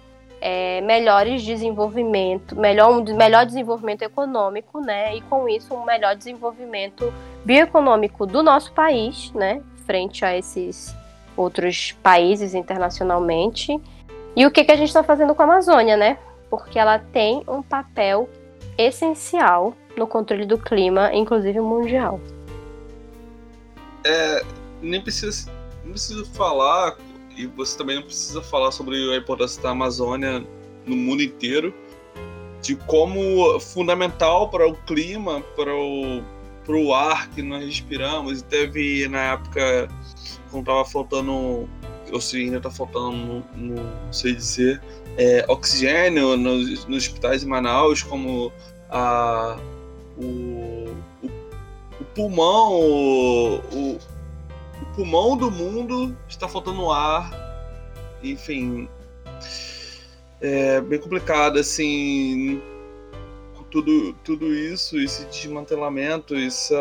[0.41, 5.17] é, melhores desenvolvimento, melhor, um melhor desenvolvimento econômico, né?
[5.17, 7.13] E com isso um melhor desenvolvimento
[7.45, 9.63] bioeconômico do nosso país, né?
[9.87, 10.95] Frente a esses
[11.37, 13.81] outros países internacionalmente.
[14.37, 16.19] E o que, que a gente está fazendo com a Amazônia, né?
[16.51, 18.29] Porque ela tem um papel
[18.77, 22.21] essencial no controle do clima, inclusive mundial.
[24.05, 24.45] É,
[24.83, 25.51] nem precisa,
[25.83, 26.97] nem precisa falar,
[27.37, 30.45] e você também não precisa falar sobre a importância da Amazônia
[30.87, 31.75] no mundo inteiro,
[32.61, 36.23] de como fundamental para o clima, para o,
[36.65, 38.41] para o ar que nós respiramos.
[38.41, 39.89] E teve na época
[40.51, 41.69] quando tava faltando,
[42.13, 44.81] ou se ainda tá faltando, não, sei dizer,
[45.19, 48.53] é, oxigênio nos, nos, hospitais de Manaus, como
[48.89, 49.59] a,
[50.17, 51.27] o, o,
[52.01, 53.57] o pulmão, o,
[53.97, 53.99] o,
[54.95, 57.31] pulmão do mundo está faltando ar,
[58.23, 58.89] enfim,
[60.41, 62.63] é bem complicado, assim,
[63.75, 66.77] tudo, tudo isso, esse desmantelamento, essa,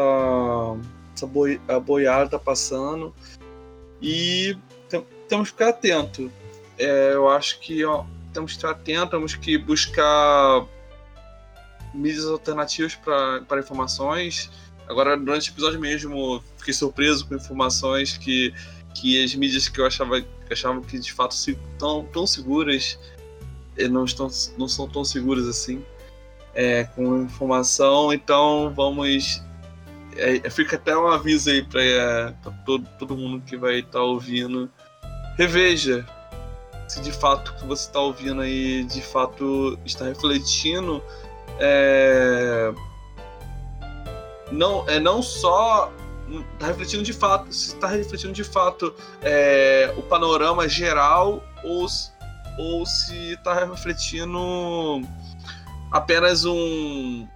[1.16, 3.14] essa boi, a boiada tá passando,
[4.00, 4.56] e
[5.28, 6.32] temos que ficar atento.
[6.78, 10.68] É, eu acho que ó, temos que estar atento, temos que buscar
[11.94, 14.50] mídias alternativas para informações.
[14.88, 18.54] Agora, durante o episódio mesmo, fiquei surpreso com informações que,
[18.94, 21.36] que as mídias que eu achava que, achavam que de fato
[21.80, 23.00] tão, tão seguras
[23.78, 25.84] eh, não, estão, não são tão seguras assim
[26.54, 28.14] é, com informação.
[28.14, 29.42] Então, vamos
[30.16, 32.34] é, fica até um aviso aí para é,
[32.66, 34.70] todo, todo mundo que vai estar tá ouvindo.
[35.38, 36.06] Reveja
[36.88, 41.04] se de fato o que você está ouvindo aí de fato está refletindo.
[41.60, 42.74] É,
[44.52, 45.92] não, é não só
[46.54, 51.86] está refletindo de fato, se está refletindo de fato é, o panorama geral ou,
[52.58, 55.02] ou se está refletindo
[55.92, 57.28] apenas um,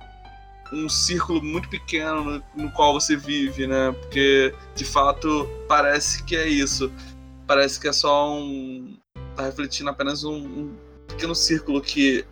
[0.74, 3.92] um círculo muito pequeno no, no, qual você vive, né?
[3.92, 6.92] Porque de fato parece que é isso.
[7.46, 8.98] Parece que é só um.
[9.36, 10.76] tá refletindo apenas um, um
[11.08, 12.26] pequeno círculo que,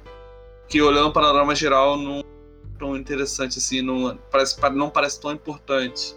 [0.68, 2.24] que olhando o panorama geral não,
[2.78, 6.16] tão interessante assim, não parece, não parece tão importante.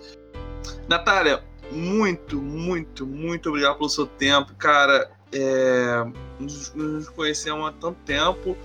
[0.89, 5.11] Natália, muito, muito, muito obrigado pelo seu tempo, cara.
[5.31, 6.07] É,
[6.41, 8.57] nos, nos conhecemos há tanto tempo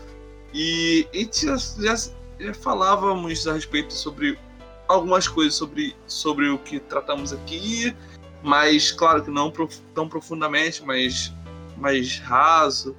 [0.53, 1.95] e, e já, já,
[2.39, 4.39] já falávamos a respeito sobre
[4.87, 7.93] algumas coisas sobre, sobre o que tratamos aqui,
[8.41, 11.33] mas claro que não prof, tão profundamente, mas
[11.77, 12.95] mais raso.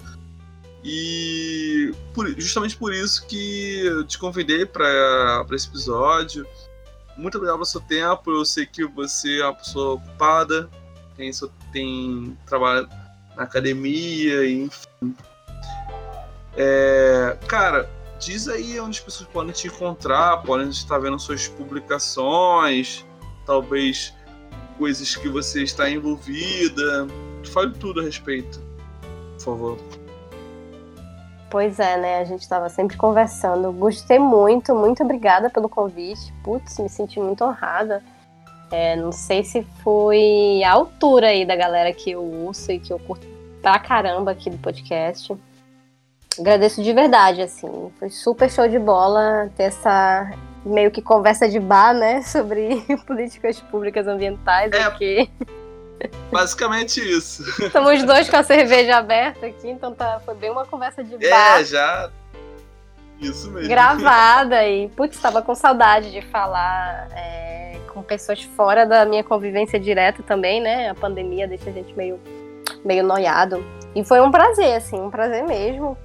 [0.83, 1.74] E
[2.15, 6.47] por, justamente por isso que eu te convidei para esse episódio.
[7.17, 8.31] Muito obrigado pelo seu tempo.
[8.31, 10.71] Eu sei que você é uma pessoa ocupada,
[11.17, 11.31] tem,
[11.73, 12.89] tem trabalho
[13.37, 15.15] na academia, enfim.
[16.57, 23.05] É, cara, diz aí onde as pessoas podem te encontrar, podem estar vendo suas publicações,
[23.45, 24.15] talvez
[24.79, 27.07] coisas que você está envolvida.
[27.53, 28.61] Fale tudo a respeito,
[29.35, 30.04] por favor.
[31.55, 32.19] Pois é, né?
[32.19, 33.71] A gente estava sempre conversando.
[33.71, 36.35] Gostei muito, muito obrigada pelo convite.
[36.43, 38.03] Putz, me senti muito honrada.
[38.73, 42.93] É, não sei se foi a altura aí da galera que eu ouço e que
[42.93, 43.25] eu curto
[43.63, 45.33] pra caramba aqui do podcast.
[46.37, 47.89] Agradeço de verdade, assim.
[48.01, 50.33] Foi super show de bola ter essa
[50.67, 52.21] meio que conversa de bar, né?
[52.27, 55.31] Sobre políticas públicas ambientais é, aqui.
[56.31, 57.43] Basicamente isso.
[57.63, 61.31] Estamos dois com a cerveja aberta aqui, então tá, foi bem uma conversa de é,
[61.31, 61.61] bar.
[61.61, 62.11] É, já.
[63.21, 63.69] Isso mesmo.
[63.69, 69.79] Gravada e, putz, estava com saudade de falar é, com pessoas fora da minha convivência
[69.79, 70.91] direta também, né?
[70.91, 72.21] A pandemia deixa a gente meio,
[72.85, 73.65] meio noiado.
[73.95, 75.97] E foi um prazer, assim, um prazer mesmo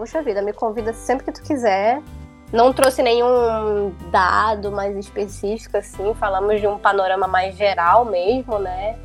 [0.00, 2.00] puxa vida, me convida sempre que tu quiser.
[2.50, 8.98] Não trouxe nenhum dado mais específico, assim, falamos de um panorama mais geral mesmo, né?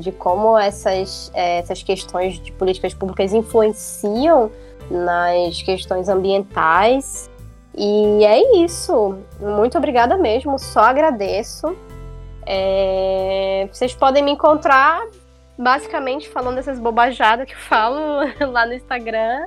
[0.00, 4.50] De como essas, é, essas questões de políticas públicas influenciam
[4.90, 7.30] nas questões ambientais.
[7.76, 9.18] E é isso.
[9.40, 11.76] Muito obrigada mesmo, só agradeço.
[12.46, 13.68] É...
[13.72, 15.06] Vocês podem me encontrar
[15.58, 17.98] basicamente falando essas bobajadas que eu falo
[18.50, 19.46] lá no Instagram.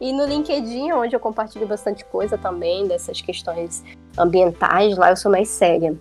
[0.00, 3.82] E no LinkedIn, onde eu compartilho bastante coisa também dessas questões
[4.18, 5.96] ambientais, lá eu sou mais séria.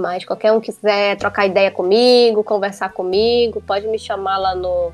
[0.00, 4.92] Mas qualquer um quiser trocar ideia comigo, conversar comigo, pode me chamar lá no,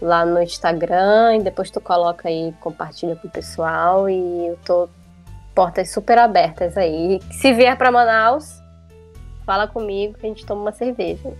[0.00, 4.88] lá no Instagram e depois tu coloca aí, compartilha com o pessoal e eu tô
[5.54, 7.20] portas super abertas aí.
[7.30, 8.60] Se vier para Manaus,
[9.46, 11.32] fala comigo que a gente toma uma cerveja.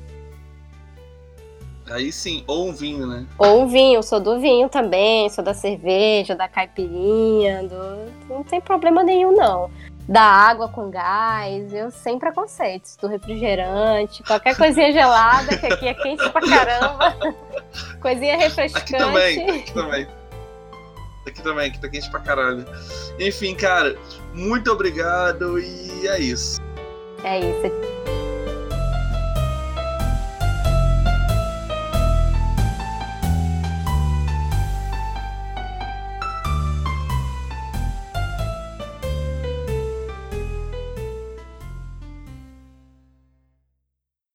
[1.91, 3.27] Aí sim, ou um vinho, né?
[3.39, 8.33] Ou um vinho, eu sou do vinho também, sou da cerveja, da caipirinha, do...
[8.33, 9.71] não tem problema nenhum, não.
[10.09, 15.95] Da água com gás, eu sem preconceitos, do refrigerante, qualquer coisinha gelada, que aqui é
[15.95, 17.17] quente pra caramba.
[18.03, 18.95] coisinha refrescante.
[18.95, 20.09] Aqui também, aqui também.
[21.27, 22.67] Aqui também, aqui tá quente pra caralho.
[23.19, 23.97] Enfim, cara,
[24.35, 26.61] muito obrigado e é isso.
[27.23, 28.24] É isso.